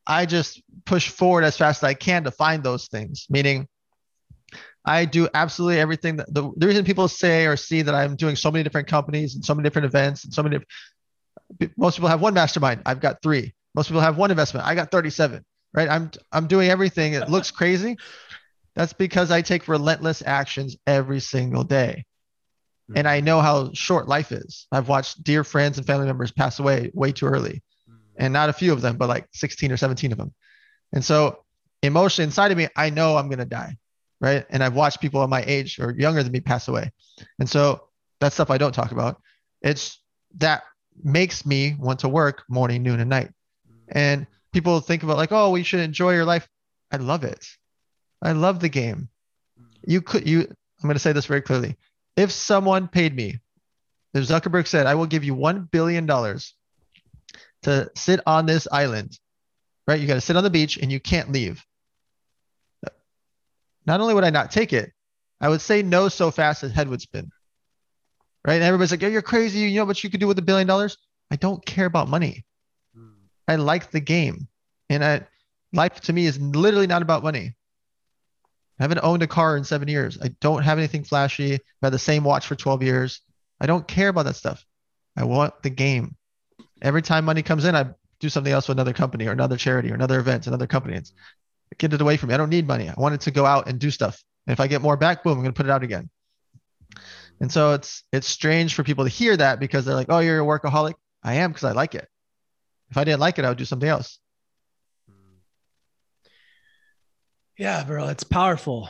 I 0.08 0.26
just 0.26 0.64
push 0.86 1.10
forward 1.10 1.44
as 1.44 1.56
fast 1.56 1.84
as 1.84 1.88
I 1.88 1.94
can 1.94 2.24
to 2.24 2.32
find 2.32 2.64
those 2.64 2.88
things, 2.88 3.28
meaning 3.30 3.68
I 4.86 5.06
do 5.06 5.30
absolutely 5.34 5.80
everything 5.80 6.16
that 6.18 6.34
the, 6.34 6.52
the 6.58 6.66
reason 6.66 6.84
people 6.84 7.08
say 7.08 7.46
or 7.46 7.56
see 7.56 7.84
that 7.84 7.94
I'm 7.94 8.16
doing 8.16 8.36
so 8.36 8.50
many 8.50 8.64
different 8.64 8.88
companies 8.88 9.36
and 9.36 9.46
so 9.46 9.54
many 9.54 9.68
different 9.68 9.86
events 9.86 10.24
and 10.24 10.34
so 10.34 10.42
many 10.42 10.60
most 11.78 11.96
people 11.96 12.10
have 12.10 12.22
one 12.22 12.34
mastermind. 12.34 12.82
I've 12.86 13.00
got 13.00 13.22
three. 13.22 13.54
Most 13.76 13.88
people 13.88 14.02
have 14.02 14.18
one 14.18 14.32
investment. 14.32 14.66
I 14.66 14.76
got 14.76 14.92
37, 14.92 15.44
right? 15.74 15.90
I'm 15.90 16.12
I'm 16.32 16.48
doing 16.48 16.70
everything. 16.70 17.14
It 17.14 17.30
looks 17.30 17.52
crazy. 17.52 17.98
That's 18.76 18.94
because 18.94 19.32
I 19.32 19.42
take 19.42 19.68
relentless 19.68 20.24
actions 20.26 20.78
every 20.88 21.20
single 21.20 21.64
day. 21.64 22.06
And 22.96 23.08
I 23.08 23.20
know 23.20 23.40
how 23.40 23.72
short 23.74 24.08
life 24.08 24.32
is. 24.32 24.66
I've 24.72 24.88
watched 24.88 25.24
dear 25.24 25.44
friends 25.44 25.78
and 25.78 25.86
family 25.86 26.08
members 26.08 26.32
pass 26.32 26.58
away 26.58 26.90
way 26.94 27.12
too 27.12 27.28
early 27.28 27.62
and 28.18 28.34
not 28.34 28.50
a 28.50 28.54
few 28.54 28.74
of 28.74 28.82
them, 28.82 28.98
but 28.98 29.10
like 29.10 29.28
16 29.34 29.72
or 29.72 29.78
17 29.78 30.12
of 30.12 30.18
them. 30.18 30.34
And 30.92 31.04
so 31.04 31.44
emotionally 31.82 32.26
inside 32.26 32.52
of 32.52 32.58
me, 32.58 32.68
I 32.76 32.90
know 32.90 33.18
I'm 33.18 33.28
going 33.28 33.40
to 33.40 33.46
die. 33.46 33.78
Right. 34.22 34.46
And 34.50 34.62
I've 34.62 34.76
watched 34.76 35.00
people 35.00 35.22
of 35.22 35.30
my 35.30 35.44
age 35.48 35.80
or 35.80 35.92
younger 35.92 36.22
than 36.24 36.34
me 36.34 36.42
pass 36.42 36.68
away. 36.68 36.92
And 37.40 37.50
so 37.50 37.88
that's 38.20 38.36
stuff 38.36 38.50
I 38.50 38.58
don't 38.58 38.74
talk 38.74 38.92
about. 38.92 39.22
It's 39.62 40.02
that 40.38 40.64
makes 41.02 41.46
me 41.46 41.76
want 41.80 42.00
to 42.00 42.10
work 42.10 42.44
morning, 42.50 42.84
noon, 42.84 43.00
and 43.00 43.10
night. 43.10 43.32
And 43.88 44.28
people 44.54 44.80
think 44.80 45.04
about 45.04 45.18
like, 45.18 45.32
oh, 45.32 45.52
we 45.52 45.64
should 45.64 45.80
enjoy 45.80 46.14
your 46.14 46.26
life. 46.26 46.48
I 46.92 46.98
love 46.98 47.24
it. 47.24 47.46
I 48.22 48.34
love 48.34 48.60
the 48.60 48.70
game. 48.70 49.10
Mm. 49.60 49.66
You 49.86 50.02
could, 50.02 50.28
you, 50.28 50.42
I'm 50.42 50.88
going 50.88 50.94
to 50.94 51.00
say 51.00 51.14
this 51.14 51.26
very 51.26 51.42
clearly. 51.42 51.78
If 52.16 52.32
someone 52.32 52.88
paid 52.88 53.16
me, 53.16 53.40
if 54.14 54.24
Zuckerberg 54.26 54.68
said, 54.68 54.88
I 54.88 54.96
will 54.96 55.06
give 55.06 55.24
you 55.24 55.36
$1 55.36 55.70
billion 55.72 56.08
to 57.64 57.92
sit 57.96 58.20
on 58.26 58.46
this 58.46 58.68
island, 58.72 59.18
right? 59.88 60.00
You 60.00 60.08
got 60.08 60.16
to 60.16 60.22
sit 60.22 60.36
on 60.36 60.44
the 60.44 60.50
beach 60.50 60.78
and 60.78 60.92
you 60.92 61.00
can't 61.00 61.32
leave. 61.32 61.64
Not 63.86 64.02
only 64.02 64.14
would 64.14 64.24
I 64.24 64.30
not 64.30 64.52
take 64.52 64.74
it, 64.74 64.92
I 65.42 65.50
would 65.50 65.62
say 65.62 65.82
no 65.82 66.10
so 66.10 66.32
fast 66.32 66.62
his 66.62 66.74
head 66.74 66.90
would 66.90 67.02
spin. 67.02 67.32
Right? 68.46 68.56
And 68.56 68.64
everybody's 68.64 68.92
like, 68.92 69.04
oh, 69.04 69.08
you're 69.08 69.22
crazy. 69.22 69.60
You 69.60 69.80
know 69.80 69.86
what 69.86 70.04
you 70.04 70.10
could 70.10 70.20
do 70.20 70.28
with 70.28 70.40
a 70.40 70.44
billion 70.44 70.68
dollars? 70.68 70.98
I 71.32 71.36
don't 71.36 71.66
care 71.66 71.86
about 71.86 72.10
money. 72.10 72.46
I 73.50 73.56
like 73.56 73.92
the 73.92 74.00
game. 74.00 74.48
And 74.90 75.04
I, 75.04 75.28
life 75.74 76.00
to 76.02 76.14
me 76.14 76.26
is 76.26 76.40
literally 76.40 76.88
not 76.88 77.02
about 77.02 77.24
money. 77.24 77.56
I 78.80 78.84
haven't 78.84 79.04
owned 79.04 79.24
a 79.24 79.28
car 79.28 79.58
in 79.58 79.66
seven 79.66 79.90
years. 79.90 80.18
I 80.22 80.30
don't 80.40 80.64
have 80.64 80.78
anything 80.78 81.04
flashy. 81.04 81.56
I've 81.56 81.62
had 81.84 81.94
the 81.94 82.00
same 82.00 82.24
watch 82.24 82.48
for 82.48 82.56
12 82.56 82.82
years. 82.84 83.22
I 83.60 83.66
don't 83.66 83.86
care 83.88 84.08
about 84.08 84.24
that 84.26 84.38
stuff. 84.38 84.66
I 85.18 85.26
want 85.26 85.62
the 85.64 85.70
game 85.70 86.16
every 86.82 87.02
time 87.02 87.26
money 87.26 87.44
comes 87.44 87.66
in, 87.66 87.76
I 87.76 87.88
do 88.20 88.30
something 88.30 88.52
else 88.52 88.68
with 88.68 88.78
another 88.78 88.94
company 88.94 89.28
or 89.28 89.32
another 89.32 89.58
charity 89.58 89.92
or 89.92 89.96
another 89.96 90.20
event, 90.20 90.48
another 90.48 90.68
company. 90.68 90.96
It's 90.98 91.14
get 91.78 91.94
it 91.94 92.02
away 92.02 92.18
from 92.18 92.30
me. 92.30 92.36
I 92.36 92.38
don't 92.38 92.50
need 92.50 92.68
money. 92.68 92.90
I 92.90 92.94
want 92.98 93.16
it 93.16 93.22
to 93.22 93.32
go 93.32 93.46
out 93.46 93.68
and 93.70 93.80
do 93.80 93.92
stuff. 93.92 94.22
And 94.48 94.54
if 94.54 94.60
I 94.60 94.68
get 94.68 94.82
more 94.82 94.98
back, 94.98 95.24
boom, 95.24 95.34
I'm 95.34 95.40
going 95.44 95.54
to 95.54 95.58
put 95.58 95.66
it 95.66 95.72
out 95.72 95.84
again. 95.84 96.10
And 97.40 97.52
so 97.52 97.74
it's 97.74 98.04
it's 98.12 98.28
strange 98.28 98.74
for 98.74 98.84
people 98.84 99.06
to 99.06 99.10
hear 99.10 99.38
that 99.38 99.60
because 99.60 99.86
they're 99.86 99.96
like, 99.96 100.08
"Oh, 100.10 100.20
you're 100.20 100.42
a 100.42 100.46
workaholic." 100.46 100.96
I 101.24 101.36
am 101.36 101.52
because 101.52 101.64
I 101.64 101.72
like 101.72 101.96
it. 101.96 102.10
If 102.90 102.98
I 102.98 103.04
didn't 103.04 103.20
like 103.20 103.38
it, 103.40 103.46
I 103.46 103.50
would 103.50 103.58
do 103.58 103.66
something 103.66 103.90
else. 103.90 104.20
Yeah, 107.58 107.84
bro, 107.84 108.08
it's 108.08 108.24
powerful. 108.24 108.90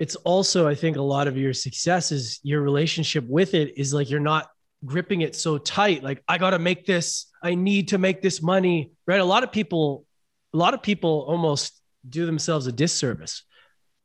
It's 0.00 0.16
also, 0.16 0.66
I 0.66 0.74
think, 0.74 0.96
a 0.96 1.02
lot 1.02 1.28
of 1.28 1.36
your 1.36 1.52
success 1.52 2.10
is 2.10 2.40
your 2.42 2.60
relationship 2.60 3.24
with 3.28 3.54
it 3.54 3.78
is 3.78 3.94
like 3.94 4.10
you're 4.10 4.20
not 4.20 4.48
gripping 4.84 5.22
it 5.22 5.34
so 5.34 5.58
tight 5.58 6.02
like 6.02 6.22
i 6.28 6.38
got 6.38 6.50
to 6.50 6.58
make 6.58 6.84
this 6.86 7.26
i 7.42 7.54
need 7.54 7.88
to 7.88 7.98
make 7.98 8.20
this 8.20 8.42
money 8.42 8.92
right 9.06 9.20
a 9.20 9.24
lot 9.24 9.42
of 9.42 9.50
people 9.50 10.04
a 10.52 10.56
lot 10.56 10.74
of 10.74 10.82
people 10.82 11.24
almost 11.28 11.80
do 12.08 12.26
themselves 12.26 12.66
a 12.66 12.72
disservice 12.72 13.44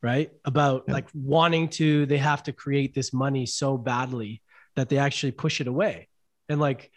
right 0.02 0.32
about 0.46 0.86
yeah. 0.88 0.94
like 0.94 1.08
wanting 1.14 1.68
to 1.68 2.06
they 2.06 2.18
have 2.18 2.44
to 2.44 2.54
create 2.54 2.94
this 2.94 3.12
money 3.12 3.46
so 3.46 3.78
badly 3.78 4.42
that 4.76 4.90
they 4.90 4.98
actually 4.98 5.32
push 5.32 5.60
it 5.60 5.68
away 5.68 6.08
and 6.48 6.60
like 6.60 6.92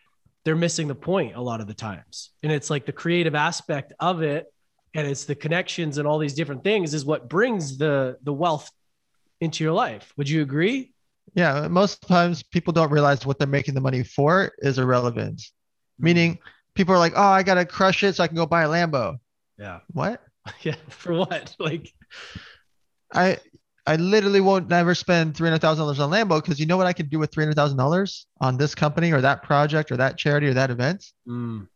they're 0.45 0.57
missing 0.57 0.89
the 0.89 0.95
point 0.95 1.37
a 1.37 1.41
lot 1.41 1.61
of 1.61 1.67
the 1.67 1.75
times 1.75 2.31
and 2.43 2.53
it's 2.53 2.71
like 2.71 2.87
the 2.87 2.93
creative 2.93 3.35
aspect 3.35 3.93
of 4.01 4.23
it 4.23 4.47
and 4.95 5.07
it's 5.07 5.25
the 5.25 5.35
connections 5.35 5.99
and 5.99 6.07
all 6.07 6.19
these 6.19 6.35
different 6.35 6.65
things 6.65 6.95
is 6.95 7.05
what 7.05 7.29
brings 7.29 7.79
the 7.79 8.17
the 8.23 8.33
wealth 8.33 8.71
into 9.41 9.65
your 9.65 9.73
life 9.73 10.13
would 10.17 10.29
you 10.29 10.43
agree 10.43 10.93
yeah, 11.35 11.67
most 11.69 12.07
times 12.07 12.43
people 12.43 12.73
don't 12.73 12.91
realize 12.91 13.25
what 13.25 13.39
they're 13.39 13.49
making 13.49 13.75
the 13.75 13.81
money 13.81 14.03
for 14.03 14.53
is 14.59 14.79
irrelevant. 14.79 15.39
Mm-hmm. 15.39 16.05
Meaning 16.05 16.39
people 16.75 16.95
are 16.95 16.99
like, 16.99 17.15
oh, 17.17 17.23
I 17.23 17.43
gotta 17.43 17.65
crush 17.65 18.03
it 18.03 18.17
so 18.17 18.25
I 18.25 18.27
can 18.27 18.37
go 18.37 18.47
buy 18.47 18.65
a 18.65 18.69
Lambo. 18.69 19.19
Yeah. 19.59 19.81
What? 19.93 20.23
Yeah. 20.63 20.75
For 20.89 21.15
what? 21.15 21.55
Like 21.61 21.93
I 23.15 23.39
I 23.87 23.97
literally 23.97 24.41
won't 24.41 24.69
never 24.69 24.95
spend 24.95 25.37
three 25.37 25.49
hundred 25.49 25.61
thousand 25.61 25.83
dollars 25.83 25.99
on 25.99 26.11
Lambo 26.11 26.41
because 26.41 26.61
you 26.61 26.67
know 26.67 26.77
what 26.77 26.87
I 26.87 26.93
could 26.93 27.11
do 27.11 27.19
with 27.19 27.33
three 27.33 27.43
hundred 27.45 27.57
thousand 27.57 27.79
dollars 27.79 28.27
on 28.41 28.57
this 28.57 28.75
company 28.75 29.13
or 29.13 29.21
that 29.21 29.43
project 29.43 29.91
or 29.91 29.97
that 29.97 30.17
charity 30.19 30.47
or 30.47 30.55
that 30.55 30.71
event. 30.71 31.05
Mm, 31.29 31.67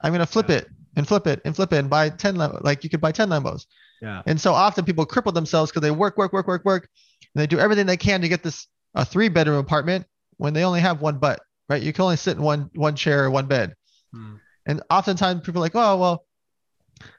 I'm 0.00 0.12
gonna 0.12 0.26
flip 0.26 0.48
Yeah. 0.48 0.56
it 0.58 0.68
and 0.96 1.08
flip 1.08 1.26
it 1.26 1.40
and 1.44 1.54
flip 1.56 1.72
it 1.72 1.78
and 1.78 1.90
buy 1.90 2.08
ten 2.10 2.36
Lam- 2.36 2.58
like 2.62 2.84
you 2.84 2.90
could 2.90 3.00
buy 3.00 3.10
ten 3.12 3.28
Lambos. 3.30 3.66
yeah. 4.00 4.22
And 4.26 4.40
so 4.40 4.52
often 4.52 4.84
people 4.84 5.04
cripple 5.06 5.34
themselves 5.34 5.70
because 5.72 5.82
they 5.82 5.90
work, 5.90 6.16
work, 6.16 6.32
work, 6.32 6.46
work, 6.46 6.64
work, 6.64 6.88
and 7.34 7.40
they 7.42 7.46
do 7.48 7.58
everything 7.58 7.86
they 7.86 7.96
can 7.96 8.20
to 8.20 8.28
get 8.28 8.42
this 8.44 8.68
a 8.94 9.04
three 9.04 9.28
bedroom 9.28 9.58
apartment 9.58 10.06
when 10.36 10.52
they 10.54 10.64
only 10.64 10.80
have 10.80 11.00
one 11.00 11.18
butt, 11.18 11.40
right? 11.68 11.82
You 11.82 11.92
can 11.92 12.02
only 12.04 12.16
sit 12.16 12.36
in 12.36 12.42
one 12.44 12.70
one 12.74 12.94
chair 12.94 13.24
or 13.24 13.30
one 13.30 13.46
bed. 13.46 13.74
Mm, 14.14 14.38
And 14.66 14.82
oftentimes 14.88 15.40
people 15.42 15.60
are 15.60 15.66
like, 15.66 15.74
oh 15.74 15.96
well, 15.96 16.26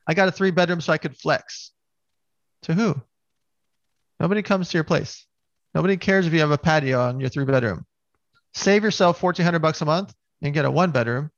I 0.07 0.13
got 0.13 0.29
a 0.29 0.31
three 0.31 0.51
bedroom 0.51 0.79
so 0.79 0.93
I 0.93 0.97
could 0.97 1.17
flex. 1.17 1.71
To 2.63 2.73
who? 2.73 3.01
Nobody 4.21 4.43
comes 4.43 4.69
to 4.69 4.77
your 4.77 4.83
place. 4.83 5.25
Nobody 5.73 5.97
cares 5.97 6.27
if 6.27 6.33
you 6.33 6.41
have 6.41 6.51
a 6.51 6.57
patio 6.57 7.01
on 7.01 7.19
your 7.19 7.29
three 7.29 7.43
bedroom. 7.43 7.85
Save 8.53 8.83
yourself 8.83 9.19
fourteen 9.19 9.45
hundred 9.45 9.63
bucks 9.63 9.81
a 9.81 9.85
month 9.85 10.13
and 10.43 10.53
get 10.53 10.63
a 10.65 10.69
one 10.71 10.91
bedroom. 10.91 11.31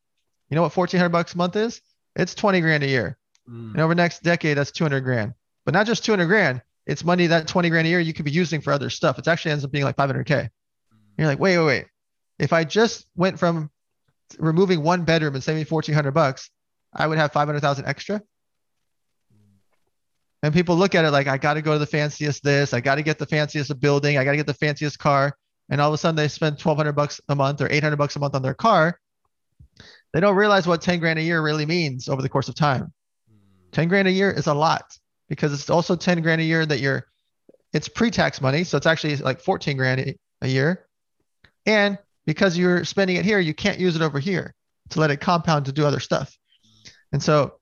You 0.49 0.55
know 0.55 0.63
what 0.63 0.73
fourteen 0.73 0.99
hundred 0.99 1.13
bucks 1.13 1.33
a 1.33 1.37
month 1.37 1.55
is? 1.55 1.81
It's 2.17 2.35
twenty 2.35 2.59
grand 2.59 2.83
a 2.83 2.87
year. 2.87 3.17
mm. 3.49 3.71
And 3.71 3.79
over 3.79 3.95
the 3.95 4.01
next 4.01 4.21
decade, 4.21 4.57
that's 4.57 4.71
200 4.71 4.99
grand. 5.01 5.33
But 5.65 5.73
not 5.73 5.87
just 5.87 6.03
200 6.03 6.25
grand, 6.25 6.61
it's 6.85 7.05
money 7.05 7.27
that 7.27 7.47
20 7.47 7.69
grand 7.69 7.87
a 7.87 7.89
year 7.89 7.99
you 8.01 8.13
could 8.13 8.25
be 8.25 8.31
using 8.31 8.59
for 8.59 8.73
other 8.73 8.89
stuff. 8.89 9.17
It 9.17 9.27
actually 9.27 9.51
ends 9.51 9.63
up 9.63 9.71
being 9.71 9.85
like 9.85 9.95
500K. 9.95 10.49
You're 11.17 11.27
like, 11.27 11.39
wait, 11.39 11.57
wait, 11.57 11.65
wait. 11.65 11.85
If 12.37 12.51
I 12.51 12.65
just 12.65 13.07
went 13.15 13.39
from 13.39 13.71
removing 14.39 14.83
one 14.83 15.05
bedroom 15.05 15.35
and 15.35 15.43
saving 15.43 15.65
1400 15.65 16.11
bucks, 16.11 16.49
I 16.93 17.07
would 17.07 17.17
have 17.17 17.31
500,000 17.31 17.85
extra. 17.85 18.21
And 20.43 20.53
people 20.53 20.75
look 20.75 20.93
at 20.93 21.05
it 21.05 21.11
like, 21.11 21.27
I 21.27 21.37
got 21.37 21.55
to 21.55 21.61
go 21.61 21.73
to 21.73 21.79
the 21.79 21.87
fanciest 21.87 22.43
this, 22.43 22.73
I 22.73 22.81
got 22.81 22.95
to 22.95 23.01
get 23.01 23.17
the 23.17 23.25
fanciest 23.25 23.79
building, 23.79 24.17
I 24.17 24.25
got 24.25 24.31
to 24.31 24.37
get 24.37 24.45
the 24.45 24.53
fanciest 24.53 24.99
car. 24.99 25.35
And 25.69 25.79
all 25.79 25.87
of 25.87 25.93
a 25.93 25.97
sudden 25.97 26.17
they 26.17 26.27
spend 26.27 26.55
1200 26.55 26.91
bucks 26.91 27.21
a 27.29 27.35
month 27.35 27.61
or 27.61 27.71
800 27.71 27.95
bucks 27.95 28.17
a 28.17 28.19
month 28.19 28.35
on 28.35 28.41
their 28.41 28.53
car. 28.53 28.99
They 30.13 30.19
don't 30.19 30.35
realize 30.35 30.67
what 30.67 30.81
10 30.81 30.99
grand 30.99 31.17
a 31.17 31.23
year 31.23 31.41
really 31.41 31.65
means 31.65 32.09
over 32.09 32.21
the 32.21 32.29
course 32.29 32.49
of 32.49 32.55
time. 32.55 32.91
10 33.71 33.87
grand 33.87 34.07
a 34.07 34.11
year 34.11 34.29
is 34.29 34.47
a 34.47 34.53
lot 34.53 34.97
because 35.29 35.53
it's 35.53 35.69
also 35.69 35.95
10 35.95 36.21
grand 36.21 36.41
a 36.41 36.43
year 36.43 36.65
that 36.65 36.79
you're 36.79 37.05
it's 37.73 37.87
pre-tax 37.87 38.39
money 38.39 38.63
so 38.63 38.77
it's 38.77 38.85
actually 38.85 39.15
like 39.17 39.39
14 39.39 39.77
grand 39.77 39.99
a- 39.99 40.15
a 40.43 40.47
year 40.47 40.85
and 41.65 41.97
because 42.25 42.55
you're 42.55 42.85
spending 42.85 43.15
it 43.15 43.25
here 43.25 43.39
you 43.39 43.53
can't 43.53 43.79
use 43.79 43.95
it 43.95 44.03
over 44.03 44.19
here 44.19 44.53
to 44.89 44.99
let 44.99 45.09
it 45.09 45.19
compound 45.21 45.65
to 45.65 45.71
do 45.71 45.85
other 45.85 45.99
stuff 45.99 46.37
and 47.11 47.23
so 47.23 47.55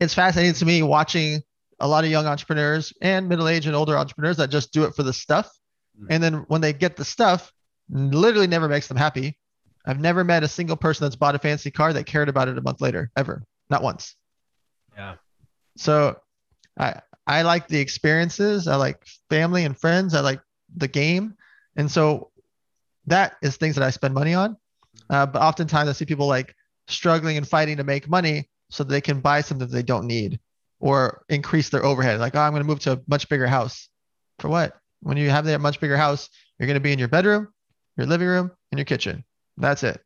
it's 0.00 0.12
fascinating 0.12 0.52
to 0.54 0.66
me 0.66 0.82
watching 0.82 1.40
a 1.80 1.88
lot 1.88 2.04
of 2.04 2.10
young 2.10 2.26
entrepreneurs 2.26 2.92
and 3.02 3.28
middle-aged 3.28 3.66
and 3.66 3.74
older 3.76 3.96
entrepreneurs 3.96 4.36
that 4.36 4.50
just 4.50 4.72
do 4.72 4.84
it 4.84 4.94
for 4.94 5.02
the 5.02 5.12
stuff 5.12 5.50
and 6.08 6.22
then 6.22 6.34
when 6.48 6.60
they 6.60 6.72
get 6.72 6.96
the 6.96 7.04
stuff 7.04 7.52
literally 7.90 8.46
never 8.46 8.68
makes 8.68 8.88
them 8.88 8.96
happy 8.96 9.36
i've 9.86 10.00
never 10.00 10.24
met 10.24 10.42
a 10.42 10.48
single 10.48 10.76
person 10.76 11.04
that's 11.04 11.16
bought 11.16 11.34
a 11.34 11.38
fancy 11.38 11.70
car 11.70 11.92
that 11.92 12.06
cared 12.06 12.28
about 12.28 12.48
it 12.48 12.56
a 12.56 12.62
month 12.62 12.80
later 12.80 13.10
ever 13.16 13.42
not 13.68 13.82
once 13.82 14.16
Yeah. 14.96 15.16
so 15.76 16.16
I 16.78 17.00
I 17.26 17.42
like 17.42 17.68
the 17.68 17.78
experiences. 17.78 18.66
I 18.66 18.74
like 18.76 19.04
family 19.28 19.64
and 19.64 19.78
friends. 19.78 20.14
I 20.14 20.20
like 20.20 20.40
the 20.76 20.88
game, 20.88 21.34
and 21.76 21.88
so 21.90 22.30
that 23.06 23.36
is 23.42 23.56
things 23.56 23.76
that 23.76 23.84
I 23.84 23.90
spend 23.90 24.14
money 24.14 24.34
on. 24.34 24.56
Uh, 25.08 25.26
but 25.26 25.40
oftentimes 25.42 25.88
I 25.88 25.92
see 25.92 26.06
people 26.06 26.26
like 26.26 26.54
struggling 26.88 27.36
and 27.36 27.46
fighting 27.46 27.76
to 27.76 27.84
make 27.84 28.08
money 28.08 28.48
so 28.70 28.82
that 28.82 28.90
they 28.90 29.00
can 29.00 29.20
buy 29.20 29.42
something 29.42 29.66
that 29.68 29.72
they 29.72 29.82
don't 29.82 30.06
need 30.06 30.40
or 30.80 31.24
increase 31.28 31.68
their 31.68 31.84
overhead. 31.84 32.18
Like, 32.18 32.34
oh, 32.34 32.40
I'm 32.40 32.52
going 32.52 32.62
to 32.62 32.66
move 32.66 32.80
to 32.80 32.92
a 32.92 33.00
much 33.06 33.28
bigger 33.28 33.46
house. 33.46 33.88
For 34.38 34.48
what? 34.48 34.76
When 35.00 35.16
you 35.16 35.30
have 35.30 35.44
that 35.44 35.60
much 35.60 35.80
bigger 35.80 35.96
house, 35.96 36.28
you're 36.58 36.66
going 36.66 36.74
to 36.74 36.80
be 36.80 36.92
in 36.92 36.98
your 36.98 37.08
bedroom, 37.08 37.48
your 37.96 38.06
living 38.06 38.28
room, 38.28 38.50
and 38.72 38.78
your 38.78 38.84
kitchen. 38.84 39.24
That's 39.56 39.82
it. 39.82 40.02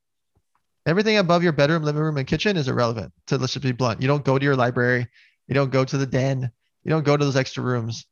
Everything 0.86 1.16
above 1.16 1.42
your 1.42 1.52
bedroom, 1.52 1.82
living 1.82 2.02
room, 2.02 2.18
and 2.18 2.26
kitchen 2.26 2.56
is 2.56 2.68
irrelevant. 2.68 3.12
To 3.28 3.38
let's 3.38 3.54
just 3.54 3.62
be 3.62 3.72
blunt. 3.72 4.02
You 4.02 4.08
don't 4.08 4.24
go 4.24 4.38
to 4.38 4.44
your 4.44 4.56
library. 4.56 5.08
You 5.48 5.54
don't 5.54 5.72
go 5.72 5.84
to 5.84 5.96
the 5.96 6.06
den. 6.06 6.50
You 6.82 6.90
don't 6.90 7.04
go 7.04 7.16
to 7.16 7.24
those 7.24 7.36
extra 7.36 7.62
rooms. 7.62 8.06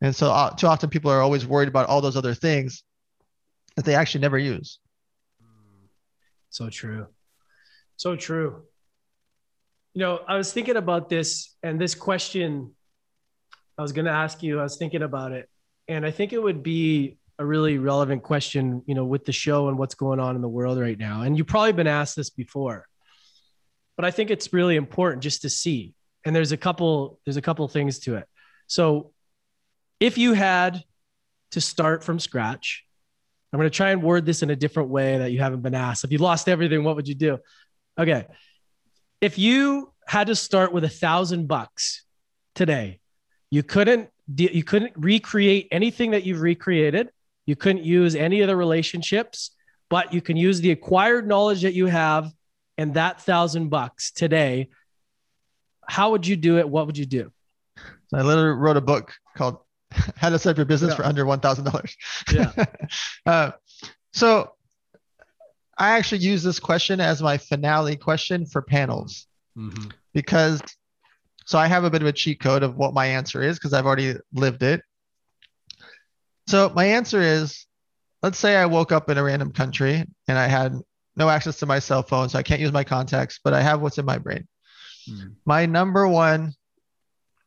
And 0.00 0.14
so 0.14 0.30
uh, 0.30 0.50
too 0.50 0.66
often 0.66 0.90
people 0.90 1.10
are 1.10 1.20
always 1.20 1.46
worried 1.46 1.68
about 1.68 1.88
all 1.88 2.00
those 2.00 2.16
other 2.16 2.34
things 2.34 2.82
that 3.76 3.84
they 3.84 3.94
actually 3.94 4.22
never 4.22 4.38
use. 4.38 4.78
So 6.50 6.70
true. 6.70 7.08
So 7.96 8.16
true. 8.16 8.62
You 9.94 10.00
know, 10.00 10.20
I 10.26 10.36
was 10.36 10.52
thinking 10.52 10.76
about 10.76 11.08
this 11.08 11.54
and 11.62 11.80
this 11.80 11.94
question 11.94 12.74
I 13.76 13.82
was 13.82 13.92
going 13.92 14.04
to 14.04 14.10
ask 14.10 14.42
you, 14.42 14.60
I 14.60 14.62
was 14.62 14.76
thinking 14.76 15.02
about 15.02 15.32
it. 15.32 15.48
And 15.88 16.06
I 16.06 16.10
think 16.10 16.32
it 16.32 16.42
would 16.42 16.62
be 16.62 17.18
a 17.38 17.44
really 17.44 17.78
relevant 17.78 18.22
question, 18.22 18.82
you 18.86 18.94
know, 18.94 19.04
with 19.04 19.24
the 19.24 19.32
show 19.32 19.68
and 19.68 19.76
what's 19.76 19.94
going 19.94 20.20
on 20.20 20.36
in 20.36 20.42
the 20.42 20.48
world 20.48 20.78
right 20.78 20.98
now. 20.98 21.22
And 21.22 21.36
you've 21.36 21.48
probably 21.48 21.72
been 21.72 21.86
asked 21.86 22.14
this 22.16 22.30
before. 22.30 22.86
But 23.96 24.04
I 24.04 24.10
think 24.10 24.30
it's 24.30 24.52
really 24.52 24.76
important 24.76 25.22
just 25.22 25.42
to 25.42 25.50
see. 25.50 25.94
And 26.24 26.34
there's 26.34 26.52
a 26.52 26.56
couple 26.56 27.20
there's 27.26 27.36
a 27.36 27.42
couple 27.42 27.66
things 27.68 27.98
to 28.00 28.16
it. 28.16 28.26
So, 28.66 29.12
if 30.00 30.16
you 30.18 30.32
had 30.32 30.82
to 31.52 31.60
start 31.60 32.02
from 32.02 32.18
scratch, 32.18 32.84
I'm 33.52 33.58
going 33.58 33.70
to 33.70 33.76
try 33.76 33.90
and 33.90 34.02
word 34.02 34.26
this 34.26 34.42
in 34.42 34.50
a 34.50 34.56
different 34.56 34.88
way 34.88 35.18
that 35.18 35.32
you 35.32 35.40
haven't 35.40 35.62
been 35.62 35.74
asked. 35.74 36.02
If 36.02 36.12
you 36.12 36.18
lost 36.18 36.48
everything, 36.48 36.82
what 36.82 36.96
would 36.96 37.06
you 37.06 37.14
do? 37.14 37.38
Okay. 37.98 38.26
If 39.20 39.38
you 39.38 39.92
had 40.06 40.26
to 40.26 40.34
start 40.34 40.72
with 40.72 40.84
a 40.84 40.88
thousand 40.88 41.46
bucks 41.46 42.04
today, 42.54 43.00
you 43.50 43.62
couldn't 43.62 44.10
you 44.36 44.64
couldn't 44.64 44.92
recreate 44.96 45.68
anything 45.70 46.12
that 46.12 46.24
you've 46.24 46.40
recreated. 46.40 47.10
You 47.46 47.56
couldn't 47.56 47.84
use 47.84 48.14
any 48.14 48.40
of 48.40 48.48
the 48.48 48.56
relationships, 48.56 49.50
but 49.90 50.14
you 50.14 50.22
can 50.22 50.36
use 50.36 50.60
the 50.60 50.70
acquired 50.70 51.28
knowledge 51.28 51.62
that 51.62 51.74
you 51.74 51.86
have 51.86 52.32
and 52.78 52.94
that 52.94 53.20
thousand 53.20 53.68
bucks 53.68 54.10
today. 54.12 54.68
How 55.86 56.10
would 56.12 56.26
you 56.26 56.36
do 56.36 56.58
it? 56.58 56.68
What 56.68 56.86
would 56.86 56.96
you 56.96 57.04
do? 57.04 57.30
So 58.08 58.16
I 58.18 58.22
literally 58.22 58.56
wrote 58.58 58.78
a 58.78 58.80
book 58.80 59.12
called 59.36 59.58
How 60.16 60.30
to 60.30 60.38
Set 60.38 60.52
Up 60.52 60.56
Your 60.56 60.64
Business 60.66 60.92
Yeah. 60.92 60.96
for 60.96 61.04
Under 61.04 61.26
One 61.26 61.40
Thousand 61.40 61.64
Dollars. 61.66 61.94
Yeah. 62.32 62.52
uh, 63.26 63.50
so 64.14 64.54
I 65.78 65.90
actually 65.90 66.18
use 66.18 66.42
this 66.42 66.60
question 66.60 67.00
as 67.00 67.22
my 67.22 67.38
finale 67.38 67.96
question 67.96 68.46
for 68.46 68.62
panels 68.62 69.26
because 70.12 70.60
so 71.46 71.58
I 71.58 71.66
have 71.66 71.84
a 71.84 71.90
bit 71.90 72.02
of 72.02 72.08
a 72.08 72.12
cheat 72.12 72.40
code 72.40 72.62
of 72.62 72.76
what 72.76 72.94
my 72.94 73.06
answer 73.06 73.42
is 73.42 73.58
because 73.58 73.72
I've 73.72 73.86
already 73.86 74.14
lived 74.32 74.62
it. 74.62 74.82
So 76.46 76.70
my 76.74 76.84
answer 76.84 77.20
is 77.20 77.66
let's 78.22 78.38
say 78.38 78.56
I 78.56 78.66
woke 78.66 78.90
up 78.92 79.10
in 79.10 79.18
a 79.18 79.22
random 79.22 79.52
country 79.52 80.04
and 80.28 80.38
I 80.38 80.46
had 80.46 80.74
no 81.16 81.28
access 81.28 81.58
to 81.58 81.66
my 81.66 81.78
cell 81.78 82.02
phone, 82.02 82.28
so 82.28 82.38
I 82.38 82.42
can't 82.42 82.60
use 82.60 82.72
my 82.72 82.84
contacts, 82.84 83.38
but 83.44 83.52
I 83.52 83.60
have 83.60 83.80
what's 83.82 83.98
in 83.98 84.04
my 84.04 84.18
brain. 84.18 84.48
Mhm. 85.08 85.34
My 85.44 85.66
number 85.66 86.08
one 86.08 86.54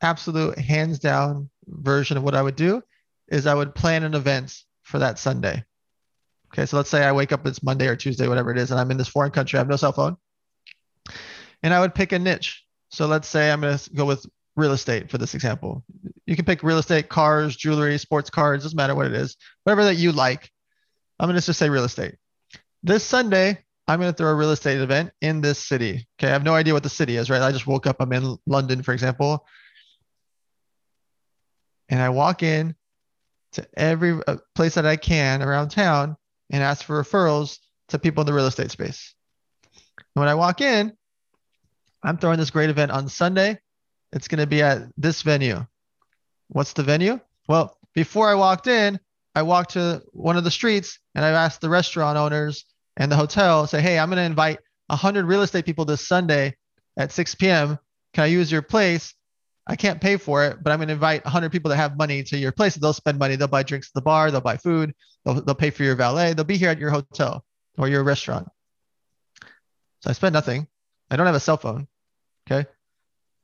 absolute 0.02 0.58
hands 0.60 1.00
down 1.00 1.50
version 1.68 2.18
of 2.18 2.24
what 2.24 2.36
I 2.36 2.42
would 2.42 2.56
do 2.56 2.84
is 3.28 3.48
I 3.48 3.56
would 3.56 3.74
plan 3.76 4.04
an 4.04 4.14
event 4.14 4.54
for 4.84 5.00
that 5.00 5.20
Sunday. 5.20 5.66
Okay, 6.54 6.66
so 6.66 6.78
let's 6.78 6.90
say 6.90 7.04
I 7.04 7.12
wake 7.12 7.32
up, 7.32 7.46
it's 7.46 7.62
Monday 7.62 7.88
or 7.88 7.96
Tuesday, 7.96 8.28
whatever 8.28 8.52
it 8.52 8.58
is, 8.58 8.72
and 8.72 8.80
I'm 8.80 8.92
in 8.92 8.98
this 8.98 9.08
foreign 9.08 9.32
country, 9.32 9.58
I 9.58 9.62
have 9.62 9.68
no 9.68 9.76
cell 9.76 9.92
phone. 9.92 10.18
And 11.64 11.74
I 11.74 11.80
would 11.80 11.94
pick 11.94 12.12
a 12.12 12.20
niche. 12.20 12.64
So 12.90 13.06
let's 13.06 13.28
say 13.28 13.52
I'm 13.52 13.62
going 13.62 13.78
to 13.78 13.90
go 13.92 14.06
with 14.06 14.26
real 14.56 14.72
estate 14.72 15.12
for 15.12 15.18
this 15.18 15.36
example. 15.36 15.84
You 16.26 16.36
can 16.36 16.46
pick 16.46 16.64
real 16.64 16.78
estate, 16.78 17.10
cars, 17.10 17.56
jewelry, 17.56 17.98
sports 17.98 18.30
cards, 18.30 18.64
doesn't 18.64 18.78
matter 18.78 18.96
what 18.96 19.06
it 19.08 19.14
is, 19.14 19.38
whatever 19.64 19.84
that 19.86 19.96
you 19.96 20.12
like. 20.12 20.50
I'm 21.20 21.28
going 21.28 21.40
to 21.40 21.46
just 21.46 21.60
say 21.60 21.70
real 21.70 21.84
estate. 21.84 22.16
This 22.84 23.04
Sunday, 23.04 23.64
I'm 23.88 24.00
going 24.00 24.12
to 24.12 24.18
throw 24.18 24.30
a 24.30 24.36
real 24.36 24.52
estate 24.52 24.80
event 24.80 25.12
in 25.22 25.42
this 25.42 25.60
city. 25.60 26.08
Okay, 26.20 26.28
I 26.28 26.32
have 26.32 26.44
no 26.44 26.54
idea 26.54 26.74
what 26.74 26.84
the 26.84 26.90
city 26.90 27.18
is, 27.18 27.30
right? 27.30 27.42
I 27.42 27.52
just 27.52 27.68
woke 27.68 27.88
up, 27.88 27.98
I'm 28.00 28.14
in 28.14 28.38
London, 28.46 28.84
for 28.84 28.94
example. 28.94 29.46
And 31.90 32.02
I 32.02 32.10
walk 32.10 32.44
in 32.44 32.76
to 33.54 33.68
every 33.76 34.20
uh, 34.28 34.38
place 34.56 34.76
that 34.76 34.86
I 34.86 34.98
can 34.98 35.42
around 35.42 35.70
town 35.70 36.18
and 36.50 36.64
ask 36.64 36.86
for 36.86 37.02
referrals 37.02 37.60
to 37.90 38.00
people 38.00 38.22
in 38.22 38.28
the 38.28 38.34
real 38.34 38.48
estate 38.48 38.72
space. 38.72 39.14
And 39.98 40.22
when 40.22 40.28
I 40.28 40.36
walk 40.36 40.62
in, 40.62 40.94
I'm 42.04 42.18
throwing 42.18 42.40
this 42.40 42.50
great 42.50 42.70
event 42.70 42.92
on 42.92 43.10
Sunday. 43.10 43.60
It's 44.14 44.28
going 44.28 44.40
to 44.40 44.48
be 44.48 44.62
at 44.62 44.84
this 44.98 45.22
venue. 45.22 45.66
What's 46.50 46.74
the 46.74 46.84
venue? 46.84 47.20
Well, 47.48 47.78
before 47.94 48.30
I 48.30 48.36
walked 48.36 48.68
in, 48.68 49.00
I 49.36 49.42
walked 49.44 49.72
to 49.72 50.02
one 50.14 50.38
of 50.38 50.44
the 50.44 50.52
streets 50.52 51.00
and 51.14 51.24
I 51.24 51.30
asked 51.30 51.62
the 51.62 51.70
restaurant 51.70 52.18
owners 52.18 52.66
and 52.96 53.12
the 53.12 53.16
hotel, 53.16 53.68
say, 53.68 53.82
hey, 53.82 54.00
I'm 54.00 54.10
going 54.10 54.18
to 54.18 54.24
invite 54.24 54.60
100 54.88 55.26
real 55.26 55.42
estate 55.42 55.66
people 55.66 55.86
this 55.86 56.08
Sunday 56.08 56.56
at 56.98 57.12
6 57.12 57.36
p.m. 57.36 57.78
Can 58.14 58.24
I 58.24 58.28
use 58.28 58.52
your 58.52 58.62
place? 58.62 59.14
I 59.70 59.76
can't 59.76 60.00
pay 60.00 60.16
for 60.16 60.46
it, 60.46 60.64
but 60.64 60.72
I'm 60.72 60.80
going 60.80 60.88
to 60.88 60.94
invite 60.94 61.26
100 61.26 61.52
people 61.52 61.70
that 61.70 61.76
have 61.76 61.98
money 61.98 62.24
to 62.24 62.38
your 62.38 62.54
place. 62.54 62.76
They'll 62.76 62.94
spend 62.94 63.20
money. 63.20 63.36
They'll 63.36 63.50
buy 63.50 63.64
drinks 63.64 63.90
at 63.90 63.94
the 63.94 64.02
bar. 64.02 64.32
They'll 64.32 64.40
buy 64.40 64.56
food. 64.56 64.96
They'll, 65.26 65.42
they'll 65.42 65.56
pay 65.56 65.72
for 65.72 65.84
your 65.84 65.96
valet. 65.96 66.34
They'll 66.34 66.46
be 66.46 66.58
here 66.58 66.70
at 66.70 66.80
your 66.80 66.90
hotel 66.90 67.44
or 67.78 67.90
your 67.90 68.04
restaurant. 68.04 68.48
So 70.02 70.10
I 70.10 70.14
spend 70.14 70.34
nothing. 70.34 70.68
I 71.12 71.18
don't 71.18 71.26
have 71.26 71.36
a 71.36 71.40
cell 71.42 71.58
phone. 71.58 71.88
Okay. 72.50 72.68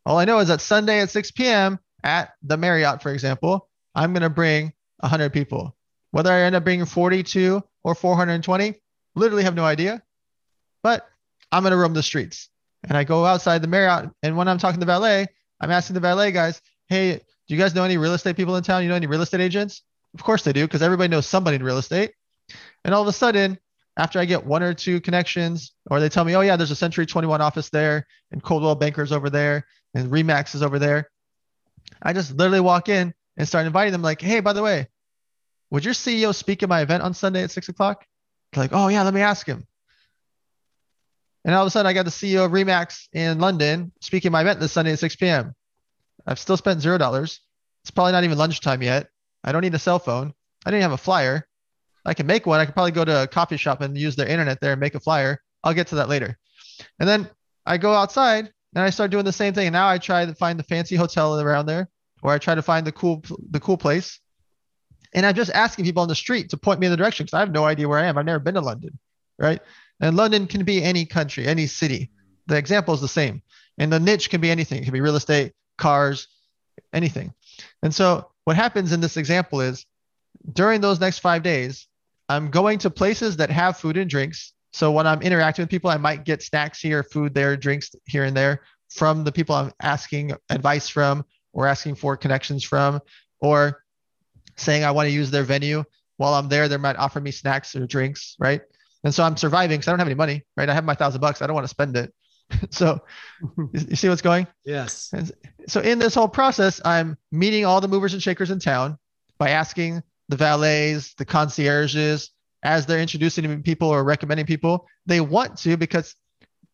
All 0.05 0.17
I 0.17 0.25
know 0.25 0.39
is 0.39 0.47
that 0.47 0.61
Sunday 0.61 1.01
at 1.01 1.09
6 1.09 1.31
p.m. 1.31 1.77
at 2.03 2.33
the 2.41 2.57
Marriott, 2.57 3.01
for 3.01 3.11
example, 3.11 3.69
I'm 3.93 4.13
going 4.13 4.23
to 4.23 4.29
bring 4.29 4.73
100 4.99 5.31
people. 5.31 5.75
Whether 6.11 6.31
I 6.31 6.41
end 6.41 6.55
up 6.55 6.63
bringing 6.63 6.85
42 6.85 7.61
or 7.83 7.95
420, 7.95 8.75
literally 9.15 9.43
have 9.43 9.55
no 9.55 9.65
idea. 9.65 10.01
But 10.83 11.05
I'm 11.51 11.63
going 11.63 11.71
to 11.71 11.77
roam 11.77 11.93
the 11.93 12.03
streets. 12.03 12.49
And 12.83 12.97
I 12.97 13.03
go 13.03 13.25
outside 13.25 13.61
the 13.61 13.67
Marriott. 13.67 14.09
And 14.21 14.37
when 14.37 14.47
I'm 14.47 14.57
talking 14.57 14.79
to 14.79 14.85
the 14.85 14.91
valet, 14.91 15.27
I'm 15.63 15.71
asking 15.71 15.93
the 15.93 16.01
valet 16.01 16.33
guys, 16.33 16.61
hey, 16.89 17.13
do 17.13 17.55
you 17.55 17.57
guys 17.57 17.73
know 17.73 17.85
any 17.85 17.97
real 17.97 18.13
estate 18.13 18.35
people 18.35 18.57
in 18.57 18.63
town? 18.63 18.83
You 18.83 18.89
know 18.89 18.95
any 18.95 19.07
real 19.07 19.21
estate 19.21 19.39
agents? 19.39 19.81
Of 20.13 20.21
course 20.21 20.43
they 20.43 20.51
do, 20.51 20.67
because 20.67 20.81
everybody 20.81 21.07
knows 21.07 21.25
somebody 21.25 21.55
in 21.55 21.63
real 21.63 21.77
estate. 21.77 22.11
And 22.83 22.93
all 22.93 23.01
of 23.01 23.07
a 23.07 23.13
sudden, 23.13 23.57
after 23.95 24.19
I 24.19 24.25
get 24.25 24.45
one 24.45 24.61
or 24.61 24.73
two 24.73 24.99
connections, 24.99 25.71
or 25.89 26.01
they 26.01 26.09
tell 26.09 26.25
me, 26.25 26.35
oh, 26.35 26.41
yeah, 26.41 26.57
there's 26.57 26.71
a 26.71 26.75
Century 26.75 27.05
21 27.05 27.39
office 27.39 27.69
there, 27.69 28.05
and 28.31 28.43
Coldwell 28.43 28.75
Bankers 28.75 29.13
over 29.13 29.29
there, 29.29 29.65
and 29.93 30.11
Remax 30.11 30.53
is 30.53 30.63
over 30.63 30.79
there. 30.79 31.09
I 32.01 32.11
just 32.11 32.35
literally 32.35 32.59
walk 32.59 32.89
in 32.89 33.13
and 33.37 33.47
start 33.47 33.65
inviting 33.65 33.93
them, 33.93 34.01
like, 34.01 34.19
hey, 34.19 34.41
by 34.41 34.51
the 34.51 34.63
way, 34.63 34.89
would 35.71 35.85
your 35.85 35.93
CEO 35.93 36.35
speak 36.35 36.61
at 36.61 36.69
my 36.69 36.81
event 36.81 37.03
on 37.03 37.13
Sunday 37.13 37.41
at 37.41 37.51
six 37.51 37.69
o'clock? 37.69 38.05
They're 38.51 38.65
like, 38.65 38.73
oh, 38.73 38.89
yeah, 38.89 39.03
let 39.03 39.13
me 39.13 39.21
ask 39.21 39.47
him. 39.47 39.65
And 41.45 41.53
all 41.53 41.63
of 41.63 41.67
a 41.67 41.71
sudden, 41.71 41.89
I 41.89 41.93
got 41.93 42.05
the 42.05 42.11
CEO 42.11 42.45
of 42.45 42.51
Remax 42.51 43.07
in 43.11 43.39
London 43.39 43.91
speaking 43.99 44.31
my 44.31 44.41
event 44.41 44.59
this 44.59 44.71
Sunday 44.71 44.93
at 44.93 44.99
6 44.99 45.15
p.m. 45.17 45.55
I've 46.25 46.39
still 46.39 46.57
spent 46.57 46.81
zero 46.81 46.97
dollars. 46.97 47.41
It's 47.83 47.91
probably 47.91 48.13
not 48.13 48.23
even 48.23 48.37
lunchtime 48.37 48.81
yet. 48.81 49.09
I 49.43 49.51
don't 49.51 49.61
need 49.61 49.73
a 49.73 49.79
cell 49.79 49.99
phone. 49.99 50.33
I 50.65 50.71
didn't 50.71 50.83
have 50.83 50.93
a 50.93 50.97
flyer. 50.97 51.45
I 52.05 52.13
can 52.13 52.27
make 52.27 52.45
one. 52.45 52.59
I 52.59 52.65
could 52.65 52.75
probably 52.75 52.91
go 52.91 53.03
to 53.03 53.23
a 53.23 53.27
coffee 53.27 53.57
shop 53.57 53.81
and 53.81 53.97
use 53.97 54.15
their 54.15 54.27
internet 54.27 54.61
there 54.61 54.71
and 54.71 54.79
make 54.79 54.95
a 54.95 54.99
flyer. 54.99 55.41
I'll 55.63 55.73
get 55.73 55.87
to 55.87 55.95
that 55.95 56.09
later. 56.09 56.37
And 56.99 57.07
then 57.07 57.29
I 57.65 57.77
go 57.77 57.93
outside 57.93 58.51
and 58.75 58.83
I 58.83 58.89
start 58.89 59.11
doing 59.11 59.25
the 59.25 59.31
same 59.33 59.53
thing. 59.53 59.67
And 59.67 59.73
now 59.73 59.87
I 59.87 59.97
try 59.97 60.25
to 60.25 60.35
find 60.35 60.57
the 60.57 60.63
fancy 60.63 60.95
hotel 60.95 61.39
around 61.39 61.65
there, 61.65 61.89
or 62.21 62.31
I 62.31 62.37
try 62.37 62.55
to 62.55 62.61
find 62.61 62.87
the 62.87 62.91
cool 62.91 63.23
the 63.49 63.59
cool 63.59 63.77
place. 63.77 64.19
And 65.13 65.25
I'm 65.25 65.35
just 65.35 65.51
asking 65.51 65.85
people 65.85 66.01
on 66.01 66.07
the 66.09 66.15
street 66.15 66.49
to 66.49 66.57
point 66.57 66.79
me 66.79 66.87
in 66.87 66.91
the 66.91 66.97
direction 66.97 67.25
because 67.25 67.35
I 67.35 67.39
have 67.41 67.51
no 67.51 67.65
idea 67.65 67.87
where 67.87 67.99
I 67.99 68.05
am. 68.05 68.17
I've 68.17 68.25
never 68.25 68.39
been 68.39 68.55
to 68.55 68.61
London, 68.61 68.97
right? 69.37 69.61
And 70.03 70.17
London 70.17 70.47
can 70.47 70.65
be 70.65 70.83
any 70.83 71.05
country, 71.05 71.47
any 71.47 71.65
city. 71.65 72.11
The 72.47 72.57
example 72.57 72.93
is 72.93 72.99
the 72.99 73.07
same. 73.07 73.41
And 73.77 73.91
the 73.91 74.01
niche 74.01 74.29
can 74.29 74.41
be 74.41 74.51
anything. 74.51 74.81
It 74.81 74.83
can 74.83 74.91
be 74.91 74.99
real 74.99 75.15
estate, 75.15 75.53
cars, 75.77 76.27
anything. 76.91 77.33
And 77.81 77.95
so 77.95 78.29
what 78.43 78.57
happens 78.57 78.91
in 78.91 78.99
this 78.99 79.15
example 79.15 79.61
is 79.61 79.85
during 80.51 80.81
those 80.81 80.99
next 80.99 81.19
five 81.19 81.41
days, 81.41 81.87
I'm 82.27 82.51
going 82.51 82.79
to 82.79 82.89
places 82.89 83.37
that 83.37 83.49
have 83.49 83.77
food 83.77 83.95
and 83.95 84.09
drinks. 84.09 84.51
So 84.73 84.91
when 84.91 85.07
I'm 85.07 85.21
interacting 85.21 85.63
with 85.63 85.69
people, 85.69 85.89
I 85.89 85.95
might 85.95 86.25
get 86.25 86.43
snacks 86.43 86.81
here, 86.81 87.01
food 87.03 87.33
there, 87.33 87.55
drinks 87.55 87.95
here 88.05 88.25
and 88.25 88.35
there 88.35 88.63
from 88.89 89.23
the 89.23 89.31
people 89.31 89.55
I'm 89.55 89.71
asking 89.81 90.33
advice 90.49 90.89
from 90.89 91.23
or 91.53 91.65
asking 91.65 91.95
for 91.95 92.17
connections 92.17 92.65
from 92.65 92.99
or 93.39 93.85
saying 94.57 94.83
I 94.83 94.91
want 94.91 95.07
to 95.07 95.13
use 95.13 95.31
their 95.31 95.43
venue. 95.43 95.85
While 96.17 96.33
I'm 96.33 96.49
there, 96.49 96.67
they 96.67 96.75
might 96.75 96.97
offer 96.97 97.21
me 97.21 97.31
snacks 97.31 97.73
or 97.73 97.87
drinks, 97.87 98.35
right? 98.37 98.61
And 99.03 99.13
so 99.13 99.23
I'm 99.23 99.37
surviving 99.37 99.77
because 99.77 99.87
I 99.87 99.91
don't 99.91 99.99
have 99.99 100.07
any 100.07 100.15
money, 100.15 100.43
right? 100.55 100.69
I 100.69 100.73
have 100.73 100.85
my 100.85 100.95
thousand 100.95 101.21
bucks. 101.21 101.41
I 101.41 101.47
don't 101.47 101.55
want 101.55 101.65
to 101.65 101.69
spend 101.69 101.97
it. 101.97 102.13
so 102.69 103.01
you 103.73 103.95
see 103.95 104.09
what's 104.09 104.21
going? 104.21 104.47
Yes. 104.65 105.09
And 105.13 105.31
so 105.67 105.81
in 105.81 105.99
this 105.99 106.15
whole 106.15 106.27
process, 106.27 106.81
I'm 106.85 107.17
meeting 107.31 107.65
all 107.65 107.81
the 107.81 107.87
movers 107.87 108.13
and 108.13 108.21
shakers 108.21 108.51
in 108.51 108.59
town 108.59 108.97
by 109.37 109.49
asking 109.49 110.03
the 110.29 110.37
valets, 110.37 111.13
the 111.15 111.25
concierges, 111.25 112.31
as 112.63 112.85
they're 112.85 112.99
introducing 112.99 113.61
people 113.61 113.89
or 113.89 114.03
recommending 114.03 114.45
people, 114.45 114.87
they 115.05 115.19
want 115.19 115.57
to 115.59 115.77
because 115.77 116.15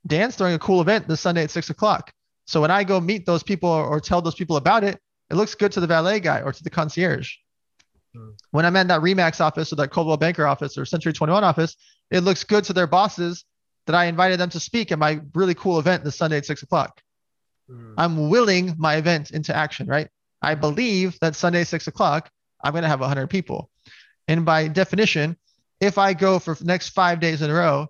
Dan's 0.05 0.35
throwing 0.35 0.53
a 0.53 0.59
cool 0.59 0.81
event 0.81 1.07
this 1.07 1.19
Sunday 1.19 1.43
at 1.43 1.51
six 1.51 1.69
o'clock. 1.69 2.13
So 2.45 2.61
when 2.61 2.71
I 2.71 2.83
go 2.83 2.99
meet 2.99 3.25
those 3.25 3.43
people 3.43 3.69
or, 3.69 3.85
or 3.85 3.99
tell 3.99 4.21
those 4.21 4.35
people 4.35 4.57
about 4.57 4.83
it, 4.83 4.99
it 5.29 5.35
looks 5.35 5.55
good 5.55 5.71
to 5.73 5.79
the 5.79 5.87
valet 5.87 6.19
guy 6.19 6.41
or 6.41 6.51
to 6.51 6.63
the 6.63 6.69
concierge. 6.69 7.33
Hmm. 8.15 8.29
When 8.51 8.65
I'm 8.65 8.75
at 8.75 8.87
that 8.87 9.01
Remax 9.01 9.41
office 9.41 9.71
or 9.71 9.75
that 9.77 9.91
Coldwell 9.91 10.17
Banker 10.17 10.45
office 10.45 10.77
or 10.77 10.85
Century 10.85 11.13
21 11.13 11.43
office, 11.43 11.75
it 12.11 12.21
looks 12.21 12.43
good 12.43 12.63
to 12.65 12.73
their 12.73 12.87
bosses 12.87 13.45
that 13.85 13.95
I 13.95 14.05
invited 14.05 14.39
them 14.39 14.49
to 14.51 14.59
speak 14.59 14.91
at 14.91 14.99
my 14.99 15.19
really 15.33 15.55
cool 15.55 15.79
event 15.79 16.03
this 16.03 16.15
Sunday 16.15 16.37
at 16.37 16.45
six 16.45 16.63
o'clock. 16.63 17.01
Mm. 17.69 17.93
I'm 17.97 18.29
willing 18.29 18.75
my 18.77 18.95
event 18.95 19.31
into 19.31 19.55
action, 19.55 19.87
right? 19.87 20.09
I 20.41 20.55
believe 20.55 21.17
that 21.21 21.35
Sunday, 21.35 21.63
six 21.63 21.87
o'clock, 21.87 22.29
I'm 22.63 22.71
going 22.71 22.83
to 22.83 22.89
have 22.89 22.99
100 22.99 23.27
people. 23.27 23.69
And 24.27 24.45
by 24.45 24.67
definition, 24.67 25.37
if 25.79 25.97
I 25.97 26.13
go 26.13 26.39
for 26.39 26.55
the 26.55 26.65
next 26.65 26.89
five 26.89 27.19
days 27.19 27.41
in 27.41 27.49
a 27.49 27.53
row, 27.53 27.87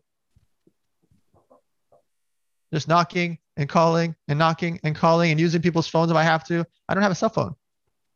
just 2.74 2.88
knocking 2.88 3.39
and 3.57 3.67
calling 3.67 4.15
and 4.28 4.39
knocking 4.39 4.80
and 4.84 4.95
calling 4.95 5.32
and 5.32 5.39
using 5.39 5.61
people's 5.61 5.88
phones 5.88 6.11
if 6.11 6.17
I 6.17 6.24
have 6.24 6.43
to, 6.45 6.65
I 6.88 6.93
don't 6.93 7.03
have 7.03 7.11
a 7.11 7.15
cell 7.15 7.30
phone, 7.30 7.55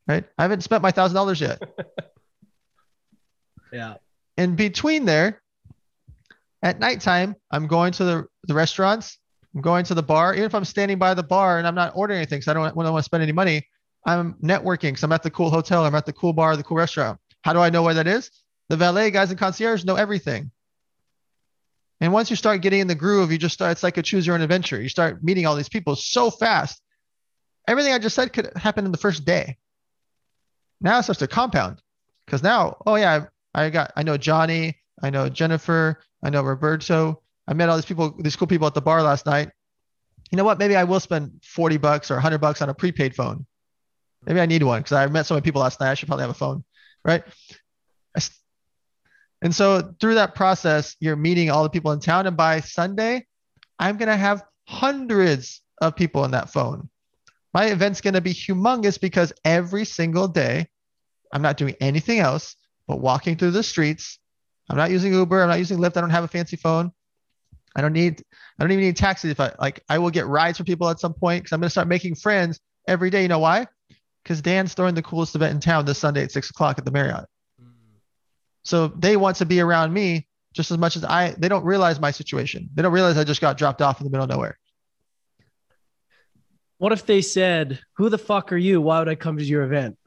right? 0.06 0.24
I 0.38 0.42
haven't 0.42 0.62
spent 0.62 0.82
my 0.82 0.90
thousand 0.90 1.14
dollars 1.14 1.40
yet. 1.40 1.62
yeah. 3.72 3.94
In 4.36 4.56
between 4.56 5.04
there, 5.04 5.42
at 6.62 6.78
nighttime, 6.80 7.36
I'm 7.50 7.66
going 7.66 7.92
to 7.92 8.04
the, 8.04 8.26
the 8.44 8.54
restaurants, 8.54 9.18
I'm 9.54 9.60
going 9.60 9.84
to 9.84 9.94
the 9.94 10.02
bar. 10.02 10.34
Even 10.34 10.46
if 10.46 10.54
I'm 10.54 10.64
standing 10.64 10.98
by 10.98 11.14
the 11.14 11.22
bar 11.22 11.58
and 11.58 11.66
I'm 11.66 11.74
not 11.74 11.92
ordering 11.94 12.18
anything 12.18 12.38
because 12.38 12.48
I 12.48 12.54
don't, 12.54 12.64
I 12.64 12.68
don't 12.68 12.92
want 12.92 12.96
to 12.96 13.02
spend 13.02 13.22
any 13.22 13.32
money, 13.32 13.66
I'm 14.06 14.34
networking 14.34 14.88
because 14.88 15.02
I'm 15.02 15.12
at 15.12 15.22
the 15.22 15.30
cool 15.30 15.50
hotel, 15.50 15.84
I'm 15.84 15.94
at 15.94 16.06
the 16.06 16.12
cool 16.12 16.32
bar, 16.32 16.56
the 16.56 16.62
cool 16.62 16.76
restaurant. 16.76 17.18
How 17.42 17.52
do 17.52 17.60
I 17.60 17.70
know 17.70 17.82
where 17.82 17.94
that 17.94 18.06
is? 18.06 18.30
The 18.68 18.76
valet 18.76 19.10
guys 19.10 19.30
and 19.30 19.38
concierge 19.38 19.84
know 19.84 19.96
everything. 19.96 20.50
And 22.00 22.12
once 22.12 22.30
you 22.30 22.36
start 22.36 22.60
getting 22.60 22.80
in 22.80 22.86
the 22.86 22.94
groove, 22.94 23.30
you 23.30 23.38
just 23.38 23.54
start, 23.54 23.72
it's 23.72 23.82
like 23.82 23.96
a 23.96 24.02
choose 24.02 24.26
your 24.26 24.34
own 24.34 24.42
adventure. 24.42 24.80
You 24.80 24.88
start 24.88 25.22
meeting 25.22 25.46
all 25.46 25.54
these 25.54 25.68
people 25.68 25.96
so 25.96 26.30
fast. 26.30 26.80
Everything 27.68 27.92
I 27.92 27.98
just 27.98 28.16
said 28.16 28.32
could 28.32 28.50
happen 28.56 28.84
in 28.84 28.92
the 28.92 28.98
first 28.98 29.24
day. 29.24 29.56
Now 30.84 30.98
it 30.98 31.02
starts 31.02 31.18
to 31.18 31.26
compound 31.26 31.82
because 32.26 32.42
now, 32.42 32.76
oh 32.86 32.94
yeah, 32.94 33.24
I 33.54 33.70
got, 33.70 33.92
I 33.96 34.04
know 34.04 34.16
Johnny, 34.16 34.76
I 35.02 35.10
know 35.10 35.28
Jennifer, 35.28 36.00
I 36.22 36.30
know 36.30 36.42
Roberto. 36.42 37.22
I 37.48 37.54
met 37.54 37.68
all 37.68 37.76
these 37.76 37.84
people, 37.84 38.14
these 38.18 38.36
cool 38.36 38.46
people 38.46 38.66
at 38.66 38.74
the 38.74 38.80
bar 38.80 39.02
last 39.02 39.26
night. 39.26 39.50
You 40.30 40.36
know 40.36 40.44
what? 40.44 40.58
Maybe 40.58 40.76
I 40.76 40.84
will 40.84 41.00
spend 41.00 41.40
40 41.44 41.78
bucks 41.78 42.10
or 42.10 42.14
100 42.14 42.38
bucks 42.38 42.62
on 42.62 42.68
a 42.68 42.74
prepaid 42.74 43.16
phone. 43.16 43.44
Maybe 44.24 44.40
I 44.40 44.46
need 44.46 44.62
one 44.62 44.80
because 44.80 44.92
I 44.92 45.06
met 45.08 45.26
so 45.26 45.34
many 45.34 45.42
people 45.42 45.60
last 45.60 45.80
night. 45.80 45.90
I 45.90 45.94
should 45.94 46.06
probably 46.06 46.22
have 46.22 46.30
a 46.30 46.34
phone, 46.34 46.64
right? 47.04 47.24
And 49.44 49.54
so 49.54 49.94
through 50.00 50.14
that 50.14 50.34
process, 50.34 50.96
you're 51.00 51.16
meeting 51.16 51.50
all 51.50 51.62
the 51.62 51.70
people 51.70 51.92
in 51.92 52.00
town. 52.00 52.26
And 52.26 52.34
by 52.36 52.60
Sunday, 52.60 53.26
I'm 53.78 53.98
going 53.98 54.08
to 54.08 54.16
have 54.16 54.42
hundreds 54.66 55.60
of 55.82 55.94
people 55.94 56.24
in 56.24 56.30
that 56.30 56.48
phone. 56.48 56.88
My 57.52 57.66
event's 57.66 58.00
going 58.00 58.14
to 58.14 58.22
be 58.22 58.32
humongous 58.32 58.98
because 58.98 59.34
every 59.44 59.84
single 59.84 60.28
day, 60.28 60.66
I'm 61.34 61.42
not 61.42 61.58
doing 61.58 61.74
anything 61.80 62.20
else 62.20 62.56
but 62.88 63.00
walking 63.00 63.36
through 63.36 63.50
the 63.50 63.62
streets 63.62 64.18
I'm 64.68 64.76
not 64.76 64.90
using 64.90 65.12
Uber. 65.12 65.42
I'm 65.42 65.48
not 65.48 65.58
using 65.58 65.78
Lyft. 65.78 65.96
I 65.96 66.00
don't 66.00 66.10
have 66.10 66.24
a 66.24 66.28
fancy 66.28 66.56
phone. 66.56 66.92
I 67.76 67.80
don't 67.80 67.92
need. 67.92 68.22
I 68.58 68.62
don't 68.62 68.72
even 68.72 68.84
need 68.84 68.96
taxis. 68.96 69.30
If 69.30 69.40
I 69.40 69.52
like, 69.58 69.80
I 69.88 69.98
will 69.98 70.10
get 70.10 70.26
rides 70.26 70.58
from 70.58 70.66
people 70.66 70.88
at 70.88 71.00
some 71.00 71.12
point 71.12 71.42
because 71.42 71.52
I'm 71.52 71.60
going 71.60 71.66
to 71.66 71.70
start 71.70 71.88
making 71.88 72.14
friends 72.14 72.60
every 72.86 73.10
day. 73.10 73.22
You 73.22 73.28
know 73.28 73.40
why? 73.40 73.66
Because 74.22 74.40
Dan's 74.40 74.74
throwing 74.74 74.94
the 74.94 75.02
coolest 75.02 75.34
event 75.34 75.54
in 75.54 75.60
town 75.60 75.84
this 75.84 75.98
Sunday 75.98 76.22
at 76.22 76.32
six 76.32 76.50
o'clock 76.50 76.78
at 76.78 76.84
the 76.84 76.92
Marriott. 76.92 77.26
Mm. 77.60 77.72
So 78.62 78.88
they 78.88 79.16
want 79.16 79.36
to 79.38 79.46
be 79.46 79.60
around 79.60 79.92
me 79.92 80.28
just 80.54 80.70
as 80.70 80.78
much 80.78 80.96
as 80.96 81.04
I. 81.04 81.34
They 81.36 81.48
don't 81.48 81.64
realize 81.64 82.00
my 82.00 82.12
situation. 82.12 82.70
They 82.74 82.82
don't 82.82 82.92
realize 82.92 83.18
I 83.18 83.24
just 83.24 83.40
got 83.40 83.58
dropped 83.58 83.82
off 83.82 84.00
in 84.00 84.04
the 84.04 84.10
middle 84.10 84.24
of 84.24 84.30
nowhere. 84.30 84.58
What 86.78 86.92
if 86.92 87.06
they 87.06 87.20
said, 87.20 87.80
"Who 87.96 88.08
the 88.08 88.18
fuck 88.18 88.52
are 88.52 88.56
you? 88.56 88.80
Why 88.80 89.00
would 89.00 89.08
I 89.08 89.14
come 89.14 89.36
to 89.36 89.44
your 89.44 89.64
event?" 89.64 89.98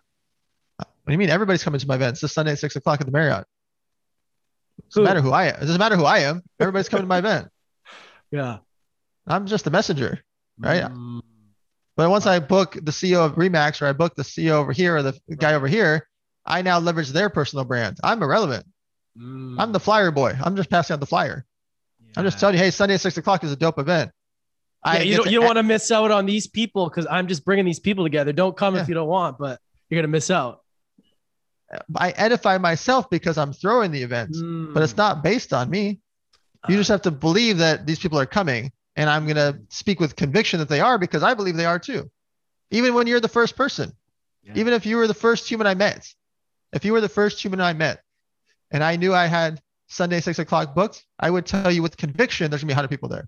What 1.08 1.12
do 1.12 1.14
you 1.14 1.20
mean? 1.20 1.30
Everybody's 1.30 1.64
coming 1.64 1.80
to 1.80 1.88
my 1.88 1.96
event. 1.96 2.16
It's 2.16 2.20
this 2.20 2.34
Sunday 2.34 2.52
at 2.52 2.60
six 2.60 2.76
o'clock 2.76 3.00
at 3.00 3.08
the 3.08 3.14
Marriott. 3.14 3.46
Doesn't 4.90 5.06
matter 5.06 5.22
who 5.22 5.32
I 5.32 5.46
am. 5.46 5.56
It 5.56 5.62
doesn't 5.62 5.80
matter 5.80 5.96
who 5.96 6.04
I 6.04 6.20
am. 6.20 6.44
Everybody's 6.60 6.90
coming 6.90 7.04
to 7.04 7.08
my 7.08 7.20
event. 7.20 7.48
Yeah. 8.30 8.58
I'm 9.26 9.46
just 9.46 9.68
a 9.68 9.70
messenger, 9.70 10.20
right? 10.60 10.84
Mm. 10.84 11.22
But 11.96 12.10
once 12.10 12.26
I 12.26 12.40
book 12.40 12.74
the 12.74 12.92
CEO 12.92 13.26
of 13.26 13.36
Remax 13.36 13.82
or 13.82 13.86
I 13.86 13.94
book 13.94 14.16
the 14.16 14.24
CEO 14.24 14.52
over 14.52 14.74
here 14.74 14.98
or 14.98 15.02
the 15.02 15.18
right. 15.30 15.40
guy 15.40 15.54
over 15.54 15.70
here, 15.70 16.06
I 16.46 16.62
now 16.62 16.78
leverage 16.80 17.12
their 17.12 17.30
personal 17.30 17.64
brand. 17.64 18.00
I'm 18.04 18.22
irrelevant. 18.22 18.66
Mm. 19.18 19.56
I'm 19.60 19.72
the 19.72 19.80
flyer 19.80 20.12
boy. 20.12 20.38
I'm 20.44 20.58
just 20.58 20.70
passing 20.70 20.94
out 20.94 21.00
the 21.00 21.06
flyer. 21.06 21.46
Yeah. 22.02 22.14
I'm 22.18 22.26
just 22.26 22.38
telling 22.38 22.56
you, 22.56 22.62
hey, 22.62 22.70
Sunday 22.70 22.96
at 22.96 23.02
six 23.02 23.16
o'clock 23.16 23.46
is 23.46 23.52
a 23.54 23.56
dope 23.56 23.80
event. 23.80 24.12
Yeah, 24.86 25.04
you 25.04 25.16
don't, 25.16 25.32
you 25.32 25.40
don't 25.40 25.46
want 25.46 25.58
to 25.58 25.64
miss 25.64 25.90
out 25.90 26.12
on 26.12 26.26
these 26.26 26.48
people 26.48 26.90
because 26.90 27.08
I'm 27.10 27.30
just 27.30 27.46
bringing 27.46 27.64
these 27.64 27.80
people 27.80 28.04
together. 28.04 28.34
Don't 28.34 28.58
come 28.58 28.76
yeah. 28.76 28.82
if 28.82 28.90
you 28.90 28.94
don't 28.94 29.08
want, 29.08 29.38
but 29.38 29.62
you're 29.90 30.02
gonna 30.02 30.12
miss 30.12 30.30
out. 30.30 30.64
I 31.96 32.12
edify 32.12 32.58
myself 32.58 33.10
because 33.10 33.38
I'm 33.38 33.54
throwing 33.54 33.92
the 33.92 34.02
event, 34.02 34.32
mm. 34.32 34.74
but 34.74 34.84
it's 34.84 34.94
hmm. 34.94 35.00
not 35.00 35.24
based 35.24 35.52
on 35.54 35.70
me. 35.70 36.00
You 36.68 36.76
uh, 36.76 36.78
just 36.78 36.90
have 36.90 37.02
to 37.04 37.12
believe 37.12 37.58
that 37.58 37.86
these 37.86 38.00
people 38.00 38.20
are 38.20 38.26
coming, 38.26 38.72
and 38.96 39.10
I'm 39.10 39.26
going 39.26 39.36
to 39.36 39.60
speak 39.70 40.00
with 40.00 40.16
conviction 40.16 40.60
that 40.60 40.70
they 40.70 40.80
are 40.80 40.98
because 40.98 41.24
I 41.24 41.34
believe 41.34 41.56
they 41.56 41.66
are 41.66 41.80
too. 41.80 42.10
Even 42.72 42.94
when 42.94 43.08
you're 43.08 43.20
the 43.20 43.28
first 43.28 43.56
person, 43.56 43.92
yeah. 44.44 44.54
even 44.56 44.74
if 44.74 44.86
you 44.86 44.98
were 44.98 45.08
the 45.08 45.14
first 45.14 45.50
human 45.50 45.68
I 45.68 45.76
met, 45.76 46.08
if 46.74 46.86
you 46.86 46.94
were 46.94 47.02
the 47.02 47.10
first 47.10 47.42
human 47.42 47.62
I 47.62 47.74
met, 47.74 48.02
and 48.72 48.84
I 48.84 48.96
knew 48.96 49.14
I 49.14 49.28
had 49.28 49.62
Sunday 49.88 50.20
six 50.20 50.40
o'clock 50.40 50.74
booked, 50.74 51.06
I 51.20 51.30
would 51.30 51.46
tell 51.46 51.72
you 51.72 51.82
with 51.82 51.98
conviction 51.98 52.50
there's 52.50 52.62
going 52.62 52.70
to 52.70 52.74
be 52.74 52.78
100 52.78 52.90
people 52.90 53.10
there 53.10 53.28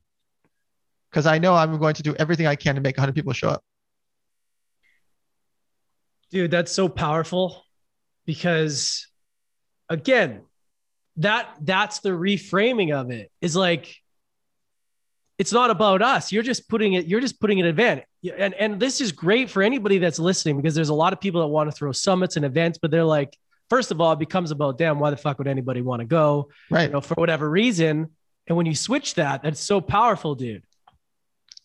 because 1.10 1.26
I 1.26 1.40
know 1.40 1.56
I'm 1.56 1.78
going 1.78 1.96
to 1.96 2.04
do 2.04 2.16
everything 2.16 2.48
I 2.48 2.56
can 2.56 2.76
to 2.76 2.82
make 2.82 2.98
100 2.98 3.14
people 3.14 3.34
show 3.34 3.50
up. 3.50 3.64
Dude, 6.32 6.52
that's 6.52 6.72
so 6.72 6.88
powerful 6.88 7.64
because 8.30 9.08
again, 9.90 10.42
that 11.18 11.50
that's 11.62 11.98
the 12.02 12.12
reframing 12.12 12.94
of 12.94 13.10
it 13.10 13.32
is 13.42 13.56
like 13.56 13.96
it's 15.40 15.52
not 15.52 15.72
about 15.72 16.04
us. 16.04 16.32
You're 16.32 16.44
just 16.44 16.70
putting 16.70 16.94
it, 16.94 17.08
you're 17.08 17.22
just 17.22 17.42
putting 17.42 17.60
an 17.60 17.66
event. 17.66 18.04
And 18.38 18.54
and 18.54 18.80
this 18.80 19.02
is 19.02 19.12
great 19.12 19.50
for 19.50 19.64
anybody 19.64 19.98
that's 19.98 20.20
listening 20.20 20.58
because 20.58 20.76
there's 20.76 20.90
a 20.90 20.94
lot 20.94 21.12
of 21.12 21.20
people 21.20 21.42
that 21.42 21.48
want 21.48 21.72
to 21.72 21.76
throw 21.76 21.92
summits 21.92 22.36
and 22.36 22.46
events, 22.46 22.78
but 22.80 22.92
they're 22.92 23.04
like, 23.04 23.36
first 23.68 23.90
of 23.90 24.00
all, 24.00 24.14
it 24.14 24.20
becomes 24.20 24.52
about 24.52 24.78
damn, 24.78 25.00
why 25.00 25.10
the 25.10 25.18
fuck 25.18 25.40
would 25.40 25.48
anybody 25.48 25.82
want 25.82 26.02
to 26.02 26.06
go? 26.06 26.50
Right. 26.70 26.84
You 26.84 26.94
know, 26.94 27.02
for 27.02 27.16
whatever 27.16 27.50
reason. 27.50 28.12
And 28.46 28.56
when 28.56 28.68
you 28.68 28.76
switch 28.76 29.16
that, 29.16 29.42
that's 29.42 29.60
so 29.60 29.82
powerful, 29.82 30.36
dude. 30.36 30.62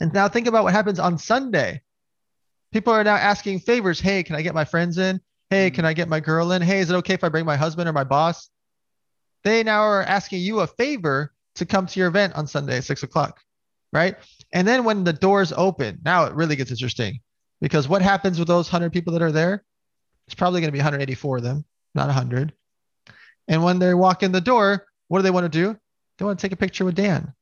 And 0.01 0.15
now 0.15 0.29
think 0.29 0.47
about 0.47 0.65
what 0.65 0.73
happens 0.73 0.99
on 0.99 1.19
Sunday. 1.19 1.83
People 2.73 2.95
are 2.95 3.05
now 3.05 3.17
asking 3.17 3.61
favors. 3.61 4.01
Hey, 4.01 4.23
can 4.23 4.35
I 4.35 4.41
get 4.41 4.55
my 4.55 4.65
friends 4.65 4.97
in? 4.97 5.21
Hey, 5.55 5.71
can 5.71 5.85
I 5.85 5.93
get 5.93 6.09
my 6.09 6.19
girl 6.19 6.51
in? 6.51 6.63
Hey, 6.63 6.81
is 6.81 6.91
it 6.91 6.97
okay 6.97 7.15
if 7.15 7.23
I 7.23 7.29
bring 7.29 7.45
my 7.45 7.55
husband 7.55 7.89
or 7.89 7.93
my 7.93 8.03
boss? 8.03 8.51
They 9.45 9.63
now 9.63 9.83
are 9.83 10.03
asking 10.03 10.41
you 10.41 10.59
a 10.59 10.67
favor 10.67 11.33
to 11.55 11.65
come 11.65 11.87
to 11.87 12.01
your 12.01 12.09
event 12.09 12.35
on 12.35 12.49
Sunday 12.49 12.79
at 12.79 12.83
six 12.83 13.05
o'clock, 13.05 13.41
right? 13.93 14.17
And 14.53 14.67
then 14.67 14.83
when 14.83 15.05
the 15.05 15.13
doors 15.13 15.53
open, 15.57 16.01
now 16.05 16.25
it 16.25 16.35
really 16.35 16.57
gets 16.57 16.73
interesting 16.73 17.21
because 17.61 17.87
what 17.87 18.03
happens 18.03 18.37
with 18.37 18.49
those 18.49 18.67
100 18.67 18.93
people 18.93 19.13
that 19.13 19.23
are 19.23 19.31
there? 19.31 19.63
It's 20.27 20.35
probably 20.35 20.61
going 20.61 20.71
to 20.71 20.73
be 20.73 20.79
184 20.79 21.37
of 21.37 21.45
them, 21.45 21.65
not 21.95 22.09
100. 22.09 22.53
And 23.47 23.63
when 23.63 23.79
they 23.79 23.95
walk 23.95 24.25
in 24.25 24.33
the 24.33 24.41
door, 24.41 24.89
what 25.07 25.21
do 25.21 25.23
they 25.23 25.31
want 25.31 25.45
to 25.45 25.57
do? 25.57 25.79
They 26.19 26.25
want 26.25 26.37
to 26.37 26.45
take 26.45 26.51
a 26.51 26.57
picture 26.57 26.85
with 26.85 26.97
Dan. 26.97 27.33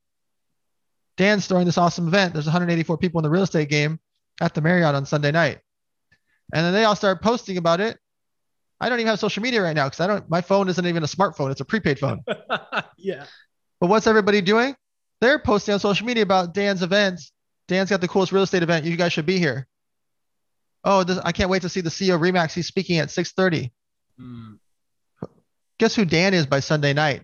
Dan's 1.16 1.46
throwing 1.46 1.64
this 1.64 1.78
awesome 1.78 2.08
event. 2.08 2.34
There's 2.34 2.44
184 2.44 2.98
people 2.98 3.20
in 3.20 3.22
the 3.22 3.30
real 3.30 3.44
estate 3.44 3.70
game 3.70 3.98
at 4.38 4.52
the 4.52 4.60
Marriott 4.60 4.94
on 4.94 5.06
Sunday 5.06 5.30
night. 5.30 5.60
And 6.52 6.66
then 6.66 6.74
they 6.74 6.84
all 6.84 6.94
start 6.94 7.22
posting 7.22 7.56
about 7.56 7.80
it. 7.80 7.98
I 8.82 8.88
don't 8.88 8.98
even 8.98 9.10
have 9.10 9.20
social 9.20 9.44
media 9.44 9.62
right 9.62 9.76
now 9.76 9.86
because 9.86 10.00
I 10.00 10.08
don't, 10.08 10.28
my 10.28 10.40
phone 10.40 10.68
isn't 10.68 10.86
even 10.86 11.04
a 11.04 11.06
smartphone. 11.06 11.52
It's 11.52 11.60
a 11.60 11.64
prepaid 11.64 12.00
phone. 12.00 12.24
yeah. 12.98 13.26
But 13.80 13.88
what's 13.88 14.08
everybody 14.08 14.40
doing? 14.40 14.74
They're 15.20 15.38
posting 15.38 15.72
on 15.74 15.78
social 15.78 16.04
media 16.04 16.24
about 16.24 16.52
Dan's 16.52 16.82
events. 16.82 17.30
Dan's 17.68 17.90
got 17.90 18.00
the 18.00 18.08
coolest 18.08 18.32
real 18.32 18.42
estate 18.42 18.64
event. 18.64 18.84
You 18.84 18.96
guys 18.96 19.12
should 19.12 19.24
be 19.24 19.38
here. 19.38 19.68
Oh, 20.82 21.04
this, 21.04 21.16
I 21.18 21.30
can't 21.30 21.48
wait 21.48 21.62
to 21.62 21.68
see 21.68 21.80
the 21.80 21.90
CEO 21.90 22.18
Remax. 22.18 22.54
He's 22.54 22.66
speaking 22.66 22.98
at 22.98 23.08
6:30. 23.08 23.70
Mm. 24.20 24.58
Guess 25.78 25.94
who 25.94 26.04
Dan 26.04 26.34
is 26.34 26.46
by 26.46 26.58
Sunday 26.58 26.92
night? 26.92 27.22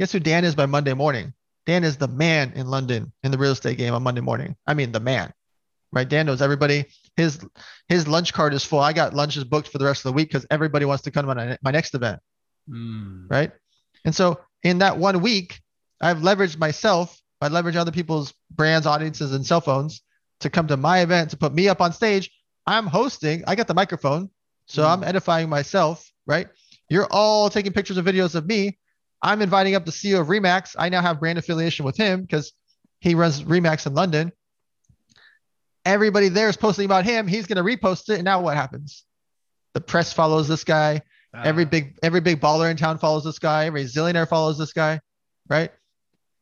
Guess 0.00 0.10
who 0.10 0.18
Dan 0.18 0.44
is 0.44 0.56
by 0.56 0.66
Monday 0.66 0.94
morning? 0.94 1.32
Dan 1.64 1.84
is 1.84 1.96
the 1.96 2.08
man 2.08 2.54
in 2.56 2.66
London 2.66 3.12
in 3.22 3.30
the 3.30 3.38
real 3.38 3.52
estate 3.52 3.78
game 3.78 3.94
on 3.94 4.02
Monday 4.02 4.20
morning. 4.20 4.56
I 4.66 4.74
mean, 4.74 4.90
the 4.90 5.00
man, 5.00 5.32
right? 5.92 6.08
Dan 6.08 6.26
knows 6.26 6.42
everybody. 6.42 6.86
His 7.18 7.44
his 7.88 8.06
lunch 8.08 8.32
card 8.32 8.54
is 8.54 8.64
full. 8.64 8.78
I 8.78 8.92
got 8.92 9.12
lunches 9.12 9.44
booked 9.44 9.68
for 9.68 9.78
the 9.78 9.84
rest 9.84 10.00
of 10.00 10.10
the 10.10 10.12
week 10.14 10.28
because 10.28 10.46
everybody 10.50 10.84
wants 10.84 11.02
to 11.02 11.10
come 11.10 11.26
to 11.26 11.34
my, 11.34 11.58
my 11.62 11.70
next 11.70 11.94
event, 11.94 12.20
Mm. 12.70 13.26
right? 13.28 13.50
And 14.04 14.14
so 14.14 14.40
in 14.62 14.78
that 14.78 14.96
one 14.98 15.20
week, 15.20 15.60
I've 16.00 16.18
leveraged 16.18 16.58
myself 16.58 17.20
by 17.40 17.48
leverage 17.48 17.76
other 17.76 17.90
people's 17.92 18.32
brands, 18.50 18.86
audiences, 18.86 19.32
and 19.32 19.44
cell 19.44 19.60
phones 19.60 20.00
to 20.40 20.48
come 20.50 20.68
to 20.68 20.76
my 20.76 21.00
event 21.00 21.30
to 21.30 21.36
put 21.36 21.52
me 21.52 21.68
up 21.68 21.80
on 21.80 21.92
stage. 21.92 22.30
I'm 22.66 22.86
hosting. 22.86 23.42
I 23.46 23.56
got 23.56 23.66
the 23.66 23.74
microphone, 23.74 24.30
so 24.66 24.86
I'm 24.86 25.02
edifying 25.02 25.48
myself, 25.48 26.08
right? 26.26 26.48
You're 26.88 27.08
all 27.10 27.50
taking 27.50 27.72
pictures 27.72 27.96
and 27.96 28.06
videos 28.06 28.34
of 28.36 28.46
me. 28.46 28.78
I'm 29.22 29.42
inviting 29.42 29.74
up 29.74 29.84
the 29.84 29.90
CEO 29.90 30.20
of 30.20 30.28
Remax. 30.28 30.76
I 30.78 30.88
now 30.88 31.02
have 31.02 31.18
brand 31.18 31.38
affiliation 31.38 31.84
with 31.84 31.96
him 31.96 32.22
because 32.22 32.52
he 33.00 33.14
runs 33.14 33.42
Remax 33.42 33.86
in 33.86 33.94
London. 33.94 34.30
Everybody 35.88 36.28
there 36.28 36.50
is 36.50 36.56
posting 36.58 36.84
about 36.84 37.06
him. 37.06 37.26
He's 37.26 37.46
going 37.46 37.56
to 37.56 37.62
repost 37.62 38.10
it, 38.10 38.16
and 38.16 38.24
now 38.24 38.42
what 38.42 38.56
happens? 38.56 39.04
The 39.72 39.80
press 39.80 40.12
follows 40.12 40.46
this 40.46 40.62
guy. 40.62 41.00
Every 41.32 41.64
big 41.64 41.98
every 42.02 42.20
big 42.20 42.42
baller 42.42 42.70
in 42.70 42.76
town 42.76 42.98
follows 42.98 43.24
this 43.24 43.38
guy. 43.38 43.64
Every 43.64 43.84
zillionaire 43.84 44.28
follows 44.28 44.58
this 44.58 44.74
guy, 44.74 45.00
right? 45.48 45.70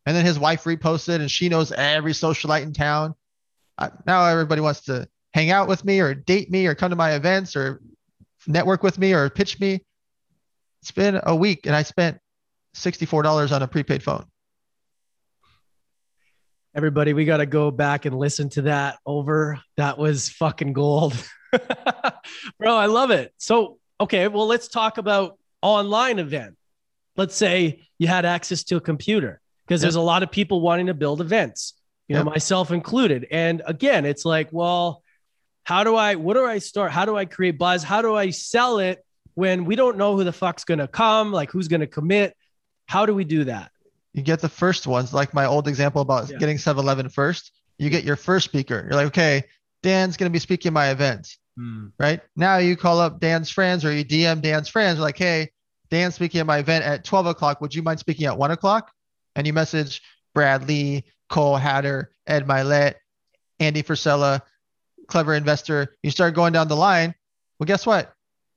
And 0.05 0.17
then 0.17 0.25
his 0.25 0.37
wife 0.37 0.65
reposted, 0.65 1.21
and 1.21 1.31
she 1.31 1.49
knows 1.49 1.71
every 1.71 2.11
socialite 2.11 2.63
in 2.63 2.73
town. 2.73 3.15
Uh, 3.79 3.91
now 4.05 4.25
everybody 4.25 4.61
wants 4.61 4.81
to 4.83 5.09
hang 5.33 5.53
out 5.53 5.69
with 5.69 5.85
me, 5.85 6.01
or 6.01 6.13
date 6.13 6.51
me, 6.51 6.67
or 6.67 6.75
come 6.75 6.91
to 6.91 6.97
my 6.97 7.13
events, 7.13 7.55
or 7.55 7.81
network 8.49 8.83
with 8.83 8.99
me, 8.99 9.13
or 9.13 9.31
pitch 9.31 9.61
me. 9.61 9.85
It's 10.83 10.91
been 10.91 11.21
a 11.23 11.37
week, 11.37 11.67
and 11.67 11.77
I 11.77 11.85
spent 11.85 12.19
sixty-four 12.75 13.23
dollars 13.23 13.53
on 13.53 13.63
a 13.63 13.69
prepaid 13.69 14.03
phone. 14.03 14.25
Everybody, 16.77 17.15
we 17.15 17.25
got 17.25 17.39
to 17.39 17.47
go 17.47 17.71
back 17.71 18.05
and 18.05 18.19
listen 18.19 18.51
to 18.51 18.63
that 18.63 18.99
over. 19.07 19.59
That 19.79 19.97
was 19.97 20.29
fucking 20.29 20.75
gold. 20.75 21.15
Bro, 22.59 22.77
I 22.77 22.85
love 22.85 23.11
it. 23.11 23.33
So, 23.39 23.79
okay, 23.99 24.29
well, 24.29 24.47
let's 24.47 24.69
talk 24.69 24.99
about 24.99 25.39
online 25.63 26.19
event. 26.19 26.55
Let's 27.17 27.35
say 27.35 27.89
you 27.99 28.09
had 28.09 28.27
access 28.27 28.63
to 28.65 28.77
a 28.77 28.81
computer 28.83 29.41
because 29.67 29.81
there's 29.81 29.95
a 29.95 30.03
lot 30.03 30.23
of 30.23 30.31
people 30.31 30.61
wanting 30.61 30.89
to 30.89 30.95
build 30.95 31.23
events, 31.23 31.73
you 32.09 32.15
know, 32.15 32.21
Yep. 32.21 32.27
myself 32.27 32.71
included. 32.71 33.27
And 33.31 33.63
again, 33.65 34.05
it's 34.05 34.27
like, 34.27 34.53
well, 34.53 35.03
how 35.65 35.83
do 35.83 35.97
I, 35.97 36.17
what 36.17 36.35
do 36.35 36.45
I 36.45 36.59
start? 36.59 36.93
How 36.93 37.07
do 37.07 37.17
I 37.17 37.25
create 37.25 37.57
buzz? 37.57 37.85
How 37.85 38.03
do 38.03 38.15
I 38.15 38.29
sell 38.29 38.81
it 38.81 39.03
when 39.33 39.65
we 39.65 39.77
don't 39.77 39.97
know 39.97 40.15
who 40.15 40.25
the 40.25 40.33
fuck's 40.33 40.65
going 40.65 40.81
to 40.81 40.89
come? 40.89 41.33
Like, 41.33 41.51
who's 41.51 41.69
going 41.69 41.81
to 41.81 41.87
commit? 41.87 42.37
How 42.87 43.07
do 43.07 43.15
we 43.15 43.25
do 43.25 43.45
that? 43.45 43.73
You 44.17 44.23
get 44.23 44.41
the 44.41 44.49
first 44.49 44.87
ones, 44.89 45.15
like 45.15 45.33
my 45.35 45.45
old 45.47 45.69
example 45.69 46.01
about 46.03 46.29
Yeah. 46.31 46.39
getting 46.39 46.57
7-Eleven 46.57 47.11
first. 47.11 47.53
You 47.79 47.91
get 47.91 48.03
your 48.03 48.17
first 48.17 48.47
speaker. 48.47 48.83
You're 48.89 48.97
like, 48.99 49.07
okay, 49.09 49.45
Dan's 49.85 50.17
going 50.17 50.29
to 50.29 50.33
be 50.33 50.39
speaking 50.41 50.71
at 50.71 50.73
my 50.73 50.91
event. 50.91 51.37
Hmm. 51.59 51.87
right? 51.99 52.21
Now 52.37 52.59
you 52.59 52.77
call 52.77 53.01
up 53.01 53.19
Dan's 53.19 53.49
friends 53.49 53.83
or 53.85 53.91
you 53.93 54.05
DM 54.05 54.43
Dan's 54.43 54.69
friends, 54.69 54.99
like, 54.99 55.17
hey, 55.17 55.51
Dan's 55.91 56.15
speaking 56.15 56.41
at 56.41 56.47
my 56.47 56.59
event 56.59 56.85
at 56.85 57.03
12 57.05 57.27
o'clock. 57.27 57.61
Would 57.63 57.75
you 57.75 57.83
mind 57.83 57.99
speaking 57.99 58.27
at 58.27 58.37
one 58.37 58.51
o'clock? 58.51 58.91
And 59.37 59.47
you 59.47 59.53
message 59.55 60.03
Brad 60.35 60.67
Lea, 60.69 61.05
Cole 61.31 61.57
Hatter, 61.57 62.11
Ed 62.27 62.47
Mylett, 62.47 62.95
Andy 63.59 63.83
Frisella, 63.83 64.41
clever 65.09 65.35
investor. 65.35 65.97
You 66.03 66.11
start 66.11 66.35
going 66.35 66.53
down 66.53 66.69
the 66.69 66.77
line. 66.77 67.15
Well, 67.59 67.67
guess 67.67 67.87
what? 67.87 68.13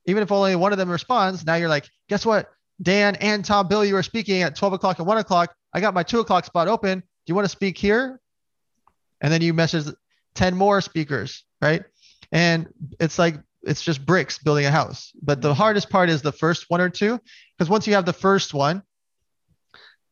Even 0.05 0.24
if 0.24 0.32
only 0.32 0.55
one 0.57 0.72
of 0.74 0.78
them 0.78 0.89
responds, 0.89 1.45
now 1.45 1.55
you're 1.55 1.70
like, 1.70 1.88
guess 2.10 2.26
what? 2.26 2.49
Dan 2.82 3.16
and 3.18 3.44
Tom 3.44 3.68
Bill, 3.68 3.84
you 3.84 3.96
are 3.96 4.04
speaking 4.04 4.42
at 4.42 4.56
12 4.56 4.74
o'clock 4.74 5.00
and 5.00 5.08
one 5.08 5.18
o'clock. 5.18 5.54
I 5.74 5.82
got 5.82 5.94
my 5.94 6.04
two 6.04 6.20
o'clock 6.20 6.46
spot 6.46 6.68
open. 6.68 7.00
Do 7.00 7.06
you 7.28 7.36
want 7.36 7.46
to 7.46 7.50
speak 7.50 7.78
here? 7.78 8.20
And 9.22 9.32
then 9.32 9.42
you 9.42 9.54
message 9.54 9.94
10 10.36 10.56
more 10.56 10.82
speakers, 10.82 11.44
right? 11.62 11.84
And 12.32 12.68
it's 13.00 13.20
like 13.20 13.36
it's 13.64 13.82
just 13.82 14.06
bricks 14.06 14.38
building 14.40 14.66
a 14.66 14.72
house. 14.72 15.12
But 15.22 15.42
the 15.42 15.54
hardest 15.54 15.90
part 15.90 16.10
is 16.10 16.22
the 16.22 16.32
first 16.32 16.66
one 16.70 16.82
or 16.82 16.90
two, 16.90 17.20
because 17.58 17.70
once 17.70 17.88
you 17.88 17.94
have 17.94 18.06
the 18.06 18.14
first 18.14 18.54
one 18.54 18.84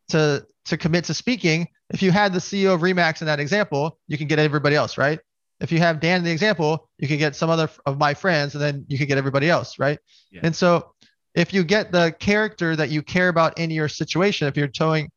to 0.09 0.45
to 0.65 0.77
commit 0.77 1.05
to 1.05 1.13
speaking, 1.13 1.67
if 1.89 2.01
you 2.01 2.11
had 2.11 2.33
the 2.33 2.39
CEO 2.39 2.73
of 2.73 2.81
Remax 2.81 3.21
in 3.21 3.27
that 3.27 3.39
example, 3.39 3.97
you 4.07 4.17
can 4.17 4.27
get 4.27 4.39
everybody 4.39 4.75
else, 4.75 4.97
right? 4.97 5.19
If 5.59 5.71
you 5.71 5.79
have 5.79 5.99
Dan 5.99 6.19
in 6.19 6.23
the 6.23 6.31
example, 6.31 6.89
you 6.99 7.07
can 7.07 7.17
get 7.17 7.35
some 7.35 7.49
other 7.49 7.69
of 7.85 7.97
my 7.97 8.13
friends, 8.13 8.53
and 8.53 8.61
then 8.61 8.85
you 8.89 8.97
can 8.97 9.07
get 9.07 9.17
everybody 9.17 9.49
else, 9.49 9.79
right? 9.79 9.99
Yeah. 10.29 10.41
And 10.43 10.55
so 10.55 10.93
if 11.37 11.53
you 11.53 11.63
get 11.63 11.91
the 11.91 12.15
character 12.19 12.75
that 12.75 12.89
you 12.89 13.03
care 13.03 13.29
about 13.29 13.59
in 13.59 13.69
your 13.69 13.87
situation, 13.87 14.47
if 14.47 14.57
you're 14.57 14.67
towing, 14.67 15.11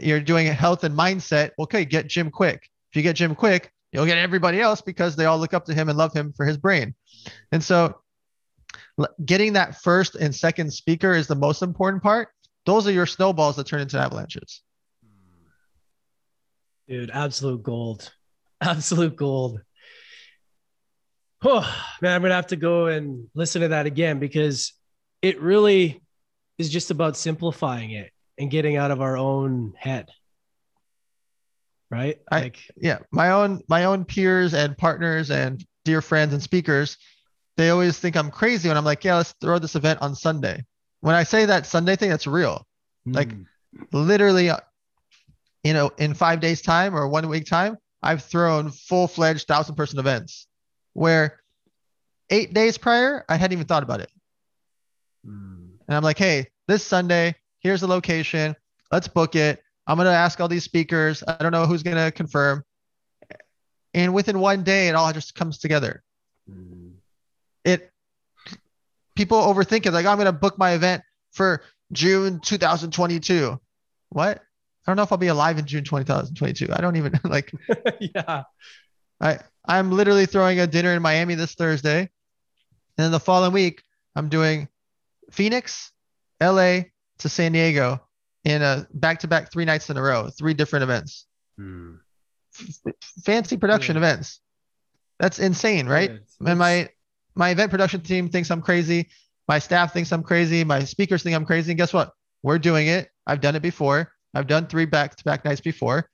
you're 0.00 0.20
doing 0.20 0.48
a 0.48 0.52
health 0.52 0.82
and 0.82 0.98
mindset, 0.98 1.52
okay, 1.60 1.84
get 1.84 2.08
Jim 2.08 2.28
Kwik. 2.28 2.58
If 2.90 2.96
you 2.96 3.02
get 3.02 3.14
Jim 3.14 3.36
Kwik, 3.36 3.68
you'll 3.92 4.04
get 4.04 4.18
everybody 4.18 4.60
else 4.60 4.80
because 4.80 5.14
they 5.14 5.26
all 5.26 5.38
look 5.38 5.54
up 5.54 5.64
to 5.66 5.74
him 5.74 5.88
and 5.88 5.96
love 5.96 6.12
him 6.12 6.32
for 6.32 6.44
his 6.44 6.56
brain. 6.56 6.92
And 7.52 7.62
so 7.62 8.00
getting 9.24 9.52
that 9.52 9.80
first 9.80 10.16
and 10.16 10.34
second 10.34 10.72
speaker 10.72 11.12
is 11.12 11.28
the 11.28 11.36
most 11.36 11.62
important 11.62 12.02
part. 12.02 12.30
Those 12.66 12.88
are 12.88 12.92
your 12.92 13.06
snowballs 13.06 13.54
that 13.54 13.68
turn 13.68 13.80
into 13.80 13.96
avalanches. 13.96 14.60
Dude, 16.88 17.10
absolute 17.10 17.62
gold. 17.62 18.12
Absolute 18.60 19.14
gold. 19.14 19.60
Oh, 21.44 21.60
man, 22.00 22.14
I'm 22.14 22.22
going 22.22 22.30
to 22.30 22.36
have 22.36 22.46
to 22.46 22.56
go 22.56 22.86
and 22.86 23.28
listen 23.34 23.60
to 23.62 23.68
that 23.68 23.84
again 23.84 24.18
because 24.18 24.72
it 25.24 25.40
really 25.40 26.02
is 26.58 26.68
just 26.68 26.90
about 26.90 27.16
simplifying 27.16 27.92
it 27.92 28.12
and 28.38 28.50
getting 28.50 28.76
out 28.76 28.90
of 28.90 29.00
our 29.00 29.16
own 29.16 29.72
head. 29.74 30.10
Right? 31.90 32.20
I- 32.30 32.40
like, 32.42 32.58
Yeah, 32.76 32.98
my 33.10 33.30
own 33.30 33.62
my 33.66 33.84
own 33.84 34.04
peers 34.04 34.52
and 34.52 34.76
partners 34.76 35.30
and 35.30 35.64
dear 35.86 36.02
friends 36.02 36.34
and 36.34 36.42
speakers, 36.42 36.98
they 37.56 37.70
always 37.70 37.98
think 37.98 38.16
I'm 38.16 38.30
crazy 38.30 38.68
when 38.68 38.76
I'm 38.76 38.84
like, 38.84 39.02
yeah, 39.02 39.16
let's 39.16 39.34
throw 39.40 39.58
this 39.58 39.76
event 39.76 40.02
on 40.02 40.14
Sunday. 40.14 40.62
When 41.00 41.14
I 41.14 41.22
say 41.22 41.46
that 41.46 41.64
Sunday 41.64 41.96
thing, 41.96 42.10
that's 42.10 42.26
real. 42.26 42.66
like, 43.06 43.28
mm, 43.28 43.46
Literally, 43.92 44.50
uh, 44.50 44.58
you 45.62 45.72
know, 45.72 45.90
in 45.98 46.12
five 46.12 46.40
days 46.40 46.60
time 46.60 46.94
or 46.94 47.08
one 47.08 47.28
week 47.30 47.46
time, 47.46 47.78
I've 48.02 48.22
thrown 48.22 48.70
full 48.70 49.08
fledged 49.08 49.46
thousand 49.46 49.76
person 49.76 49.98
events 49.98 50.46
where 50.92 51.40
eight 52.28 52.52
days 52.52 52.76
prior 52.76 53.24
I 53.28 53.36
hadn't 53.36 53.56
even 53.56 53.66
thought 53.66 53.82
about 53.82 54.00
it. 54.00 54.10
Mm, 55.26 55.68
And 55.88 55.96
I'm 55.96 56.02
like, 56.02 56.18
hey, 56.18 56.48
this 56.68 56.84
Sunday, 56.84 57.34
here's 57.60 57.80
the 57.80 57.86
location. 57.86 58.56
Let's 58.90 59.08
book 59.08 59.34
it. 59.34 59.62
I'm 59.86 59.96
going 59.96 60.06
to 60.06 60.12
ask 60.12 60.40
all 60.40 60.48
these 60.48 60.64
speakers. 60.64 61.22
I 61.26 61.36
don't 61.36 61.52
know 61.52 61.66
who's 61.66 61.82
going 61.82 61.96
to 61.96 62.10
confirm. 62.10 62.64
And 63.92 64.14
within 64.14 64.40
one 64.40 64.64
day, 64.64 64.88
it 64.88 64.94
all 64.94 65.12
just 65.12 65.34
comes 65.34 65.58
together. 65.58 66.02
mm. 66.50 66.92
It 67.64 67.90
people 69.14 69.38
overthink 69.38 69.86
it. 69.86 69.92
Like, 69.92 70.06
I'm 70.06 70.16
going 70.16 70.26
to 70.26 70.32
book 70.32 70.58
my 70.58 70.72
event 70.72 71.02
for 71.32 71.62
June 71.92 72.40
2022. 72.40 73.58
What? 74.10 74.38
I 74.38 74.90
don't 74.90 74.96
know 74.96 75.02
if 75.02 75.12
I'll 75.12 75.18
be 75.18 75.28
alive 75.28 75.58
in 75.58 75.66
June 75.66 75.84
2022. 75.84 76.68
I 76.72 76.80
don't 76.80 76.96
even 76.96 77.18
like, 77.24 77.52
yeah. 78.00 78.42
I, 79.20 79.38
I'm 79.66 79.92
literally 79.92 80.26
throwing 80.26 80.60
a 80.60 80.66
dinner 80.66 80.92
in 80.92 81.02
Miami 81.02 81.36
this 81.36 81.54
Thursday. 81.54 82.00
And 82.00 83.04
then 83.04 83.12
the 83.12 83.20
following 83.20 83.52
week, 83.52 83.82
I'm 84.14 84.28
doing 84.28 84.68
Phoenix, 85.30 85.92
LA 86.40 86.80
to 87.18 87.28
San 87.28 87.52
Diego 87.52 88.00
in 88.44 88.62
a 88.62 88.86
back 88.92 89.20
to 89.20 89.28
back 89.28 89.50
three 89.52 89.64
nights 89.64 89.88
in 89.90 89.96
a 89.96 90.02
row, 90.02 90.28
three 90.30 90.54
different 90.54 90.82
events. 90.82 91.26
Hmm. 91.56 91.94
F- 92.58 92.94
fancy 93.24 93.56
production 93.56 93.94
Yeah. 93.96 94.00
events. 94.00 94.40
That's 95.18 95.38
insane, 95.38 95.86
right? 95.86 96.10
Yeah, 96.10 96.16
it's- 96.16 96.36
And 96.46 96.58
my 96.58 96.88
my 97.36 97.50
event 97.50 97.70
production 97.70 98.00
team 98.00 98.28
thinks 98.28 98.50
I'm 98.50 98.62
crazy. 98.62 99.08
My 99.48 99.58
staff 99.58 99.92
thinks 99.92 100.12
I'm 100.12 100.22
crazy. 100.22 100.62
My 100.64 100.84
speakers 100.84 101.22
think 101.22 101.34
I'm 101.34 101.44
crazy. 101.44 101.72
And 101.72 101.78
guess 101.78 101.92
what? 101.92 102.12
We're 102.42 102.58
doing 102.58 102.86
it. 102.86 103.08
I've 103.26 103.40
done 103.40 103.56
it 103.56 103.62
before. 103.62 104.12
I've 104.34 104.46
done 104.46 104.66
three 104.66 104.84
back 104.84 105.16
to 105.16 105.24
back 105.24 105.44
nights 105.44 105.60
before. 105.60 106.08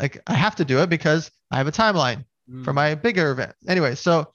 Like 0.00 0.20
I 0.26 0.34
have 0.34 0.56
to 0.56 0.64
do 0.64 0.80
it 0.80 0.88
because 0.90 1.30
I 1.50 1.58
have 1.58 1.66
a 1.68 1.72
timeline 1.72 2.24
for 2.64 2.70
Hmm. 2.72 2.74
my 2.76 2.94
bigger 2.94 3.30
event. 3.30 3.54
Anyway, 3.68 3.94
so 3.94 4.32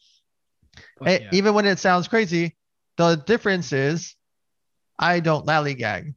eh, 1.05 1.19
yeah. 1.21 1.29
even 1.33 1.53
when 1.53 1.65
it 1.65 1.79
sounds 1.79 2.07
crazy, 2.07 2.55
the 2.97 3.15
difference 3.15 3.73
is 3.73 4.15
I 4.99 5.21
don't 5.21 5.45
lollygag, 5.45 6.13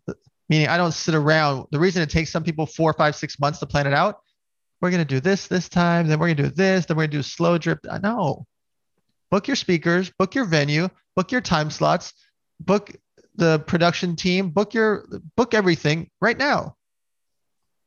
meaning 0.49 0.68
I 0.68 0.76
don't 0.76 0.93
sit 0.93 1.14
around. 1.14 1.68
The 1.70 1.78
reason 1.78 2.03
it 2.03 2.11
takes 2.11 2.30
some 2.30 2.43
people 2.43 2.66
four, 2.66 2.93
five, 2.93 3.14
six 3.14 3.39
months 3.39 3.61
to 3.61 3.66
plan 3.66 3.87
it 3.87 3.95
out, 3.95 4.18
we're 4.80 4.91
going 4.91 5.07
to 5.07 5.14
do 5.14 5.20
this 5.20 5.47
this 5.47 5.68
time, 5.68 6.09
then 6.09 6.18
we're 6.18 6.26
going 6.26 6.37
to 6.39 6.43
do 6.43 6.51
this, 6.51 6.87
then 6.87 6.97
we're 6.97 7.05
going 7.05 7.12
to 7.12 7.18
do 7.18 7.22
slow 7.22 7.57
drip. 7.57 7.87
No. 8.03 8.47
Book 9.30 9.47
your 9.47 9.57
speakers, 9.57 10.11
book 10.11 10.35
your 10.35 10.45
venue, 10.45 10.89
book 11.14 11.30
your 11.30 11.41
time 11.41 11.70
slots, 11.70 12.12
book 12.59 12.91
the 13.37 13.61
production 13.61 14.16
team, 14.16 14.51
book 14.51 14.74
your 14.74 15.07
book 15.37 15.55
everything 15.55 16.11
right 16.20 16.37
now. 16.37 16.76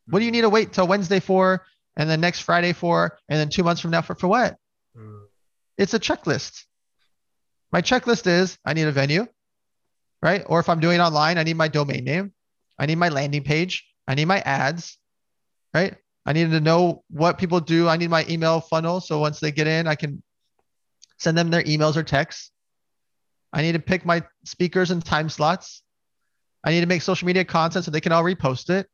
What 0.10 0.20
do 0.20 0.26
you 0.26 0.32
need 0.32 0.42
to 0.42 0.50
wait 0.50 0.72
till 0.72 0.88
Wednesday 0.88 1.20
for 1.20 1.66
and 1.98 2.10
then 2.10 2.22
next 2.22 2.42
Friday 2.42 2.74
for 2.74 3.18
and 3.28 3.40
then 3.40 3.50
2 3.50 3.64
months 3.64 3.82
from 3.82 3.92
now 3.92 4.02
for 4.02 4.16
for 4.16 4.28
what? 4.28 4.56
Hmm. 4.96 5.26
it's 5.78 5.94
a 5.94 6.00
checklist. 6.00 6.64
My 7.74 7.82
checklist 7.82 8.28
is 8.28 8.58
I 8.64 8.74
need 8.74 8.88
a 8.88 8.92
venue, 8.94 9.28
right? 10.22 10.44
Or 10.48 10.60
if 10.60 10.70
I'm 10.70 10.80
doing 10.80 11.00
online, 11.00 11.38
I 11.38 11.44
need 11.44 11.58
my 11.58 11.68
domain 11.68 12.04
name, 12.04 12.34
I 12.78 12.86
need 12.86 12.98
my 12.98 13.10
landing 13.10 13.44
page, 13.44 13.86
I 14.08 14.16
need 14.16 14.26
my 14.26 14.40
ads, 14.40 14.98
right? 15.74 15.96
I 16.26 16.34
need 16.34 16.52
to 16.52 16.60
know 16.60 17.04
what 17.10 17.38
people 17.38 17.60
do. 17.60 17.88
I 17.88 17.98
need 17.98 18.10
my 18.10 18.26
email 18.28 18.60
funnel. 18.60 19.00
So 19.00 19.20
once 19.20 19.40
they 19.40 19.52
get 19.52 19.68
in, 19.68 19.88
I 19.88 19.94
can 19.94 20.24
send 21.20 21.38
them 21.38 21.52
their 21.52 21.62
emails 21.64 21.96
or 21.96 22.04
texts. 22.04 22.52
I 23.54 23.62
need 23.62 23.74
to 23.74 23.80
pick 23.80 24.06
my 24.06 24.24
speakers 24.44 24.90
and 24.90 25.06
time 25.06 25.30
slots. 25.30 25.84
I 26.64 26.72
need 26.72 26.82
to 26.82 26.88
make 26.88 27.04
social 27.04 27.28
media 27.28 27.46
content 27.46 27.86
so 27.86 27.92
they 27.92 28.02
can 28.02 28.12
all 28.12 28.24
repost 28.24 28.72
it. 28.72 28.88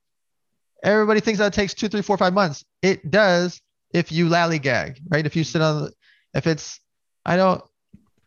Everybody 0.84 1.22
thinks 1.22 1.40
that 1.40 1.48
it 1.48 1.54
takes 1.54 1.74
two, 1.74 1.88
three, 1.88 2.02
four, 2.02 2.18
five 2.18 2.34
months. 2.34 2.66
It 2.82 3.10
does 3.10 3.62
if 3.94 4.12
you 4.12 4.28
lollygag, 4.28 4.98
right? 5.10 5.26
If 5.26 5.38
you 5.38 5.46
sit 5.46 5.62
on 5.62 5.90
if 6.34 6.48
it's 6.48 6.80
i 7.26 7.36
don't 7.36 7.64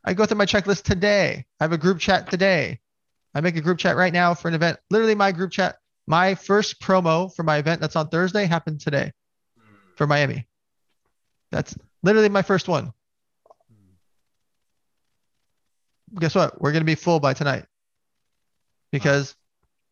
i 0.04 0.14
go 0.14 0.26
through 0.26 0.38
my 0.38 0.46
checklist 0.46 0.82
today 0.82 1.44
i 1.60 1.64
have 1.64 1.72
a 1.72 1.78
group 1.78 1.98
chat 1.98 2.30
today 2.30 2.78
i 3.34 3.40
make 3.40 3.56
a 3.56 3.60
group 3.60 3.78
chat 3.78 3.96
right 3.96 4.12
now 4.12 4.34
for 4.34 4.48
an 4.48 4.54
event. 4.54 4.78
Literally 4.90 5.14
my 5.14 5.32
group 5.32 5.50
chat 5.50 5.76
my 6.06 6.34
first 6.34 6.80
promo 6.80 7.34
for 7.34 7.42
my 7.42 7.56
event 7.56 7.80
that's 7.80 7.96
on 7.96 8.08
thursday 8.08 8.44
happened 8.44 8.80
today 8.80 9.12
for 9.96 10.06
miami. 10.06 10.46
That's 11.50 11.76
literally 12.02 12.28
my 12.28 12.42
first 12.42 12.68
one. 12.68 12.92
Guess 16.18 16.34
what? 16.34 16.60
We're 16.60 16.72
going 16.72 16.82
to 16.82 16.86
be 16.86 16.94
full 16.94 17.20
by 17.20 17.34
tonight 17.34 17.64
because 18.92 19.34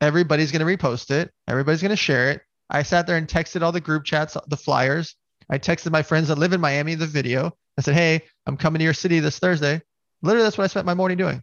everybody's 0.01 0.53
going 0.53 0.65
to 0.65 0.77
repost 0.77 1.11
it. 1.11 1.33
Everybody's 1.49 1.83
going 1.83 1.91
to 1.91 1.97
share 1.97 2.31
it. 2.31 2.43
I 2.71 2.83
sat 2.83 3.07
there 3.07 3.17
and 3.17 3.29
texted 3.29 3.63
all 3.63 3.73
the 3.73 3.81
group 3.81 4.05
chats 4.05 4.37
the 4.47 4.57
flyers. 4.57 5.17
I 5.51 5.59
texted 5.59 5.91
my 5.91 6.03
friends 6.03 6.29
that 6.29 6.39
live 6.39 6.53
in 6.53 6.61
miami 6.61 6.95
the 6.95 7.07
video. 7.07 7.53
I 7.77 7.83
said, 7.83 7.95
Hey, 7.95 8.23
I'm 8.47 8.57
coming 8.57 8.79
to 8.79 8.85
your 8.85 8.95
city 8.95 9.21
this 9.21 9.39
Thursday. 9.39 9.83
Literally, 10.23 10.45
that's 10.45 10.57
what 10.57 10.65
I 10.65 10.69
spent 10.69 10.87
my 10.87 10.95
morning 10.95 11.19
doing. 11.19 11.43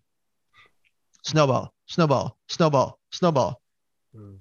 Snowball, 1.23 1.73
snowball, 1.87 2.37
snowball, 2.47 2.99
snowball. 3.11 3.61
Hmm. 4.15 4.35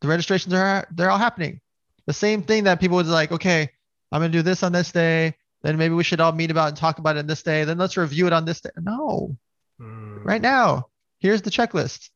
The 0.00 0.08
registrations 0.08 0.52
are 0.54 0.86
they're 0.90 1.10
all 1.10 1.18
happening. 1.18 1.60
The 2.06 2.12
same 2.12 2.42
thing 2.42 2.64
that 2.64 2.80
people 2.80 2.96
would 2.96 3.06
like, 3.06 3.32
okay, 3.32 3.70
I'm 4.10 4.20
gonna 4.20 4.32
do 4.32 4.42
this 4.42 4.62
on 4.62 4.72
this 4.72 4.90
day. 4.92 5.36
Then 5.62 5.76
maybe 5.76 5.94
we 5.94 6.02
should 6.02 6.20
all 6.20 6.32
meet 6.32 6.50
about 6.50 6.68
and 6.68 6.76
talk 6.76 6.98
about 6.98 7.16
it 7.16 7.20
on 7.20 7.26
this 7.26 7.42
day. 7.44 7.64
Then 7.64 7.78
let's 7.78 7.96
review 7.96 8.26
it 8.26 8.32
on 8.32 8.44
this 8.44 8.60
day. 8.60 8.70
No, 8.80 9.36
Hmm. 9.78 10.18
right 10.24 10.42
now, 10.42 10.88
here's 11.20 11.42
the 11.42 11.50
checklist. 11.50 12.10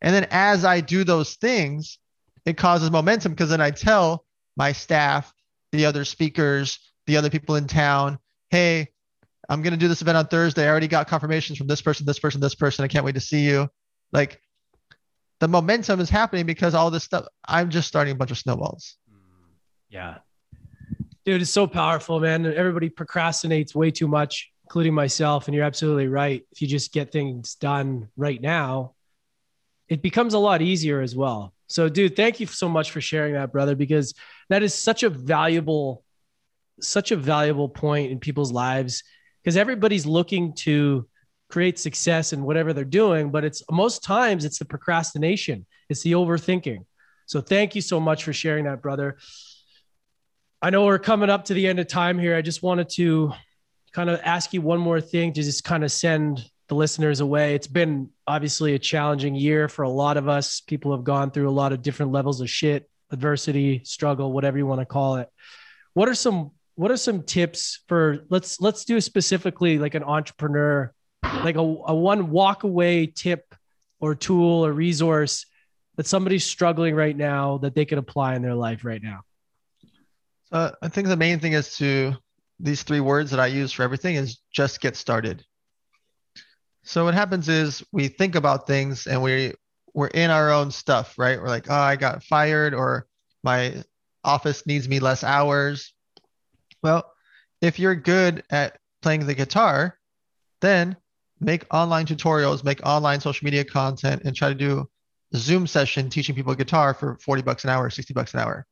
And 0.00 0.14
then 0.14 0.26
as 0.30 0.64
I 0.64 0.80
do 0.80 1.04
those 1.04 1.34
things, 1.34 1.98
it 2.46 2.56
causes 2.56 2.90
momentum 2.90 3.32
because 3.32 3.50
then 3.50 3.60
I 3.60 3.70
tell 3.70 4.24
my 4.56 4.72
staff, 4.72 5.32
the 5.72 5.84
other 5.86 6.04
speakers, 6.06 6.78
the 7.06 7.18
other 7.18 7.28
people 7.30 7.56
in 7.56 7.66
town, 7.66 8.18
hey, 8.48 8.88
I'm 9.50 9.62
going 9.62 9.72
to 9.72 9.76
do 9.76 9.88
this 9.88 10.00
event 10.00 10.16
on 10.16 10.28
Thursday. 10.28 10.64
I 10.64 10.68
already 10.68 10.86
got 10.86 11.08
confirmations 11.08 11.58
from 11.58 11.66
this 11.66 11.82
person, 11.82 12.06
this 12.06 12.20
person, 12.20 12.40
this 12.40 12.54
person. 12.54 12.84
I 12.84 12.88
can't 12.88 13.04
wait 13.04 13.16
to 13.16 13.20
see 13.20 13.40
you. 13.40 13.68
Like 14.12 14.40
the 15.40 15.48
momentum 15.48 15.98
is 15.98 16.08
happening 16.08 16.46
because 16.46 16.72
all 16.72 16.88
this 16.92 17.02
stuff, 17.02 17.26
I'm 17.44 17.68
just 17.68 17.88
starting 17.88 18.12
a 18.12 18.14
bunch 18.14 18.30
of 18.30 18.38
snowballs. 18.38 18.96
Mm, 19.10 19.48
yeah. 19.88 20.18
Dude, 21.24 21.42
it's 21.42 21.50
so 21.50 21.66
powerful, 21.66 22.20
man. 22.20 22.46
Everybody 22.46 22.90
procrastinates 22.90 23.74
way 23.74 23.90
too 23.90 24.06
much, 24.06 24.52
including 24.66 24.94
myself. 24.94 25.48
And 25.48 25.54
you're 25.54 25.64
absolutely 25.64 26.06
right. 26.06 26.46
If 26.52 26.62
you 26.62 26.68
just 26.68 26.92
get 26.92 27.10
things 27.10 27.56
done 27.56 28.08
right 28.16 28.40
now, 28.40 28.94
it 29.88 30.00
becomes 30.00 30.34
a 30.34 30.38
lot 30.38 30.62
easier 30.62 31.00
as 31.00 31.16
well. 31.16 31.52
So, 31.66 31.88
dude, 31.88 32.14
thank 32.14 32.38
you 32.38 32.46
so 32.46 32.68
much 32.68 32.92
for 32.92 33.00
sharing 33.00 33.34
that, 33.34 33.50
brother, 33.50 33.74
because 33.74 34.14
that 34.48 34.62
is 34.62 34.74
such 34.74 35.02
a 35.02 35.10
valuable, 35.10 36.04
such 36.80 37.10
a 37.10 37.16
valuable 37.16 37.68
point 37.68 38.12
in 38.12 38.20
people's 38.20 38.52
lives 38.52 39.02
because 39.42 39.56
everybody's 39.56 40.06
looking 40.06 40.54
to 40.54 41.08
create 41.50 41.78
success 41.78 42.32
in 42.32 42.42
whatever 42.42 42.72
they're 42.72 42.84
doing, 42.84 43.30
but 43.30 43.44
it's 43.44 43.62
most 43.70 44.02
times 44.02 44.44
it's 44.44 44.58
the 44.58 44.64
procrastination, 44.64 45.66
it's 45.88 46.02
the 46.02 46.12
overthinking. 46.12 46.84
So, 47.26 47.40
thank 47.40 47.74
you 47.74 47.80
so 47.80 48.00
much 48.00 48.24
for 48.24 48.32
sharing 48.32 48.64
that, 48.64 48.82
brother. 48.82 49.18
I 50.62 50.70
know 50.70 50.84
we're 50.84 50.98
coming 50.98 51.30
up 51.30 51.46
to 51.46 51.54
the 51.54 51.66
end 51.66 51.78
of 51.78 51.86
time 51.86 52.18
here. 52.18 52.36
I 52.36 52.42
just 52.42 52.62
wanted 52.62 52.90
to 52.90 53.32
kind 53.92 54.10
of 54.10 54.20
ask 54.22 54.52
you 54.52 54.60
one 54.60 54.78
more 54.78 55.00
thing 55.00 55.32
to 55.32 55.42
just 55.42 55.64
kind 55.64 55.84
of 55.84 55.90
send 55.90 56.44
the 56.68 56.74
listeners 56.74 57.20
away. 57.20 57.54
It's 57.54 57.66
been 57.66 58.10
obviously 58.26 58.74
a 58.74 58.78
challenging 58.78 59.34
year 59.34 59.68
for 59.68 59.82
a 59.82 59.88
lot 59.88 60.16
of 60.16 60.28
us. 60.28 60.60
People 60.60 60.92
have 60.92 61.02
gone 61.02 61.30
through 61.30 61.48
a 61.48 61.50
lot 61.50 61.72
of 61.72 61.82
different 61.82 62.12
levels 62.12 62.40
of 62.40 62.48
shit, 62.48 62.88
adversity, 63.10 63.82
struggle, 63.84 64.32
whatever 64.32 64.58
you 64.58 64.66
want 64.66 64.80
to 64.80 64.86
call 64.86 65.16
it. 65.16 65.28
What 65.94 66.08
are 66.08 66.14
some 66.14 66.52
what 66.74 66.90
are 66.90 66.96
some 66.96 67.22
tips 67.22 67.80
for 67.88 68.24
let's 68.30 68.60
let's 68.60 68.84
do 68.84 69.00
specifically 69.00 69.78
like 69.78 69.94
an 69.94 70.04
entrepreneur, 70.04 70.92
like 71.22 71.56
a, 71.56 71.60
a 71.60 71.94
one 71.94 72.30
walk 72.30 72.64
away 72.64 73.06
tip 73.06 73.54
or 74.00 74.14
tool 74.14 74.64
or 74.64 74.72
resource 74.72 75.46
that 75.96 76.06
somebody's 76.06 76.44
struggling 76.44 76.94
right 76.94 77.16
now 77.16 77.58
that 77.58 77.74
they 77.74 77.84
could 77.84 77.98
apply 77.98 78.34
in 78.34 78.42
their 78.42 78.54
life 78.54 78.84
right 78.84 79.02
now? 79.02 79.20
Uh, 80.50 80.70
I 80.82 80.88
think 80.88 81.08
the 81.08 81.16
main 81.16 81.38
thing 81.38 81.52
is 81.52 81.76
to 81.76 82.14
these 82.58 82.82
three 82.82 83.00
words 83.00 83.30
that 83.30 83.40
I 83.40 83.46
use 83.46 83.72
for 83.72 83.82
everything 83.82 84.16
is 84.16 84.38
just 84.52 84.80
get 84.80 84.96
started. 84.96 85.44
So 86.82 87.04
what 87.04 87.14
happens 87.14 87.48
is 87.48 87.84
we 87.92 88.08
think 88.08 88.34
about 88.34 88.66
things 88.66 89.06
and 89.06 89.22
we 89.22 89.54
we're 89.94 90.08
in 90.08 90.30
our 90.30 90.50
own 90.50 90.70
stuff, 90.70 91.18
right? 91.18 91.40
We're 91.40 91.48
like, 91.48 91.68
oh, 91.68 91.74
I 91.74 91.96
got 91.96 92.22
fired 92.22 92.74
or 92.74 93.06
my 93.42 93.82
office 94.24 94.66
needs 94.66 94.88
me 94.88 95.00
less 95.00 95.24
hours. 95.24 95.92
Well, 96.82 97.12
if 97.60 97.78
you're 97.78 97.94
good 97.94 98.42
at 98.50 98.78
playing 99.02 99.26
the 99.26 99.34
guitar, 99.34 99.98
then 100.60 100.96
make 101.40 101.66
online 101.72 102.06
tutorials, 102.06 102.64
make 102.64 102.84
online 102.86 103.20
social 103.20 103.44
media 103.44 103.64
content, 103.64 104.22
and 104.24 104.34
try 104.34 104.48
to 104.48 104.54
do 104.54 104.88
a 105.32 105.36
Zoom 105.36 105.66
session 105.66 106.10
teaching 106.10 106.34
people 106.34 106.54
guitar 106.54 106.94
for 106.94 107.18
40 107.20 107.42
bucks 107.42 107.64
an 107.64 107.70
hour, 107.70 107.88
60 107.90 108.14
bucks 108.14 108.34
an 108.34 108.40
hour. 108.40 108.66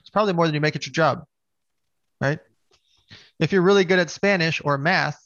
It's 0.00 0.10
probably 0.10 0.34
more 0.34 0.46
than 0.46 0.54
you 0.54 0.60
make 0.60 0.76
at 0.76 0.86
your 0.86 0.92
job, 0.92 1.24
right? 2.20 2.38
If 3.38 3.52
you're 3.52 3.62
really 3.62 3.84
good 3.84 3.98
at 3.98 4.10
Spanish 4.10 4.62
or 4.64 4.78
math, 4.78 5.20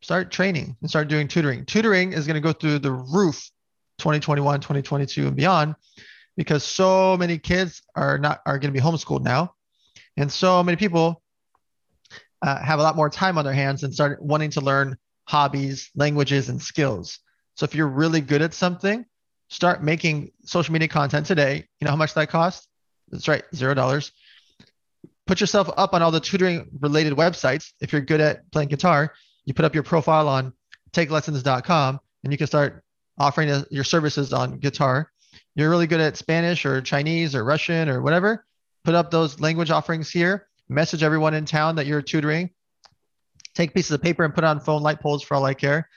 start 0.00 0.30
training 0.30 0.76
and 0.80 0.90
start 0.90 1.08
doing 1.08 1.28
tutoring. 1.28 1.64
Tutoring 1.64 2.12
is 2.12 2.26
going 2.26 2.34
to 2.34 2.40
go 2.40 2.52
through 2.52 2.80
the 2.80 2.92
roof 2.92 3.50
2021, 3.98 4.60
2022 4.60 5.28
and 5.28 5.36
beyond 5.36 5.74
because 6.36 6.64
so 6.64 7.16
many 7.16 7.38
kids 7.38 7.82
are 7.94 8.18
not 8.18 8.40
are 8.46 8.58
going 8.58 8.72
to 8.72 8.78
be 8.78 8.84
homeschooled 8.84 9.22
now 9.22 9.54
and 10.16 10.30
so 10.30 10.62
many 10.62 10.76
people 10.76 11.21
uh, 12.42 12.62
have 12.62 12.78
a 12.78 12.82
lot 12.82 12.96
more 12.96 13.08
time 13.08 13.38
on 13.38 13.44
their 13.44 13.54
hands 13.54 13.82
and 13.82 13.94
start 13.94 14.20
wanting 14.22 14.50
to 14.50 14.60
learn 14.60 14.96
hobbies, 15.28 15.90
languages 15.94 16.48
and 16.48 16.60
skills. 16.60 17.20
So 17.54 17.64
if 17.64 17.74
you're 17.74 17.88
really 17.88 18.20
good 18.20 18.42
at 18.42 18.54
something, 18.54 19.04
start 19.48 19.82
making 19.82 20.32
social 20.44 20.72
media 20.72 20.88
content 20.88 21.26
today. 21.26 21.68
You 21.80 21.84
know 21.84 21.90
how 21.90 21.96
much 21.96 22.14
that 22.14 22.28
costs? 22.28 22.66
That's 23.10 23.28
right, 23.28 23.44
zero 23.54 23.74
dollars. 23.74 24.12
Put 25.26 25.40
yourself 25.40 25.70
up 25.76 25.94
on 25.94 26.02
all 26.02 26.10
the 26.10 26.20
tutoring 26.20 26.68
related 26.80 27.12
websites. 27.12 27.72
If 27.80 27.92
you're 27.92 28.02
good 28.02 28.20
at 28.20 28.50
playing 28.50 28.68
guitar, 28.68 29.12
you 29.44 29.54
put 29.54 29.64
up 29.64 29.74
your 29.74 29.84
profile 29.84 30.28
on 30.28 30.52
takelessons.com 30.92 32.00
and 32.24 32.32
you 32.32 32.38
can 32.38 32.46
start 32.46 32.82
offering 33.18 33.50
uh, 33.50 33.64
your 33.70 33.84
services 33.84 34.32
on 34.32 34.58
guitar. 34.58 35.10
You're 35.54 35.70
really 35.70 35.86
good 35.86 36.00
at 36.00 36.16
Spanish 36.16 36.64
or 36.64 36.80
Chinese 36.80 37.34
or 37.34 37.44
Russian 37.44 37.88
or 37.88 38.02
whatever. 38.02 38.46
Put 38.84 38.94
up 38.94 39.10
those 39.10 39.38
language 39.38 39.70
offerings 39.70 40.10
here. 40.10 40.48
Message 40.72 41.02
everyone 41.02 41.34
in 41.34 41.44
town 41.44 41.76
that 41.76 41.86
you're 41.86 42.00
tutoring. 42.00 42.50
Take 43.54 43.74
pieces 43.74 43.90
of 43.92 44.00
paper 44.00 44.24
and 44.24 44.34
put 44.34 44.42
on 44.42 44.58
phone 44.58 44.82
light 44.82 45.00
poles 45.00 45.22
for 45.22 45.34
all 45.34 45.44
I 45.44 45.52
care. 45.52 45.88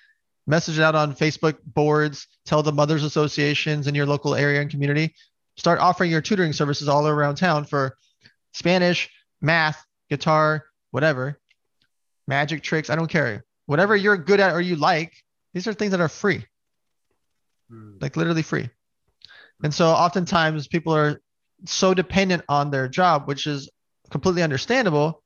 Message 0.48 0.78
it 0.78 0.84
out 0.84 0.96
on 0.96 1.16
Facebook 1.16 1.58
boards. 1.66 2.28
Tell 2.46 2.62
the 2.62 2.74
mothers 2.74 3.04
associations 3.04 3.88
in 3.88 3.96
your 3.96 4.06
local 4.06 4.36
area 4.36 4.62
and 4.62 4.70
community. 4.70 5.16
Start 5.56 5.80
offering 5.80 6.12
your 6.12 6.22
tutoring 6.22 6.52
services 6.52 6.90
all 6.90 7.08
around 7.08 7.36
town 7.36 7.64
for 7.64 7.96
Spanish, 8.54 9.10
math, 9.42 9.82
guitar, 10.10 10.66
whatever, 10.92 11.40
magic 12.28 12.62
tricks. 12.62 12.90
I 12.90 12.98
don't 12.98 13.10
care. 13.10 13.46
Whatever 13.68 13.96
you're 13.96 14.18
good 14.18 14.42
at 14.42 14.54
or 14.54 14.60
you 14.60 14.76
like, 14.76 15.14
these 15.54 15.68
are 15.68 15.74
things 15.74 15.92
that 15.92 16.02
are 16.02 16.10
free, 16.10 16.46
hmm. 17.70 17.94
like 18.02 18.18
literally 18.18 18.42
free. 18.42 18.70
And 19.64 19.74
so 19.74 19.88
oftentimes 19.88 20.68
people 20.68 20.94
are 20.94 21.22
so 21.64 21.94
dependent 21.94 22.44
on 22.50 22.72
their 22.72 22.90
job, 22.90 23.26
which 23.28 23.48
is 23.48 23.70
completely 24.10 24.44
understandable. 24.44 25.24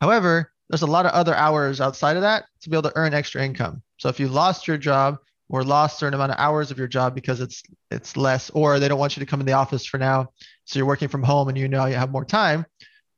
However, 0.00 0.52
there's 0.68 0.82
a 0.82 0.86
lot 0.86 1.06
of 1.06 1.12
other 1.12 1.34
hours 1.34 1.80
outside 1.80 2.16
of 2.16 2.22
that 2.22 2.44
to 2.62 2.70
be 2.70 2.76
able 2.76 2.88
to 2.88 2.96
earn 2.96 3.12
extra 3.12 3.44
income. 3.44 3.82
So 3.98 4.08
if 4.08 4.20
you 4.20 4.28
lost 4.28 4.68
your 4.68 4.78
job 4.78 5.18
or 5.48 5.64
lost 5.64 5.98
certain 5.98 6.14
amount 6.14 6.32
of 6.32 6.38
hours 6.38 6.70
of 6.70 6.78
your 6.78 6.86
job 6.86 7.14
because 7.14 7.40
it's 7.40 7.62
it's 7.90 8.16
less, 8.16 8.50
or 8.50 8.78
they 8.78 8.88
don't 8.88 8.98
want 8.98 9.16
you 9.16 9.20
to 9.20 9.26
come 9.26 9.40
in 9.40 9.46
the 9.46 9.52
office 9.52 9.84
for 9.84 9.98
now, 9.98 10.28
so 10.64 10.78
you're 10.78 10.86
working 10.86 11.08
from 11.08 11.24
home 11.24 11.48
and 11.48 11.58
you 11.58 11.68
know 11.68 11.86
you 11.86 11.96
have 11.96 12.12
more 12.12 12.24
time, 12.24 12.64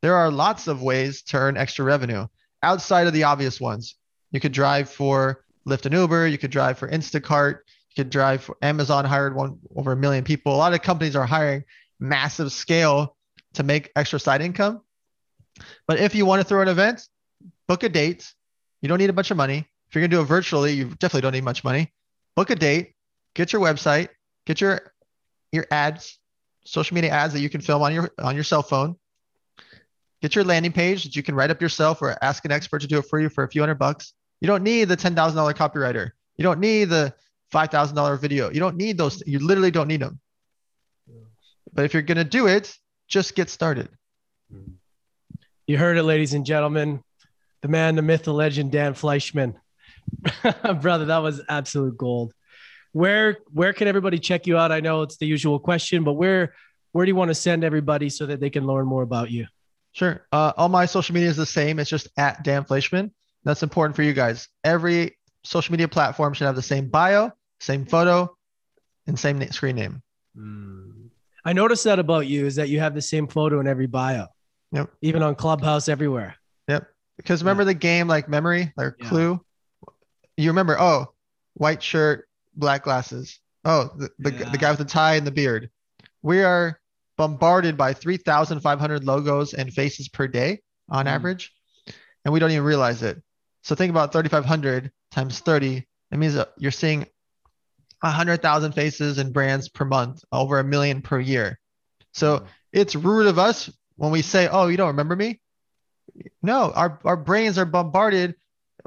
there 0.00 0.16
are 0.16 0.30
lots 0.30 0.66
of 0.66 0.82
ways 0.82 1.22
to 1.22 1.36
earn 1.36 1.56
extra 1.56 1.84
revenue 1.84 2.26
outside 2.62 3.06
of 3.06 3.12
the 3.12 3.24
obvious 3.24 3.60
ones. 3.60 3.96
You 4.30 4.40
could 4.40 4.52
drive 4.52 4.88
for 4.88 5.44
Lyft 5.68 5.84
and 5.84 5.94
Uber, 5.94 6.26
you 6.26 6.38
could 6.38 6.50
drive 6.50 6.78
for 6.78 6.88
Instacart, 6.88 7.58
you 7.90 8.04
could 8.04 8.10
drive 8.10 8.42
for 8.42 8.56
Amazon 8.62 9.04
hired 9.04 9.36
one 9.36 9.58
over 9.76 9.92
a 9.92 9.96
million 9.96 10.24
people. 10.24 10.54
A 10.54 10.56
lot 10.56 10.72
of 10.72 10.80
companies 10.80 11.14
are 11.14 11.26
hiring 11.26 11.64
massive 12.00 12.50
scale 12.50 13.14
to 13.54 13.62
make 13.62 13.90
extra 13.96 14.18
side 14.18 14.42
income. 14.42 14.82
But 15.86 16.00
if 16.00 16.14
you 16.14 16.26
want 16.26 16.40
to 16.40 16.48
throw 16.48 16.62
an 16.62 16.68
event, 16.68 17.06
book 17.68 17.82
a 17.82 17.88
date. 17.88 18.32
You 18.80 18.88
don't 18.88 18.98
need 18.98 19.10
a 19.10 19.12
bunch 19.12 19.30
of 19.30 19.36
money. 19.36 19.68
If 19.88 19.94
you're 19.94 20.00
going 20.00 20.10
to 20.10 20.16
do 20.16 20.22
it 20.22 20.26
virtually, 20.26 20.72
you 20.72 20.86
definitely 20.86 21.20
don't 21.20 21.32
need 21.32 21.44
much 21.44 21.64
money. 21.64 21.92
Book 22.34 22.50
a 22.50 22.56
date, 22.56 22.94
get 23.34 23.52
your 23.52 23.60
website, 23.60 24.08
get 24.46 24.60
your 24.60 24.92
your 25.52 25.66
ads, 25.70 26.18
social 26.64 26.94
media 26.94 27.10
ads 27.10 27.34
that 27.34 27.40
you 27.40 27.50
can 27.50 27.60
film 27.60 27.82
on 27.82 27.92
your 27.92 28.10
on 28.18 28.34
your 28.34 28.44
cell 28.44 28.62
phone. 28.62 28.96
Get 30.22 30.34
your 30.36 30.44
landing 30.44 30.72
page 30.72 31.02
that 31.04 31.16
you 31.16 31.22
can 31.22 31.34
write 31.34 31.50
up 31.50 31.60
yourself 31.60 32.00
or 32.00 32.16
ask 32.22 32.44
an 32.44 32.52
expert 32.52 32.80
to 32.82 32.86
do 32.86 32.98
it 32.98 33.06
for 33.06 33.20
you 33.20 33.28
for 33.28 33.42
a 33.44 33.48
few 33.48 33.60
hundred 33.60 33.74
bucks. 33.74 34.14
You 34.40 34.46
don't 34.46 34.62
need 34.62 34.84
the 34.84 34.96
$10,000 34.96 35.14
copywriter. 35.54 36.10
You 36.36 36.44
don't 36.44 36.60
need 36.60 36.86
the 36.86 37.12
$5,000 37.52 38.20
video. 38.20 38.50
You 38.50 38.60
don't 38.60 38.76
need 38.76 38.96
those. 38.96 39.22
You 39.26 39.40
literally 39.40 39.72
don't 39.72 39.88
need 39.88 40.00
them. 40.00 40.20
But 41.72 41.84
if 41.84 41.92
you're 41.92 42.02
going 42.02 42.18
to 42.18 42.24
do 42.24 42.46
it, 42.46 42.76
just 43.12 43.34
get 43.34 43.50
started. 43.50 43.90
You 45.66 45.76
heard 45.76 45.98
it, 45.98 46.02
ladies 46.02 46.32
and 46.32 46.46
gentlemen. 46.46 47.02
The 47.60 47.68
man, 47.68 47.94
the 47.94 48.02
myth, 48.02 48.24
the 48.24 48.32
legend, 48.32 48.72
Dan 48.72 48.94
Fleyshman. 48.94 49.54
Brother, 50.80 51.04
that 51.04 51.18
was 51.18 51.42
absolute 51.48 51.96
gold. 51.96 52.32
Where 52.92 53.38
where 53.52 53.72
can 53.74 53.86
everybody 53.86 54.18
check 54.18 54.46
you 54.46 54.56
out? 54.56 54.72
I 54.72 54.80
know 54.80 55.02
it's 55.02 55.18
the 55.18 55.26
usual 55.26 55.58
question, 55.58 56.04
but 56.04 56.14
where 56.14 56.54
where 56.92 57.04
do 57.04 57.10
you 57.10 57.16
want 57.16 57.28
to 57.28 57.34
send 57.34 57.64
everybody 57.64 58.08
so 58.08 58.26
that 58.26 58.40
they 58.40 58.50
can 58.50 58.66
learn 58.66 58.86
more 58.86 59.02
about 59.02 59.30
you? 59.30 59.46
Sure. 59.92 60.26
Uh, 60.32 60.52
all 60.56 60.70
my 60.70 60.86
social 60.86 61.14
media 61.14 61.28
is 61.28 61.36
the 61.36 61.46
same. 61.46 61.78
It's 61.78 61.90
just 61.90 62.08
at 62.16 62.42
Dan 62.42 62.64
Fleyshman. 62.64 63.10
That's 63.44 63.62
important 63.62 63.94
for 63.94 64.02
you 64.02 64.14
guys. 64.14 64.48
Every 64.64 65.18
social 65.44 65.72
media 65.72 65.88
platform 65.88 66.32
should 66.32 66.46
have 66.46 66.56
the 66.56 66.62
same 66.62 66.88
bio, 66.88 67.30
same 67.60 67.84
photo, 67.84 68.34
and 69.06 69.18
same 69.18 69.38
na- 69.38 69.50
screen 69.50 69.76
name. 69.76 70.02
Mm. 70.36 71.01
I 71.44 71.52
noticed 71.52 71.84
that 71.84 71.98
about 71.98 72.26
you 72.26 72.46
is 72.46 72.56
that 72.56 72.68
you 72.68 72.80
have 72.80 72.94
the 72.94 73.02
same 73.02 73.26
photo 73.26 73.60
in 73.60 73.66
every 73.66 73.86
bio. 73.86 74.26
Yep. 74.72 74.90
Even 75.02 75.22
on 75.22 75.34
Clubhouse, 75.34 75.88
everywhere. 75.88 76.36
Yep. 76.68 76.88
Because 77.16 77.42
remember 77.42 77.62
yeah. 77.62 77.68
the 77.68 77.74
game 77.74 78.08
like 78.08 78.28
memory, 78.28 78.72
or 78.76 78.96
yeah. 78.98 79.08
Clue. 79.08 79.40
You 80.36 80.50
remember? 80.50 80.78
Oh, 80.80 81.12
white 81.54 81.82
shirt, 81.82 82.28
black 82.54 82.84
glasses. 82.84 83.38
Oh, 83.64 83.90
the 83.96 84.10
the, 84.18 84.32
yeah. 84.32 84.50
the 84.50 84.58
guy 84.58 84.70
with 84.70 84.78
the 84.78 84.84
tie 84.84 85.16
and 85.16 85.26
the 85.26 85.30
beard. 85.30 85.70
We 86.22 86.42
are 86.42 86.80
bombarded 87.18 87.76
by 87.76 87.92
3,500 87.92 89.04
logos 89.04 89.54
and 89.54 89.72
faces 89.72 90.08
per 90.08 90.26
day 90.26 90.60
on 90.88 91.06
mm. 91.06 91.10
average, 91.10 91.52
and 92.24 92.32
we 92.32 92.40
don't 92.40 92.50
even 92.50 92.64
realize 92.64 93.02
it. 93.02 93.22
So 93.62 93.74
think 93.74 93.90
about 93.90 94.12
3,500 94.12 94.90
times 95.10 95.40
30. 95.40 95.86
That 96.10 96.16
means 96.16 96.36
you're 96.58 96.70
seeing 96.70 97.06
100,000 98.02 98.72
faces 98.72 99.18
and 99.18 99.32
brands 99.32 99.68
per 99.68 99.84
month, 99.84 100.24
over 100.32 100.58
a 100.58 100.64
million 100.64 101.02
per 101.02 101.20
year. 101.20 101.58
So 102.12 102.38
mm. 102.38 102.46
it's 102.72 102.94
rude 102.94 103.26
of 103.26 103.38
us 103.38 103.70
when 103.96 104.10
we 104.10 104.22
say, 104.22 104.48
"Oh, 104.48 104.68
you 104.68 104.76
don't 104.76 104.88
remember 104.88 105.16
me." 105.16 105.40
No, 106.42 106.72
our 106.72 106.98
our 107.04 107.16
brains 107.16 107.58
are 107.58 107.64
bombarded. 107.64 108.34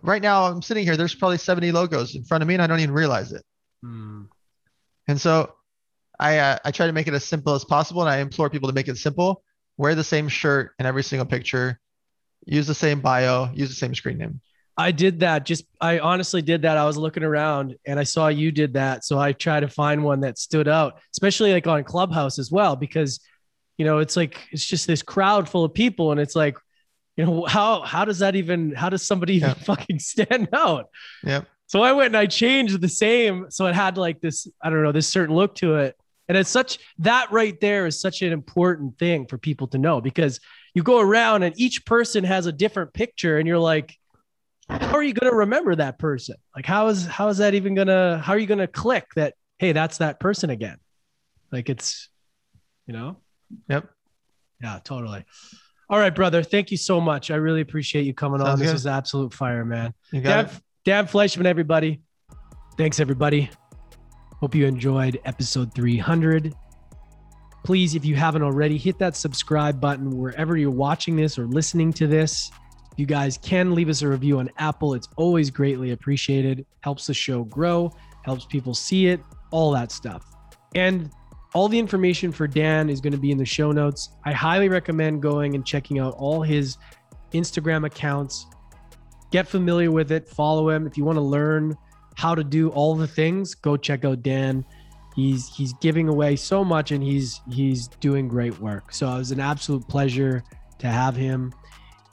Right 0.03 0.21
now, 0.21 0.45
I'm 0.45 0.61
sitting 0.61 0.83
here. 0.83 0.97
There's 0.97 1.15
probably 1.15 1.37
70 1.37 1.71
logos 1.71 2.15
in 2.15 2.23
front 2.23 2.41
of 2.41 2.47
me, 2.47 2.55
and 2.55 2.63
I 2.63 2.67
don't 2.67 2.81
even 2.81 2.93
realize 2.93 3.31
it. 3.31 3.43
Mm. 3.83 4.27
And 5.07 5.19
so 5.19 5.53
I 6.19 6.37
uh, 6.39 6.57
I 6.65 6.71
try 6.71 6.87
to 6.87 6.93
make 6.93 7.07
it 7.07 7.13
as 7.13 7.25
simple 7.25 7.53
as 7.53 7.65
possible, 7.65 8.01
and 8.01 8.09
I 8.09 8.17
implore 8.17 8.49
people 8.49 8.69
to 8.69 8.75
make 8.75 8.87
it 8.87 8.97
simple. 8.97 9.43
Wear 9.77 9.95
the 9.95 10.03
same 10.03 10.27
shirt 10.27 10.73
in 10.79 10.85
every 10.85 11.03
single 11.03 11.25
picture. 11.25 11.79
Use 12.45 12.67
the 12.67 12.75
same 12.75 13.01
bio. 13.01 13.51
Use 13.53 13.69
the 13.69 13.75
same 13.75 13.95
screen 13.95 14.17
name. 14.17 14.41
I 14.77 14.91
did 14.91 15.21
that. 15.21 15.45
Just 15.45 15.65
I 15.79 15.99
honestly 15.99 16.41
did 16.41 16.63
that. 16.63 16.77
I 16.77 16.85
was 16.85 16.97
looking 16.97 17.23
around 17.23 17.75
and 17.85 17.99
I 17.99 18.03
saw 18.03 18.27
you 18.27 18.51
did 18.51 18.73
that, 18.73 19.05
so 19.05 19.17
I 19.17 19.31
tried 19.31 19.61
to 19.61 19.69
find 19.69 20.03
one 20.03 20.21
that 20.21 20.37
stood 20.37 20.67
out, 20.67 20.99
especially 21.13 21.53
like 21.53 21.67
on 21.67 21.83
Clubhouse 21.83 22.39
as 22.39 22.51
well, 22.51 22.75
because 22.75 23.21
you 23.77 23.85
know 23.85 23.99
it's 23.99 24.17
like 24.17 24.47
it's 24.51 24.65
just 24.65 24.85
this 24.85 25.01
crowd 25.01 25.47
full 25.47 25.63
of 25.63 25.73
people, 25.73 26.11
and 26.11 26.19
it's 26.19 26.35
like, 26.35 26.57
you 27.15 27.25
know, 27.25 27.45
how 27.45 27.81
how 27.81 28.03
does 28.03 28.19
that 28.19 28.35
even 28.35 28.73
how 28.73 28.89
does 28.89 29.05
somebody 29.05 29.35
even 29.35 29.55
fucking 29.55 29.99
stand 29.99 30.49
out? 30.51 30.89
Yeah. 31.23 31.41
So 31.67 31.81
I 31.81 31.93
went 31.93 32.07
and 32.07 32.17
I 32.17 32.25
changed 32.25 32.79
the 32.81 32.89
same, 32.89 33.47
so 33.49 33.67
it 33.67 33.75
had 33.75 33.97
like 33.97 34.19
this 34.19 34.47
I 34.61 34.69
don't 34.69 34.83
know 34.83 34.91
this 34.91 35.07
certain 35.07 35.35
look 35.35 35.55
to 35.55 35.75
it, 35.75 35.95
and 36.27 36.37
it's 36.37 36.49
such 36.49 36.79
that 36.99 37.31
right 37.31 37.59
there 37.61 37.85
is 37.85 38.01
such 38.01 38.21
an 38.21 38.33
important 38.33 38.99
thing 38.99 39.25
for 39.25 39.37
people 39.37 39.67
to 39.67 39.77
know 39.77 40.01
because 40.01 40.41
you 40.73 40.83
go 40.83 40.99
around 40.99 41.43
and 41.43 41.57
each 41.57 41.85
person 41.85 42.25
has 42.25 42.45
a 42.45 42.51
different 42.51 42.93
picture 42.93 43.37
and 43.37 43.47
you're 43.47 43.57
like, 43.57 43.97
how 44.69 44.95
are 44.95 45.03
you 45.03 45.13
going 45.13 45.31
to 45.31 45.37
remember 45.37 45.75
that 45.75 45.99
person? 45.99 46.35
Like, 46.55 46.65
how 46.65 46.87
is, 46.87 47.05
how 47.05 47.27
is 47.27 47.37
that 47.37 47.53
even 47.53 47.75
going 47.75 47.87
to, 47.87 48.21
how 48.23 48.33
are 48.33 48.39
you 48.39 48.47
going 48.47 48.59
to 48.59 48.67
click 48.67 49.07
that, 49.15 49.35
hey, 49.59 49.71
that's 49.71 49.99
that 49.99 50.19
person 50.19 50.49
again? 50.49 50.77
Like 51.51 51.69
it's, 51.69 52.09
you 52.87 52.93
know? 52.93 53.17
Yep. 53.69 53.89
Yeah, 54.61 54.79
totally. 54.83 55.25
All 55.89 55.99
right, 55.99 56.13
brother. 56.13 56.41
Thank 56.41 56.71
you 56.71 56.77
so 56.77 56.99
much. 56.99 57.29
I 57.29 57.35
really 57.35 57.61
appreciate 57.61 58.05
you 58.05 58.13
coming 58.13 58.39
Sounds 58.39 58.49
on. 58.49 58.57
Good. 58.57 58.65
This 58.65 58.73
was 58.73 58.87
absolute 58.87 59.33
fire, 59.33 59.63
man. 59.63 59.93
Dan, 60.11 60.49
Dan 60.83 61.05
Fleyshman, 61.05 61.45
everybody. 61.45 62.01
Thanks, 62.77 62.99
everybody. 62.99 63.51
Hope 64.39 64.55
you 64.55 64.65
enjoyed 64.65 65.19
episode 65.25 65.73
300. 65.75 66.53
Please, 67.63 67.95
if 67.95 68.03
you 68.03 68.15
haven't 68.15 68.41
already, 68.41 68.77
hit 68.77 68.99
that 68.99 69.15
subscribe 69.15 69.79
button 69.79 70.17
wherever 70.17 70.57
you're 70.57 70.71
watching 70.71 71.15
this 71.15 71.37
or 71.37 71.45
listening 71.47 71.93
to 71.93 72.07
this. 72.07 72.51
You 72.97 73.05
guys 73.05 73.37
can 73.37 73.75
leave 73.75 73.89
us 73.89 74.01
a 74.01 74.07
review 74.07 74.39
on 74.39 74.49
Apple. 74.57 74.93
It's 74.93 75.09
always 75.17 75.49
greatly 75.49 75.91
appreciated. 75.91 76.65
Helps 76.81 77.07
the 77.07 77.13
show 77.13 77.43
grow, 77.43 77.91
helps 78.23 78.45
people 78.45 78.73
see 78.73 79.07
it, 79.07 79.19
all 79.51 79.71
that 79.71 79.91
stuff. 79.91 80.25
And 80.75 81.11
all 81.53 81.69
the 81.69 81.79
information 81.79 82.31
for 82.31 82.47
Dan 82.47 82.89
is 82.89 82.99
going 82.99 83.13
to 83.13 83.19
be 83.19 83.31
in 83.31 83.37
the 83.37 83.45
show 83.45 83.71
notes. 83.71 84.09
I 84.25 84.33
highly 84.33 84.69
recommend 84.69 85.21
going 85.21 85.55
and 85.55 85.65
checking 85.65 85.99
out 85.99 86.13
all 86.17 86.41
his 86.41 86.77
Instagram 87.31 87.85
accounts. 87.85 88.47
Get 89.31 89.47
familiar 89.47 89.91
with 89.91 90.11
it, 90.11 90.27
follow 90.27 90.69
him. 90.69 90.85
If 90.85 90.97
you 90.97 91.05
want 91.05 91.17
to 91.17 91.21
learn 91.21 91.77
how 92.15 92.35
to 92.35 92.43
do 92.43 92.69
all 92.69 92.95
the 92.95 93.07
things, 93.07 93.55
go 93.55 93.77
check 93.77 94.05
out 94.05 94.21
Dan. 94.21 94.65
He's 95.15 95.47
he's 95.47 95.73
giving 95.75 96.09
away 96.09 96.35
so 96.35 96.63
much 96.65 96.91
and 96.91 97.01
he's 97.01 97.39
he's 97.49 97.87
doing 97.87 98.27
great 98.27 98.59
work. 98.59 98.93
So 98.93 99.07
it 99.13 99.17
was 99.17 99.31
an 99.31 99.39
absolute 99.39 99.87
pleasure 99.87 100.43
to 100.79 100.87
have 100.87 101.15
him. 101.15 101.53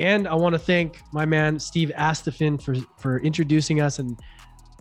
And 0.02 0.26
I 0.26 0.34
want 0.34 0.52
to 0.54 0.58
thank 0.58 1.00
my 1.12 1.24
man 1.24 1.60
Steve 1.60 1.92
Astafin 1.96 2.60
for 2.60 2.74
for 2.98 3.20
introducing 3.20 3.80
us 3.80 4.00
and 4.00 4.18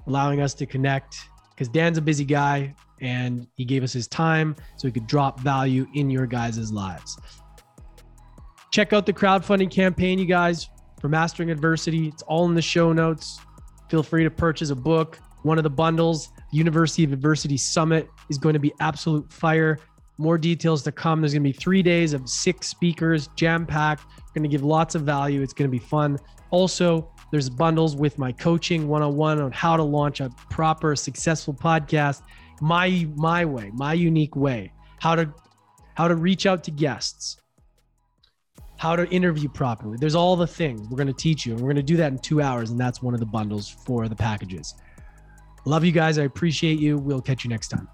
allowing 0.07 0.41
us 0.41 0.55
to 0.55 0.65
connect 0.65 1.15
because 1.51 1.69
Dan's 1.69 1.99
a 1.99 2.01
busy 2.01 2.25
guy 2.25 2.73
and 3.01 3.47
he 3.55 3.63
gave 3.63 3.83
us 3.83 3.93
his 3.93 4.07
time 4.07 4.55
so 4.77 4.87
he 4.87 4.91
could 4.91 5.05
drop 5.05 5.39
value 5.39 5.85
in 5.93 6.09
your 6.09 6.25
guys' 6.25 6.71
lives. 6.71 7.19
Check 8.71 8.93
out 8.93 9.05
the 9.05 9.13
crowdfunding 9.13 9.69
campaign, 9.69 10.17
you 10.17 10.25
guys, 10.25 10.69
for 10.99 11.07
Mastering 11.07 11.51
Adversity. 11.51 12.07
It's 12.07 12.23
all 12.23 12.45
in 12.45 12.55
the 12.55 12.61
show 12.61 12.91
notes. 12.91 13.39
Feel 13.89 14.01
free 14.01 14.23
to 14.23 14.31
purchase 14.31 14.71
a 14.71 14.75
book. 14.75 15.19
One 15.43 15.57
of 15.59 15.63
the 15.63 15.69
bundles, 15.69 16.29
University 16.51 17.03
of 17.03 17.13
Adversity 17.13 17.57
Summit, 17.57 18.09
is 18.29 18.39
going 18.39 18.53
to 18.53 18.59
be 18.59 18.73
absolute 18.79 19.31
fire. 19.31 19.77
More 20.21 20.37
details 20.37 20.83
to 20.83 20.91
come. 20.91 21.19
There's 21.21 21.33
going 21.33 21.43
to 21.43 21.49
be 21.49 21.57
three 21.57 21.81
days 21.81 22.13
of 22.13 22.29
six 22.29 22.67
speakers, 22.67 23.27
jam 23.35 23.65
packed. 23.65 24.05
Going 24.35 24.43
to 24.43 24.49
give 24.49 24.63
lots 24.63 24.93
of 24.93 25.01
value. 25.01 25.41
It's 25.41 25.51
going 25.51 25.67
to 25.67 25.71
be 25.71 25.83
fun. 25.83 26.19
Also, 26.51 27.11
There's 27.31 27.49
bundles 27.49 27.95
with 27.95 28.19
my 28.19 28.33
coaching 28.33 28.89
one-on-one 28.89 29.41
on 29.41 29.51
how 29.53 29.77
to 29.77 29.83
launch 29.83 30.19
a 30.19 30.29
proper 30.49 30.95
successful 30.97 31.53
podcast 31.53 32.21
my 32.59 33.07
my 33.15 33.43
way, 33.43 33.71
my 33.73 33.93
unique 33.93 34.35
way. 34.35 34.71
How 34.99 35.15
to 35.15 35.33
how 35.95 36.07
to 36.07 36.15
reach 36.15 36.45
out 36.45 36.63
to 36.65 36.71
guests. 36.71 37.37
How 38.77 38.95
to 38.95 39.07
interview 39.09 39.47
properly. 39.47 39.97
There's 39.99 40.15
all 40.15 40.35
the 40.35 40.47
things 40.47 40.87
we're 40.89 40.97
going 40.97 41.07
to 41.07 41.13
teach 41.13 41.45
you. 41.45 41.53
And 41.53 41.61
we're 41.61 41.67
going 41.67 41.75
to 41.77 41.83
do 41.83 41.97
that 41.97 42.11
in 42.11 42.17
2 42.17 42.41
hours 42.41 42.71
and 42.71 42.79
that's 42.79 43.01
one 43.01 43.13
of 43.13 43.19
the 43.19 43.25
bundles 43.25 43.69
for 43.69 44.07
the 44.09 44.15
packages. 44.15 44.75
Love 45.65 45.85
you 45.85 45.91
guys. 45.91 46.17
I 46.17 46.23
appreciate 46.23 46.79
you. 46.79 46.97
We'll 46.97 47.21
catch 47.21 47.43
you 47.43 47.49
next 47.49 47.69
time. 47.69 47.87